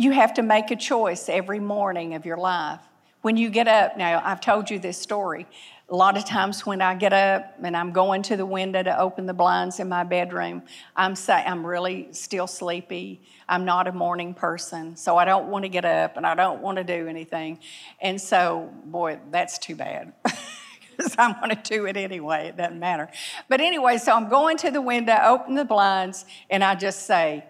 You 0.00 0.12
have 0.12 0.34
to 0.34 0.42
make 0.42 0.70
a 0.70 0.76
choice 0.76 1.28
every 1.28 1.58
morning 1.58 2.14
of 2.14 2.24
your 2.24 2.36
life. 2.36 2.78
When 3.22 3.36
you 3.36 3.50
get 3.50 3.66
up, 3.66 3.96
now 3.96 4.22
I've 4.24 4.40
told 4.40 4.70
you 4.70 4.78
this 4.78 4.96
story. 4.96 5.48
A 5.88 5.96
lot 5.96 6.16
of 6.16 6.24
times 6.24 6.64
when 6.64 6.80
I 6.80 6.94
get 6.94 7.12
up 7.12 7.56
and 7.60 7.76
I'm 7.76 7.90
going 7.90 8.22
to 8.22 8.36
the 8.36 8.46
window 8.46 8.80
to 8.80 8.96
open 8.96 9.26
the 9.26 9.34
blinds 9.34 9.80
in 9.80 9.88
my 9.88 10.04
bedroom, 10.04 10.62
I'm 10.94 11.16
say, 11.16 11.42
I'm 11.44 11.66
really 11.66 12.06
still 12.12 12.46
sleepy. 12.46 13.20
I'm 13.48 13.64
not 13.64 13.88
a 13.88 13.92
morning 13.92 14.34
person, 14.34 14.96
so 14.96 15.16
I 15.16 15.24
don't 15.24 15.48
want 15.48 15.64
to 15.64 15.68
get 15.68 15.84
up 15.84 16.16
and 16.16 16.24
I 16.24 16.36
don't 16.36 16.62
want 16.62 16.78
to 16.78 16.84
do 16.84 17.08
anything. 17.08 17.58
And 18.00 18.20
so, 18.20 18.72
boy, 18.84 19.18
that's 19.32 19.58
too 19.58 19.74
bad. 19.74 20.12
because 20.96 21.16
I'm 21.18 21.32
going 21.40 21.50
to 21.50 21.62
do 21.62 21.86
it 21.86 21.96
anyway. 21.96 22.48
It 22.48 22.56
doesn't 22.56 22.78
matter. 22.78 23.08
But 23.48 23.60
anyway, 23.60 23.98
so 23.98 24.12
I'm 24.12 24.28
going 24.28 24.58
to 24.58 24.70
the 24.70 24.80
window, 24.80 25.18
open 25.24 25.56
the 25.56 25.64
blinds, 25.64 26.24
and 26.50 26.62
I 26.62 26.76
just 26.76 27.04
say 27.04 27.44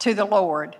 to 0.00 0.14
the 0.14 0.24
Lord, 0.24 0.76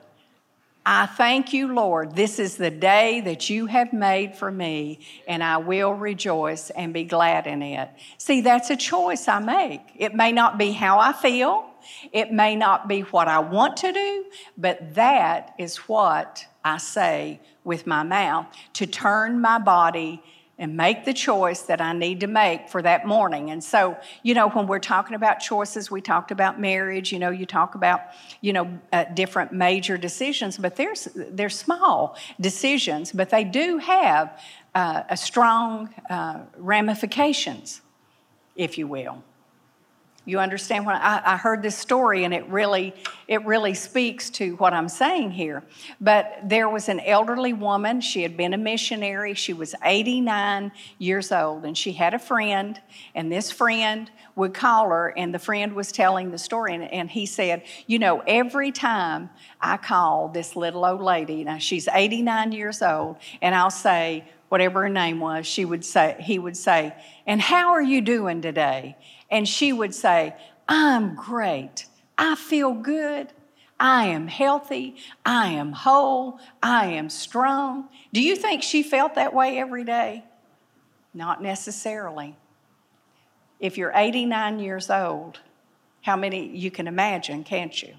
I 0.84 1.06
thank 1.06 1.52
you, 1.52 1.72
Lord. 1.72 2.16
This 2.16 2.40
is 2.40 2.56
the 2.56 2.70
day 2.70 3.20
that 3.20 3.48
you 3.48 3.66
have 3.66 3.92
made 3.92 4.34
for 4.34 4.50
me, 4.50 4.98
and 5.28 5.42
I 5.42 5.58
will 5.58 5.92
rejoice 5.92 6.70
and 6.70 6.92
be 6.92 7.04
glad 7.04 7.46
in 7.46 7.62
it. 7.62 7.88
See, 8.18 8.40
that's 8.40 8.68
a 8.70 8.76
choice 8.76 9.28
I 9.28 9.38
make. 9.38 9.80
It 9.96 10.14
may 10.14 10.32
not 10.32 10.58
be 10.58 10.72
how 10.72 10.98
I 10.98 11.12
feel, 11.12 11.66
it 12.12 12.32
may 12.32 12.56
not 12.56 12.88
be 12.88 13.02
what 13.02 13.28
I 13.28 13.38
want 13.38 13.76
to 13.78 13.92
do, 13.92 14.24
but 14.56 14.94
that 14.94 15.54
is 15.58 15.76
what 15.76 16.46
I 16.64 16.78
say 16.78 17.40
with 17.64 17.86
my 17.86 18.02
mouth 18.02 18.46
to 18.74 18.86
turn 18.86 19.40
my 19.40 19.58
body 19.58 20.22
and 20.58 20.76
make 20.76 21.04
the 21.04 21.12
choice 21.12 21.62
that 21.62 21.80
I 21.80 21.92
need 21.92 22.20
to 22.20 22.26
make 22.26 22.68
for 22.68 22.82
that 22.82 23.06
morning. 23.06 23.50
And 23.50 23.64
so, 23.64 23.96
you 24.22 24.34
know, 24.34 24.50
when 24.50 24.66
we're 24.66 24.78
talking 24.78 25.16
about 25.16 25.40
choices, 25.40 25.90
we 25.90 26.00
talked 26.00 26.30
about 26.30 26.60
marriage, 26.60 27.10
you 27.10 27.18
know, 27.18 27.30
you 27.30 27.46
talk 27.46 27.74
about, 27.74 28.00
you 28.40 28.52
know, 28.52 28.78
uh, 28.92 29.04
different 29.14 29.52
major 29.52 29.96
decisions, 29.96 30.58
but 30.58 30.76
there's 30.76 31.08
they're 31.14 31.50
small 31.50 32.16
decisions, 32.40 33.12
but 33.12 33.30
they 33.30 33.44
do 33.44 33.78
have 33.78 34.40
uh, 34.74 35.02
a 35.08 35.16
strong 35.16 35.92
uh, 36.08 36.40
ramifications, 36.56 37.80
if 38.54 38.78
you 38.78 38.86
will. 38.86 39.22
You 40.24 40.38
understand 40.38 40.86
what 40.86 40.94
I, 40.96 41.20
I, 41.24 41.36
heard 41.36 41.62
this 41.62 41.76
story 41.76 42.22
and 42.22 42.32
it 42.32 42.48
really 42.48 42.94
it 43.26 43.44
really 43.44 43.74
speaks 43.74 44.30
to 44.30 44.54
what 44.56 44.72
I'm 44.72 44.88
saying 44.88 45.32
here. 45.32 45.64
But 46.00 46.38
there 46.44 46.68
was 46.68 46.88
an 46.88 47.00
elderly 47.00 47.52
woman, 47.52 48.00
she 48.00 48.22
had 48.22 48.36
been 48.36 48.54
a 48.54 48.58
missionary, 48.58 49.34
she 49.34 49.52
was 49.52 49.74
89 49.82 50.70
years 50.98 51.32
old, 51.32 51.64
and 51.64 51.76
she 51.76 51.92
had 51.92 52.14
a 52.14 52.20
friend, 52.20 52.80
and 53.14 53.32
this 53.32 53.50
friend 53.50 54.10
would 54.36 54.54
call 54.54 54.90
her, 54.90 55.12
and 55.16 55.34
the 55.34 55.38
friend 55.38 55.72
was 55.72 55.90
telling 55.90 56.30
the 56.30 56.38
story, 56.38 56.74
and, 56.74 56.84
and 56.92 57.10
he 57.10 57.26
said, 57.26 57.62
You 57.86 57.98
know, 57.98 58.22
every 58.26 58.70
time 58.70 59.30
I 59.60 59.76
call 59.76 60.28
this 60.28 60.54
little 60.54 60.84
old 60.84 61.00
lady, 61.00 61.42
now 61.42 61.58
she's 61.58 61.88
89 61.88 62.52
years 62.52 62.82
old, 62.82 63.16
and 63.40 63.54
I'll 63.54 63.70
say, 63.70 64.24
whatever 64.52 64.82
her 64.82 64.88
name 64.90 65.18
was, 65.18 65.46
she 65.46 65.64
would 65.64 65.82
say, 65.82 66.14
he 66.20 66.38
would 66.38 66.58
say, 66.58 66.94
And 67.26 67.40
how 67.40 67.70
are 67.70 67.80
you 67.80 68.02
doing 68.02 68.42
today? 68.42 68.98
And 69.32 69.48
she 69.48 69.72
would 69.72 69.94
say, 69.94 70.36
I'm 70.68 71.16
great. 71.16 71.86
I 72.16 72.36
feel 72.36 72.74
good. 72.74 73.32
I 73.80 74.06
am 74.06 74.28
healthy. 74.28 74.94
I 75.26 75.48
am 75.48 75.72
whole. 75.72 76.38
I 76.62 76.86
am 76.86 77.10
strong. 77.10 77.88
Do 78.12 78.22
you 78.22 78.36
think 78.36 78.62
she 78.62 78.82
felt 78.84 79.16
that 79.16 79.34
way 79.34 79.58
every 79.58 79.82
day? 79.82 80.24
Not 81.14 81.42
necessarily. 81.42 82.36
If 83.58 83.78
you're 83.78 83.92
89 83.94 84.60
years 84.60 84.90
old, 84.90 85.40
how 86.02 86.14
many 86.16 86.54
you 86.54 86.70
can 86.70 86.86
imagine, 86.86 87.42
can't 87.42 87.82
you? 87.82 87.94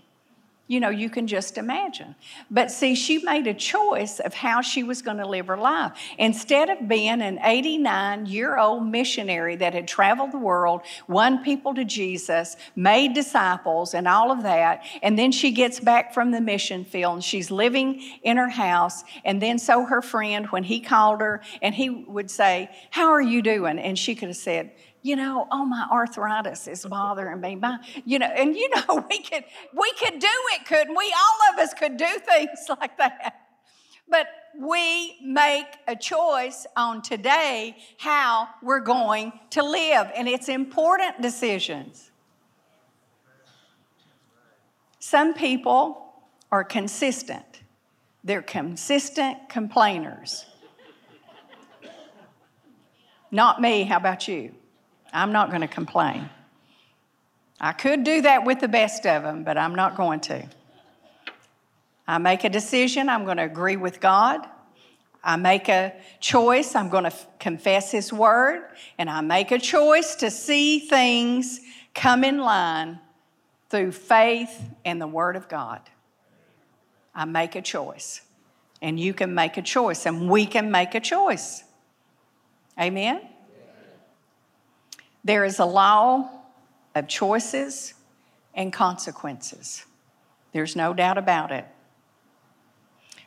You 0.65 0.79
know, 0.79 0.89
you 0.89 1.09
can 1.09 1.27
just 1.27 1.57
imagine. 1.57 2.15
But 2.49 2.71
see, 2.71 2.95
she 2.95 3.17
made 3.17 3.47
a 3.47 3.53
choice 3.53 4.21
of 4.21 4.33
how 4.33 4.61
she 4.61 4.81
was 4.81 5.01
going 5.01 5.17
to 5.17 5.27
live 5.27 5.47
her 5.47 5.57
life. 5.57 5.91
Instead 6.17 6.69
of 6.69 6.87
being 6.87 7.21
an 7.21 7.37
89 7.43 8.27
year 8.27 8.57
old 8.57 8.87
missionary 8.87 9.57
that 9.57 9.73
had 9.73 9.89
traveled 9.89 10.31
the 10.31 10.37
world, 10.37 10.81
won 11.05 11.43
people 11.43 11.75
to 11.75 11.83
Jesus, 11.83 12.55
made 12.77 13.13
disciples, 13.13 13.93
and 13.93 14.07
all 14.07 14.31
of 14.31 14.43
that, 14.43 14.83
and 15.01 15.19
then 15.19 15.33
she 15.33 15.51
gets 15.51 15.81
back 15.81 16.13
from 16.13 16.31
the 16.31 16.39
mission 16.39 16.85
field 16.85 17.15
and 17.15 17.23
she's 17.23 17.51
living 17.51 18.01
in 18.23 18.37
her 18.37 18.49
house. 18.49 19.03
And 19.25 19.41
then 19.41 19.59
so 19.59 19.83
her 19.83 20.01
friend, 20.01 20.45
when 20.47 20.63
he 20.63 20.79
called 20.79 21.19
her, 21.19 21.41
and 21.61 21.75
he 21.75 21.89
would 21.89 22.31
say, 22.31 22.69
How 22.89 23.11
are 23.11 23.21
you 23.21 23.41
doing? 23.41 23.79
And 23.79 23.99
she 23.99 24.15
could 24.15 24.29
have 24.29 24.37
said, 24.37 24.71
you 25.03 25.17
know, 25.17 25.47
oh, 25.51 25.65
my 25.65 25.85
arthritis 25.91 26.67
is 26.67 26.85
bothering 26.85 27.41
me. 27.41 27.55
My, 27.55 27.77
you 28.05 28.19
know, 28.19 28.25
and 28.25 28.55
you 28.55 28.69
know, 28.69 29.05
we 29.09 29.19
could 29.19 29.43
we 29.77 29.91
could 29.93 30.17
do 30.17 30.27
it, 30.55 30.65
couldn't 30.65 30.95
we? 30.95 31.13
All 31.15 31.53
of 31.53 31.59
us 31.59 31.73
could 31.73 31.97
do 31.97 32.07
things 32.25 32.59
like 32.69 32.97
that. 32.97 33.41
But 34.09 34.27
we 34.59 35.17
make 35.21 35.65
a 35.87 35.95
choice 35.95 36.65
on 36.75 37.01
today 37.01 37.77
how 37.97 38.47
we're 38.61 38.79
going 38.79 39.33
to 39.51 39.63
live, 39.63 40.09
and 40.15 40.27
it's 40.27 40.49
important 40.49 41.21
decisions. 41.21 42.11
Some 44.99 45.33
people 45.33 46.13
are 46.51 46.63
consistent. 46.63 47.61
They're 48.23 48.41
consistent 48.41 49.49
complainers. 49.49 50.45
Not 53.31 53.59
me, 53.59 53.83
how 53.83 53.97
about 53.97 54.27
you? 54.27 54.53
I'm 55.13 55.31
not 55.31 55.49
going 55.49 55.61
to 55.61 55.67
complain. 55.67 56.29
I 57.61 57.71
could 57.71 58.03
do 58.03 58.23
that 58.23 58.43
with 58.43 58.59
the 58.59 58.67
best 58.67 59.05
of 59.05 59.23
them, 59.23 59.43
but 59.43 59.57
I'm 59.57 59.75
not 59.75 59.95
going 59.95 60.19
to. 60.21 60.47
I 62.07 62.17
make 62.17 62.43
a 62.43 62.49
decision, 62.49 63.07
I'm 63.07 63.23
going 63.23 63.37
to 63.37 63.43
agree 63.43 63.77
with 63.77 64.01
God. 64.01 64.41
I 65.23 65.37
make 65.37 65.69
a 65.69 65.93
choice, 66.19 66.75
I'm 66.75 66.89
going 66.89 67.05
to 67.05 67.11
f- 67.11 67.27
confess 67.39 67.91
His 67.91 68.11
Word, 68.11 68.63
and 68.97 69.09
I 69.09 69.21
make 69.21 69.51
a 69.51 69.59
choice 69.59 70.15
to 70.15 70.29
see 70.29 70.79
things 70.79 71.61
come 71.95 72.25
in 72.25 72.39
line 72.39 72.99
through 73.69 73.93
faith 73.93 74.61
and 74.83 74.99
the 74.99 75.07
Word 75.07 75.37
of 75.37 75.47
God. 75.47 75.79
I 77.15 77.23
make 77.23 77.55
a 77.55 77.61
choice, 77.61 78.21
and 78.81 78.99
you 78.99 79.13
can 79.13 79.33
make 79.33 79.55
a 79.55 79.61
choice, 79.61 80.05
and 80.05 80.29
we 80.29 80.45
can 80.45 80.69
make 80.71 80.95
a 80.95 80.99
choice. 80.99 81.63
Amen? 82.77 83.21
There 85.23 85.45
is 85.45 85.59
a 85.59 85.65
law 85.65 86.29
of 86.95 87.07
choices 87.07 87.93
and 88.53 88.71
consequences. 88.71 89.85
There's 90.51 90.75
no 90.75 90.93
doubt 90.93 91.17
about 91.17 91.51
it. 91.51 91.65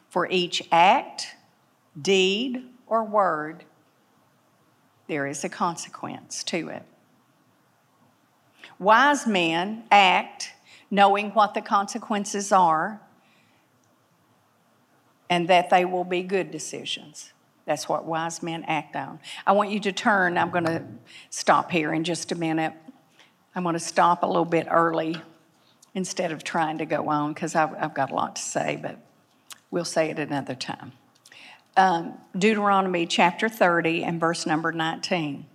For 0.08 0.28
each 0.30 0.62
act, 0.70 1.28
deed, 2.00 2.62
or 2.86 3.02
word, 3.04 3.64
there 5.08 5.26
is 5.26 5.44
a 5.44 5.48
consequence 5.48 6.44
to 6.44 6.68
it. 6.68 6.82
Wise 8.78 9.26
men 9.26 9.84
act 9.90 10.52
knowing 10.90 11.30
what 11.30 11.54
the 11.54 11.62
consequences 11.62 12.52
are 12.52 13.00
and 15.28 15.48
that 15.48 15.70
they 15.70 15.84
will 15.84 16.04
be 16.04 16.22
good 16.22 16.50
decisions. 16.50 17.32
That's 17.66 17.88
what 17.88 18.04
wise 18.04 18.42
men 18.42 18.64
act 18.68 18.94
on. 18.94 19.18
I 19.44 19.52
want 19.52 19.70
you 19.70 19.80
to 19.80 19.92
turn. 19.92 20.38
I'm 20.38 20.50
going 20.50 20.64
to 20.64 20.84
stop 21.30 21.70
here 21.70 21.92
in 21.92 22.04
just 22.04 22.30
a 22.30 22.36
minute. 22.36 22.72
I'm 23.54 23.64
going 23.64 23.74
to 23.74 23.80
stop 23.80 24.22
a 24.22 24.26
little 24.26 24.44
bit 24.44 24.68
early 24.70 25.16
instead 25.92 26.30
of 26.30 26.44
trying 26.44 26.78
to 26.78 26.86
go 26.86 27.08
on 27.08 27.32
because 27.32 27.56
I've, 27.56 27.74
I've, 27.74 27.94
got 27.94 28.12
a 28.12 28.14
lot 28.14 28.36
to 28.36 28.42
say, 28.42 28.78
but 28.80 28.98
we'll 29.70 29.84
say 29.84 30.10
it 30.10 30.18
another 30.18 30.54
time. 30.54 30.92
Um, 31.76 32.14
Deuteronomy 32.38 33.04
chapter 33.06 33.48
30 33.48 34.04
and 34.04 34.20
verse 34.20 34.46
number 34.46 34.72
19. 34.72 35.46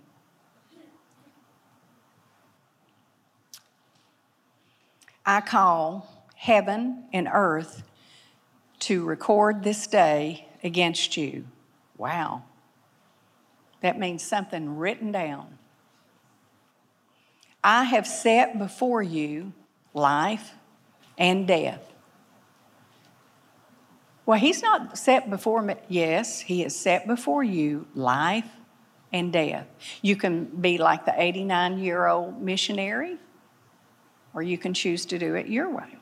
I 5.24 5.40
call 5.40 6.26
heaven 6.34 7.04
and 7.12 7.28
earth 7.32 7.84
to 8.80 9.04
record 9.04 9.62
this 9.62 9.86
day 9.86 10.48
against 10.62 11.16
you 11.16 11.44
Wow. 12.02 12.42
That 13.80 13.96
means 13.96 14.24
something 14.24 14.76
written 14.76 15.12
down. 15.12 15.56
I 17.62 17.84
have 17.84 18.08
set 18.08 18.58
before 18.58 19.04
you 19.04 19.52
life 19.94 20.54
and 21.16 21.46
death. 21.46 21.80
Well, 24.26 24.40
he's 24.40 24.62
not 24.62 24.98
set 24.98 25.30
before 25.30 25.62
me. 25.62 25.76
Yes, 25.86 26.40
he 26.40 26.62
has 26.62 26.74
set 26.74 27.06
before 27.06 27.44
you 27.44 27.86
life 27.94 28.50
and 29.12 29.32
death. 29.32 29.68
You 30.02 30.16
can 30.16 30.46
be 30.46 30.78
like 30.78 31.04
the 31.04 31.14
89 31.16 31.78
year 31.78 32.08
old 32.08 32.42
missionary, 32.42 33.16
or 34.34 34.42
you 34.42 34.58
can 34.58 34.74
choose 34.74 35.06
to 35.06 35.20
do 35.20 35.36
it 35.36 35.46
your 35.46 35.70
way. 35.70 35.98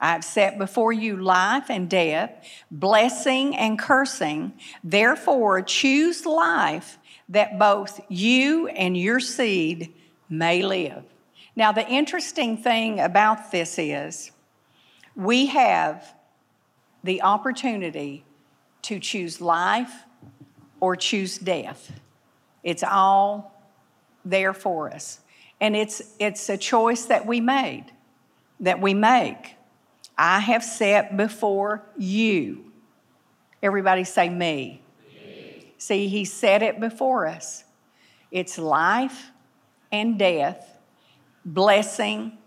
I've 0.00 0.24
set 0.24 0.58
before 0.58 0.92
you 0.92 1.16
life 1.16 1.70
and 1.70 1.88
death, 1.88 2.30
blessing 2.70 3.56
and 3.56 3.78
cursing. 3.78 4.52
Therefore, 4.82 5.62
choose 5.62 6.26
life 6.26 6.98
that 7.28 7.58
both 7.58 8.00
you 8.08 8.68
and 8.68 8.96
your 8.96 9.20
seed 9.20 9.92
may 10.28 10.62
live. 10.62 11.04
Now, 11.56 11.72
the 11.72 11.88
interesting 11.88 12.56
thing 12.56 13.00
about 13.00 13.52
this 13.52 13.78
is 13.78 14.32
we 15.14 15.46
have 15.46 16.14
the 17.04 17.22
opportunity 17.22 18.24
to 18.82 18.98
choose 18.98 19.40
life 19.40 19.92
or 20.80 20.96
choose 20.96 21.38
death. 21.38 21.92
It's 22.62 22.82
all 22.82 23.54
there 24.24 24.52
for 24.52 24.92
us. 24.92 25.20
And 25.60 25.76
it's, 25.76 26.02
it's 26.18 26.48
a 26.48 26.56
choice 26.56 27.06
that 27.06 27.26
we 27.26 27.40
made, 27.40 27.86
that 28.60 28.80
we 28.80 28.92
make. 28.92 29.56
I 30.16 30.40
have 30.40 30.62
set 30.62 31.16
before 31.16 31.82
you. 31.96 32.72
Everybody 33.62 34.04
say 34.04 34.28
me. 34.28 34.82
me. 35.12 35.72
See, 35.78 36.08
he 36.08 36.24
set 36.24 36.62
it 36.62 36.80
before 36.80 37.26
us. 37.26 37.64
It's 38.30 38.58
life 38.58 39.30
and 39.90 40.18
death, 40.18 40.78
blessing 41.44 42.38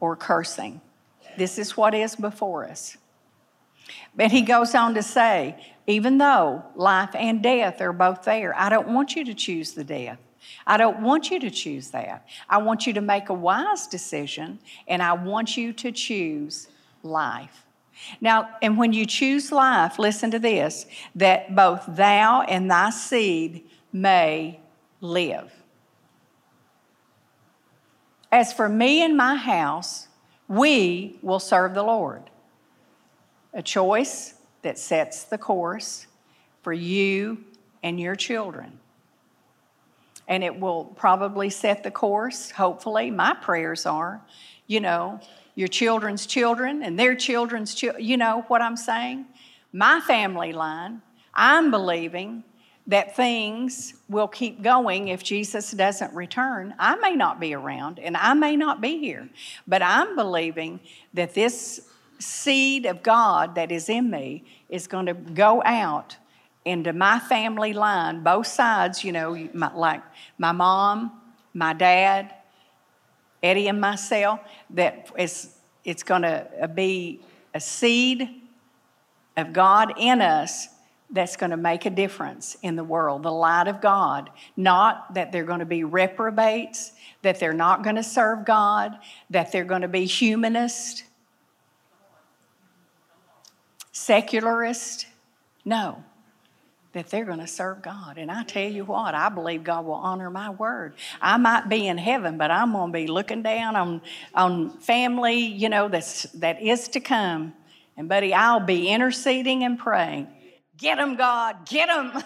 or 0.00 0.16
cursing. 0.16 0.80
This 1.36 1.58
is 1.58 1.76
what 1.76 1.94
is 1.94 2.16
before 2.16 2.68
us. 2.68 2.96
But 4.14 4.30
he 4.30 4.42
goes 4.42 4.74
on 4.74 4.94
to 4.94 5.02
say, 5.02 5.56
even 5.86 6.18
though 6.18 6.64
life 6.74 7.14
and 7.14 7.42
death 7.42 7.80
are 7.80 7.92
both 7.92 8.22
there, 8.22 8.54
I 8.56 8.68
don't 8.68 8.88
want 8.88 9.14
you 9.16 9.24
to 9.24 9.34
choose 9.34 9.72
the 9.72 9.84
death. 9.84 10.18
I 10.66 10.76
don't 10.76 11.00
want 11.00 11.30
you 11.30 11.40
to 11.40 11.50
choose 11.50 11.90
that. 11.90 12.26
I 12.48 12.58
want 12.58 12.86
you 12.86 12.92
to 12.94 13.00
make 13.00 13.28
a 13.28 13.34
wise 13.34 13.86
decision, 13.86 14.58
and 14.86 15.02
I 15.02 15.12
want 15.12 15.56
you 15.56 15.72
to 15.72 15.92
choose 15.92 16.68
life. 17.04 17.66
Now, 18.20 18.48
and 18.60 18.76
when 18.76 18.92
you 18.92 19.06
choose 19.06 19.52
life, 19.52 19.98
listen 19.98 20.30
to 20.32 20.38
this 20.38 20.86
that 21.14 21.54
both 21.54 21.84
thou 21.88 22.42
and 22.42 22.70
thy 22.70 22.90
seed 22.90 23.64
may 23.92 24.60
live. 25.00 25.52
As 28.32 28.52
for 28.52 28.68
me 28.68 29.04
and 29.04 29.16
my 29.16 29.36
house, 29.36 30.08
we 30.48 31.18
will 31.22 31.38
serve 31.38 31.74
the 31.74 31.84
Lord. 31.84 32.30
A 33.52 33.62
choice 33.62 34.34
that 34.62 34.78
sets 34.78 35.22
the 35.24 35.38
course 35.38 36.08
for 36.62 36.72
you 36.72 37.44
and 37.82 38.00
your 38.00 38.16
children. 38.16 38.80
And 40.26 40.42
it 40.42 40.58
will 40.58 40.86
probably 40.86 41.50
set 41.50 41.84
the 41.84 41.90
course, 41.90 42.50
hopefully. 42.50 43.10
My 43.10 43.34
prayers 43.34 43.86
are, 43.86 44.22
you 44.66 44.80
know, 44.80 45.20
your 45.54 45.68
children's 45.68 46.26
children 46.26 46.82
and 46.82 46.98
their 46.98 47.14
children's 47.14 47.74
children. 47.74 48.04
You 48.04 48.16
know 48.16 48.44
what 48.48 48.62
I'm 48.62 48.76
saying? 48.76 49.26
My 49.72 50.00
family 50.00 50.52
line, 50.52 51.02
I'm 51.32 51.70
believing 51.70 52.44
that 52.86 53.16
things 53.16 53.94
will 54.08 54.28
keep 54.28 54.62
going 54.62 55.08
if 55.08 55.22
Jesus 55.22 55.70
doesn't 55.70 56.12
return. 56.14 56.74
I 56.78 56.96
may 56.96 57.16
not 57.16 57.40
be 57.40 57.54
around 57.54 57.98
and 57.98 58.16
I 58.16 58.34
may 58.34 58.56
not 58.56 58.80
be 58.80 58.98
here, 58.98 59.28
but 59.66 59.82
I'm 59.82 60.16
believing 60.16 60.80
that 61.14 61.34
this 61.34 61.88
seed 62.18 62.86
of 62.86 63.02
God 63.02 63.54
that 63.54 63.72
is 63.72 63.88
in 63.88 64.10
me 64.10 64.44
is 64.68 64.86
going 64.86 65.06
to 65.06 65.14
go 65.14 65.62
out 65.64 66.16
into 66.64 66.92
my 66.92 67.18
family 67.18 67.72
line, 67.72 68.22
both 68.22 68.46
sides, 68.46 69.04
you 69.04 69.12
know, 69.12 69.48
like 69.74 70.02
my 70.38 70.52
mom, 70.52 71.20
my 71.52 71.72
dad, 71.72 72.34
Eddie 73.44 73.68
and 73.68 73.78
myself, 73.80 74.40
that 74.70 75.10
it's, 75.16 75.50
it's 75.84 76.02
going 76.02 76.22
to 76.22 76.70
be 76.74 77.20
a 77.52 77.60
seed 77.60 78.40
of 79.36 79.52
God 79.52 79.92
in 79.98 80.22
us 80.22 80.68
that's 81.10 81.36
going 81.36 81.50
to 81.50 81.56
make 81.56 81.84
a 81.84 81.90
difference 81.90 82.56
in 82.62 82.74
the 82.74 82.82
world, 82.82 83.22
the 83.22 83.30
light 83.30 83.68
of 83.68 83.82
God. 83.82 84.30
Not 84.56 85.12
that 85.14 85.30
they're 85.30 85.44
going 85.44 85.60
to 85.60 85.66
be 85.66 85.84
reprobates, 85.84 86.92
that 87.20 87.38
they're 87.38 87.52
not 87.52 87.84
going 87.84 87.96
to 87.96 88.02
serve 88.02 88.46
God, 88.46 88.98
that 89.28 89.52
they're 89.52 89.64
going 89.64 89.82
to 89.82 89.88
be 89.88 90.06
humanist. 90.06 91.04
secularists 93.92 95.06
know 95.64 96.02
that 96.94 97.10
they're 97.10 97.24
going 97.24 97.40
to 97.40 97.46
serve 97.46 97.82
God. 97.82 98.16
And 98.18 98.30
I 98.30 98.44
tell 98.44 98.70
you 98.70 98.84
what, 98.84 99.14
I 99.14 99.28
believe 99.28 99.62
God 99.64 99.84
will 99.84 99.94
honor 99.94 100.30
my 100.30 100.50
word. 100.50 100.94
I 101.20 101.36
might 101.36 101.68
be 101.68 101.86
in 101.86 101.98
heaven, 101.98 102.38
but 102.38 102.50
I'm 102.50 102.72
going 102.72 102.92
to 102.92 102.98
be 102.98 103.06
looking 103.08 103.42
down 103.42 103.76
on, 103.76 104.00
on 104.34 104.70
family, 104.78 105.38
you 105.38 105.68
know, 105.68 105.88
that's, 105.88 106.22
that 106.34 106.62
is 106.62 106.88
to 106.88 107.00
come. 107.00 107.52
And, 107.96 108.08
buddy, 108.08 108.32
I'll 108.32 108.60
be 108.60 108.88
interceding 108.88 109.62
and 109.64 109.78
praying. 109.78 110.28
Get 110.78 110.96
them, 110.98 111.16
God, 111.16 111.68
get 111.68 111.88
them. 111.88 112.12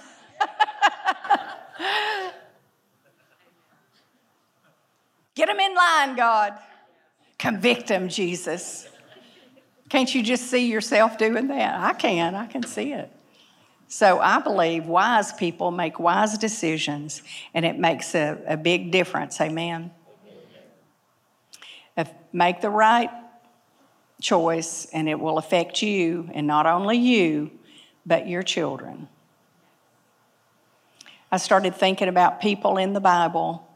get 5.34 5.48
them 5.48 5.60
in 5.60 5.74
line, 5.74 6.14
God. 6.14 6.58
Convict 7.38 7.88
them, 7.88 8.08
Jesus. 8.08 8.86
Can't 9.88 10.14
you 10.14 10.22
just 10.22 10.44
see 10.44 10.70
yourself 10.70 11.16
doing 11.16 11.48
that? 11.48 11.80
I 11.80 11.94
can, 11.94 12.34
I 12.34 12.46
can 12.46 12.62
see 12.62 12.92
it. 12.92 13.10
So 13.88 14.20
I 14.20 14.38
believe 14.40 14.86
wise 14.86 15.32
people 15.32 15.70
make 15.70 15.98
wise 15.98 16.36
decisions, 16.36 17.22
and 17.54 17.64
it 17.64 17.78
makes 17.78 18.14
a, 18.14 18.38
a 18.46 18.56
big 18.56 18.92
difference. 18.92 19.40
Amen. 19.40 19.90
If, 21.96 22.10
make 22.32 22.60
the 22.60 22.70
right 22.70 23.10
choice, 24.20 24.86
and 24.92 25.08
it 25.08 25.18
will 25.18 25.38
affect 25.38 25.82
you, 25.82 26.28
and 26.34 26.46
not 26.46 26.66
only 26.66 26.98
you, 26.98 27.50
but 28.04 28.28
your 28.28 28.42
children. 28.42 29.08
I 31.30 31.36
started 31.36 31.74
thinking 31.74 32.08
about 32.08 32.40
people 32.40 32.78
in 32.78 32.92
the 32.92 33.00
Bible 33.00 33.67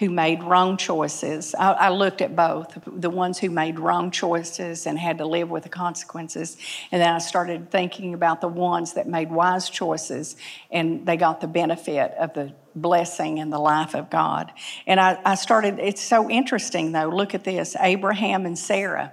who 0.00 0.08
made 0.08 0.42
wrong 0.42 0.78
choices. 0.78 1.54
I, 1.54 1.72
I, 1.72 1.88
looked 1.90 2.22
at 2.22 2.34
both 2.34 2.78
the 2.86 3.10
ones 3.10 3.38
who 3.38 3.50
made 3.50 3.78
wrong 3.78 4.10
choices 4.10 4.86
and 4.86 4.98
had 4.98 5.18
to 5.18 5.26
live 5.26 5.50
with 5.50 5.64
the 5.64 5.68
consequences. 5.68 6.56
And 6.90 7.02
then 7.02 7.14
I 7.14 7.18
started 7.18 7.70
thinking 7.70 8.14
about 8.14 8.40
the 8.40 8.48
ones 8.48 8.94
that 8.94 9.06
made 9.06 9.30
wise 9.30 9.68
choices 9.68 10.36
and 10.70 11.04
they 11.04 11.18
got 11.18 11.42
the 11.42 11.46
benefit 11.46 12.12
of 12.12 12.32
the 12.32 12.54
blessing 12.74 13.40
and 13.40 13.52
the 13.52 13.58
life 13.58 13.94
of 13.94 14.08
God. 14.08 14.50
And 14.86 14.98
I, 14.98 15.20
I 15.22 15.34
started, 15.34 15.78
it's 15.78 16.02
so 16.02 16.30
interesting 16.30 16.92
though. 16.92 17.10
Look 17.10 17.34
at 17.34 17.44
this 17.44 17.76
Abraham 17.78 18.46
and 18.46 18.58
Sarah, 18.58 19.12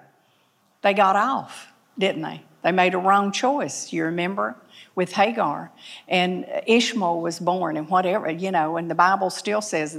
they 0.83 0.93
got 0.93 1.17
off, 1.17 1.67
didn't 1.99 2.21
they? 2.21 2.41
They 2.63 2.71
made 2.71 2.93
a 2.93 2.97
wrong 2.97 3.33
choice. 3.33 3.91
You 3.91 4.05
remember? 4.05 4.55
With 4.97 5.13
Hagar. 5.13 5.71
And 6.07 6.45
Ishmael 6.65 7.21
was 7.21 7.39
born, 7.39 7.77
and 7.77 7.87
whatever, 7.87 8.31
you 8.31 8.51
know, 8.51 8.77
and 8.77 8.89
the 8.89 8.95
Bible 8.95 9.29
still 9.29 9.61
says, 9.61 9.97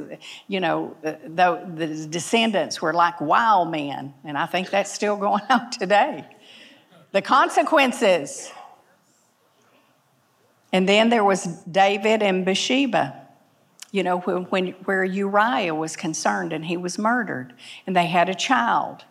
you 0.49 0.59
know, 0.59 0.97
the, 1.03 1.19
the 1.25 2.07
descendants 2.11 2.83
were 2.83 2.93
like 2.93 3.21
wild 3.21 3.71
men. 3.71 4.13
And 4.25 4.37
I 4.37 4.47
think 4.47 4.71
that's 4.71 4.93
still 4.93 5.17
going 5.17 5.45
on 5.51 5.71
today. 5.71 6.27
The 7.13 7.23
consequences. 7.23 8.51
And 10.73 10.87
then 10.89 11.11
there 11.11 11.25
was 11.25 11.45
David 11.45 12.23
and 12.23 12.45
Bathsheba 12.45 13.25
you 13.91 14.03
know, 14.03 14.19
when, 14.21 14.43
when, 14.45 14.67
where 14.85 15.03
Uriah 15.03 15.75
was 15.75 15.97
concerned 15.97 16.53
and 16.53 16.67
he 16.67 16.77
was 16.77 16.99
murdered, 16.99 17.55
and 17.87 17.97
they 17.97 18.07
had 18.07 18.29
a 18.29 18.35
child, 18.35 19.05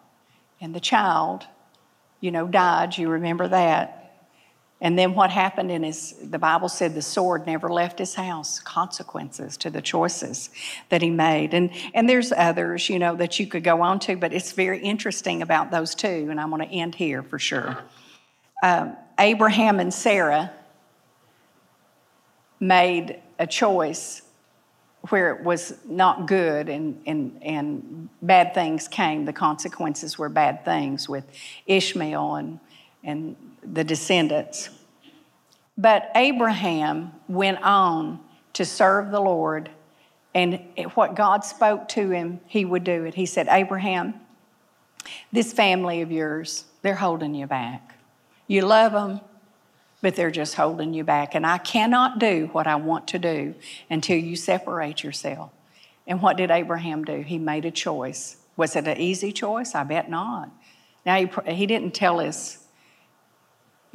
and 0.62 0.76
the 0.76 0.80
child, 0.80 1.48
you 2.20 2.30
know, 2.30 2.48
died. 2.48 2.96
You 2.96 3.10
remember 3.10 3.48
that. 3.48 3.97
And 4.80 4.98
then 4.98 5.16
what 5.16 5.32
happened 5.32 5.72
in 5.72 5.82
his, 5.82 6.14
the 6.22 6.38
Bible 6.38 6.70
said 6.70 6.94
the 6.94 7.02
sword 7.02 7.48
never 7.48 7.68
left 7.68 7.98
his 7.98 8.14
house, 8.14 8.60
consequences 8.60 9.58
to 9.58 9.72
the 9.72 9.82
choices 9.82 10.52
that 10.90 11.02
he 11.02 11.10
made. 11.10 11.56
And, 11.56 11.72
and 11.96 12.08
there's 12.08 12.32
others, 12.32 12.88
you 12.88 13.00
know, 13.00 13.16
that 13.16 13.40
you 13.40 13.48
could 13.48 13.64
go 13.64 13.82
on 13.82 14.00
to, 14.02 14.16
but 14.16 14.34
it's 14.34 14.52
very 14.52 14.80
interesting 14.80 15.42
about 15.42 15.72
those 15.72 15.96
two, 15.96 16.28
and 16.30 16.40
I'm 16.40 16.52
going 16.52 16.68
to 16.68 16.72
end 16.72 16.94
here 16.94 17.24
for 17.24 17.40
sure. 17.40 17.78
Um, 18.62 18.96
Abraham 19.20 19.80
and 19.80 19.92
Sarah 19.92 20.52
made 22.60 23.20
a 23.40 23.48
choice 23.48 24.22
where 25.10 25.34
it 25.36 25.44
was 25.44 25.74
not 25.86 26.28
good 26.28 26.70
and, 26.70 27.02
and, 27.08 27.40
and 27.42 28.10
bad 28.22 28.54
things 28.54 28.88
came. 28.88 29.26
The 29.26 29.34
consequences 29.34 30.20
were 30.20 30.30
bad 30.30 30.66
things 30.66 31.08
with 31.10 31.24
Ishmael 31.66 32.36
and, 32.36 32.60
and 33.04 33.36
the 33.64 33.84
descendants. 33.84 34.70
But 35.78 36.10
Abraham 36.16 37.12
went 37.28 37.62
on 37.62 38.20
to 38.54 38.66
serve 38.66 39.12
the 39.12 39.20
Lord, 39.20 39.70
and 40.34 40.60
what 40.96 41.16
God 41.16 41.46
spoke 41.46 41.88
to 41.90 42.10
him, 42.10 42.40
he 42.48 42.66
would 42.66 42.84
do 42.84 43.06
it. 43.06 43.14
He 43.14 43.26
said, 43.26 43.48
Abraham, 43.50 44.16
this 45.32 45.54
family 45.54 46.02
of 46.02 46.12
yours, 46.12 46.66
they're 46.82 46.96
holding 46.96 47.36
you 47.36 47.48
back. 47.48 47.98
You 48.48 48.62
love 48.62 48.94
them, 48.94 49.22
but 50.02 50.16
they're 50.16 50.32
just 50.32 50.56
holding 50.56 50.94
you 50.94 51.04
back. 51.04 51.36
And 51.36 51.46
I 51.46 51.58
cannot 51.58 52.20
do 52.20 52.50
what 52.52 52.66
I 52.66 52.76
want 52.76 53.08
to 53.10 53.20
do 53.20 53.56
until 53.90 54.18
you 54.18 54.36
separate 54.36 55.04
yourself. 55.04 55.52
And 56.08 56.22
what 56.22 56.38
did 56.38 56.50
Abraham 56.50 57.04
do? 57.04 57.22
He 57.22 57.38
made 57.38 57.66
a 57.66 57.72
choice. 57.72 58.38
Was 58.56 58.76
it 58.76 58.88
an 58.88 58.98
easy 58.98 59.32
choice? 59.32 59.76
I 59.76 59.84
bet 59.84 60.10
not. 60.10 60.50
Now, 61.06 61.18
he, 61.18 61.30
he 61.54 61.66
didn't 61.66 61.94
tell 61.94 62.20
us 62.20 62.67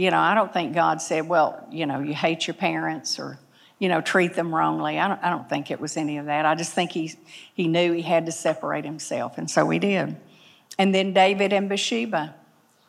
you 0.02 0.10
know, 0.10 0.18
I 0.18 0.34
don't 0.34 0.52
think 0.52 0.74
God 0.74 1.00
said, 1.00 1.28
well, 1.28 1.64
you 1.70 1.86
know, 1.86 2.00
you 2.00 2.12
hate 2.12 2.48
your 2.48 2.54
parents 2.54 3.20
or, 3.20 3.38
you 3.78 3.88
know, 3.88 4.00
treat 4.00 4.34
them 4.34 4.52
wrongly. 4.52 4.98
I 4.98 5.06
don't, 5.06 5.22
I 5.22 5.30
don't 5.30 5.48
think 5.48 5.70
it 5.70 5.80
was 5.80 5.96
any 5.96 6.18
of 6.18 6.26
that. 6.26 6.44
I 6.44 6.56
just 6.56 6.72
think 6.72 6.90
he, 6.90 7.14
he 7.54 7.68
knew 7.68 7.92
he 7.92 8.02
had 8.02 8.26
to 8.26 8.32
separate 8.32 8.84
himself, 8.84 9.38
and 9.38 9.48
so 9.48 9.70
he 9.70 9.78
did. 9.78 10.16
And 10.76 10.92
then 10.92 11.12
David 11.12 11.52
and 11.52 11.68
Bathsheba 11.68 12.34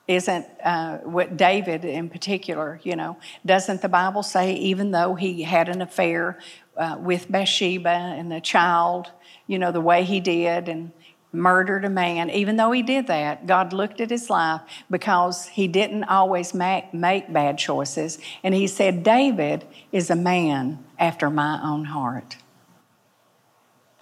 isn't 0.07 0.47
uh, 0.64 0.97
what 0.99 1.38
David 1.38 1.86
in 1.86 2.09
particular, 2.09 2.80
you 2.82 2.95
know, 2.95 3.18
doesn't 3.45 3.84
the 3.84 3.89
Bible 3.89 4.24
say 4.24 4.55
even 4.55 4.89
though 4.89 5.14
he 5.14 5.43
had 5.43 5.70
an 5.70 5.84
affair 5.84 6.39
uh, 6.76 6.97
with 6.99 7.32
Bathsheba 7.32 7.89
and 7.89 8.32
the 8.32 8.41
child, 8.41 9.11
you 9.45 9.59
know, 9.59 9.72
the 9.72 9.82
way 9.82 10.03
he 10.03 10.20
did, 10.20 10.68
and 10.68 10.91
murdered 11.34 11.84
a 11.84 11.89
man. 11.89 12.29
Even 12.29 12.55
though 12.55 12.71
he 12.71 12.84
did 12.84 13.07
that, 13.07 13.47
God 13.47 13.73
looked 13.73 13.99
at 13.99 14.11
his 14.11 14.29
life 14.29 14.61
because 14.89 15.47
he 15.47 15.67
didn't 15.67 16.03
always 16.05 16.53
make, 16.53 16.93
make 16.93 17.34
bad 17.34 17.57
choices. 17.57 18.19
And 18.43 18.53
he 18.53 18.67
said, 18.67 19.03
David 19.03 19.65
is 19.91 20.09
a 20.09 20.15
man 20.15 20.84
after 20.99 21.29
my 21.29 21.59
own 21.63 21.86
heart. 21.86 22.38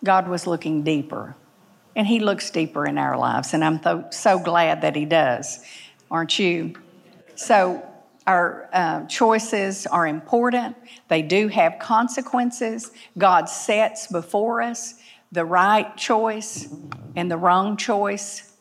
God 0.04 0.28
was 0.28 0.46
looking 0.46 0.84
deeper, 0.84 1.36
and 1.96 2.08
he 2.08 2.20
looks 2.20 2.50
deeper 2.50 2.86
in 2.86 2.98
our 2.98 3.18
lives. 3.18 3.54
And 3.54 3.64
I'm 3.64 3.80
th- 3.80 4.12
so 4.12 4.40
glad 4.40 4.82
that 4.82 4.96
he 4.96 5.06
does, 5.06 5.64
aren't 6.10 6.38
you? 6.38 6.74
So, 7.36 7.88
our 8.28 8.70
uh, 8.72 9.06
choices 9.08 9.88
are 9.88 10.06
important. 10.06 10.76
They 11.08 11.24
do 11.24 11.48
have 11.48 11.80
consequences. 11.80 12.92
God 13.18 13.50
sets 13.50 14.08
before 14.08 14.62
us 14.62 14.94
the 15.32 15.46
right 15.46 15.96
choice 15.96 16.68
and 17.16 17.32
the 17.32 17.38
wrong 17.38 17.78
choice, 17.78 18.54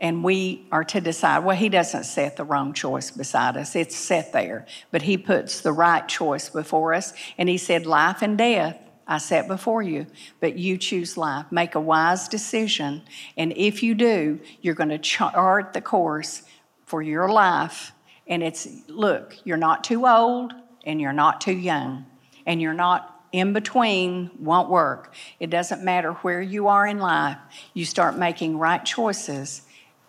and 0.00 0.24
we 0.24 0.66
are 0.72 0.84
to 0.84 1.00
decide. 1.00 1.44
Well, 1.44 1.56
He 1.56 1.68
doesn't 1.68 2.04
set 2.04 2.36
the 2.36 2.44
wrong 2.44 2.72
choice 2.72 3.10
beside 3.10 3.56
us, 3.56 3.76
it's 3.76 3.96
set 3.96 4.32
there, 4.32 4.66
but 4.90 5.02
He 5.02 5.16
puts 5.16 5.60
the 5.60 5.72
right 5.72 6.06
choice 6.06 6.48
before 6.48 6.94
us. 6.94 7.12
And 7.38 7.48
He 7.48 7.58
said, 7.58 7.86
Life 7.86 8.22
and 8.22 8.36
death 8.36 8.78
I 9.06 9.18
set 9.18 9.48
before 9.48 9.82
you, 9.82 10.06
but 10.40 10.56
you 10.56 10.78
choose 10.78 11.16
life. 11.16 11.46
Make 11.50 11.74
a 11.74 11.80
wise 11.80 12.28
decision, 12.28 13.02
and 13.36 13.52
if 13.56 13.82
you 13.82 13.94
do, 13.94 14.40
you're 14.62 14.74
going 14.74 14.88
to 14.88 14.98
chart 14.98 15.72
the 15.72 15.80
course 15.80 16.42
for 16.86 17.02
your 17.02 17.28
life. 17.28 17.92
And 18.26 18.42
it's 18.42 18.66
look, 18.88 19.36
you're 19.44 19.58
not 19.58 19.84
too 19.84 20.06
old 20.06 20.54
and 20.86 21.00
you're 21.00 21.12
not 21.12 21.40
too 21.40 21.56
young, 21.56 22.06
and 22.46 22.60
you're 22.60 22.74
not 22.74 23.13
in 23.34 23.52
between 23.52 24.30
won't 24.38 24.70
work. 24.70 25.12
It 25.40 25.50
doesn't 25.50 25.82
matter 25.82 26.12
where 26.12 26.40
you 26.40 26.68
are 26.68 26.86
in 26.86 27.00
life, 27.00 27.36
you 27.74 27.84
start 27.84 28.16
making 28.16 28.58
right 28.58 28.84
choices, 28.84 29.62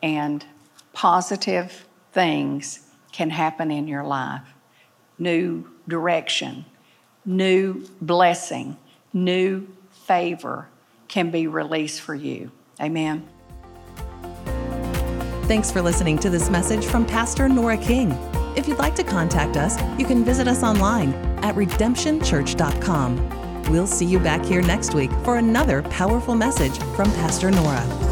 and 0.03 0.45
positive 0.93 1.87
things 2.11 2.87
can 3.11 3.31
happen 3.31 3.71
in 3.71 3.87
your 3.87 4.03
life. 4.03 4.43
New 5.17 5.67
direction, 5.87 6.65
new 7.25 7.83
blessing, 7.99 8.77
new 9.11 9.67
favor 10.05 10.69
can 11.07 11.31
be 11.31 11.47
released 11.47 12.01
for 12.01 12.13
you. 12.13 12.51
Amen. 12.79 13.27
Thanks 15.47 15.71
for 15.71 15.81
listening 15.81 16.19
to 16.19 16.29
this 16.29 16.51
message 16.51 16.85
from 16.85 17.07
Pastor 17.07 17.49
Nora 17.49 17.77
King. 17.77 18.15
If 18.55 18.67
you'd 18.67 18.79
like 18.79 18.95
to 18.95 19.03
contact 19.03 19.57
us, 19.57 19.79
you 19.99 20.05
can 20.05 20.23
visit 20.23 20.47
us 20.47 20.63
online 20.63 21.13
at 21.43 21.55
redemptionchurch.com. 21.55 23.63
We'll 23.69 23.87
see 23.87 24.05
you 24.05 24.19
back 24.19 24.45
here 24.45 24.61
next 24.61 24.93
week 24.93 25.11
for 25.23 25.37
another 25.37 25.81
powerful 25.83 26.35
message 26.35 26.77
from 26.95 27.11
Pastor 27.13 27.51
Nora. 27.51 28.04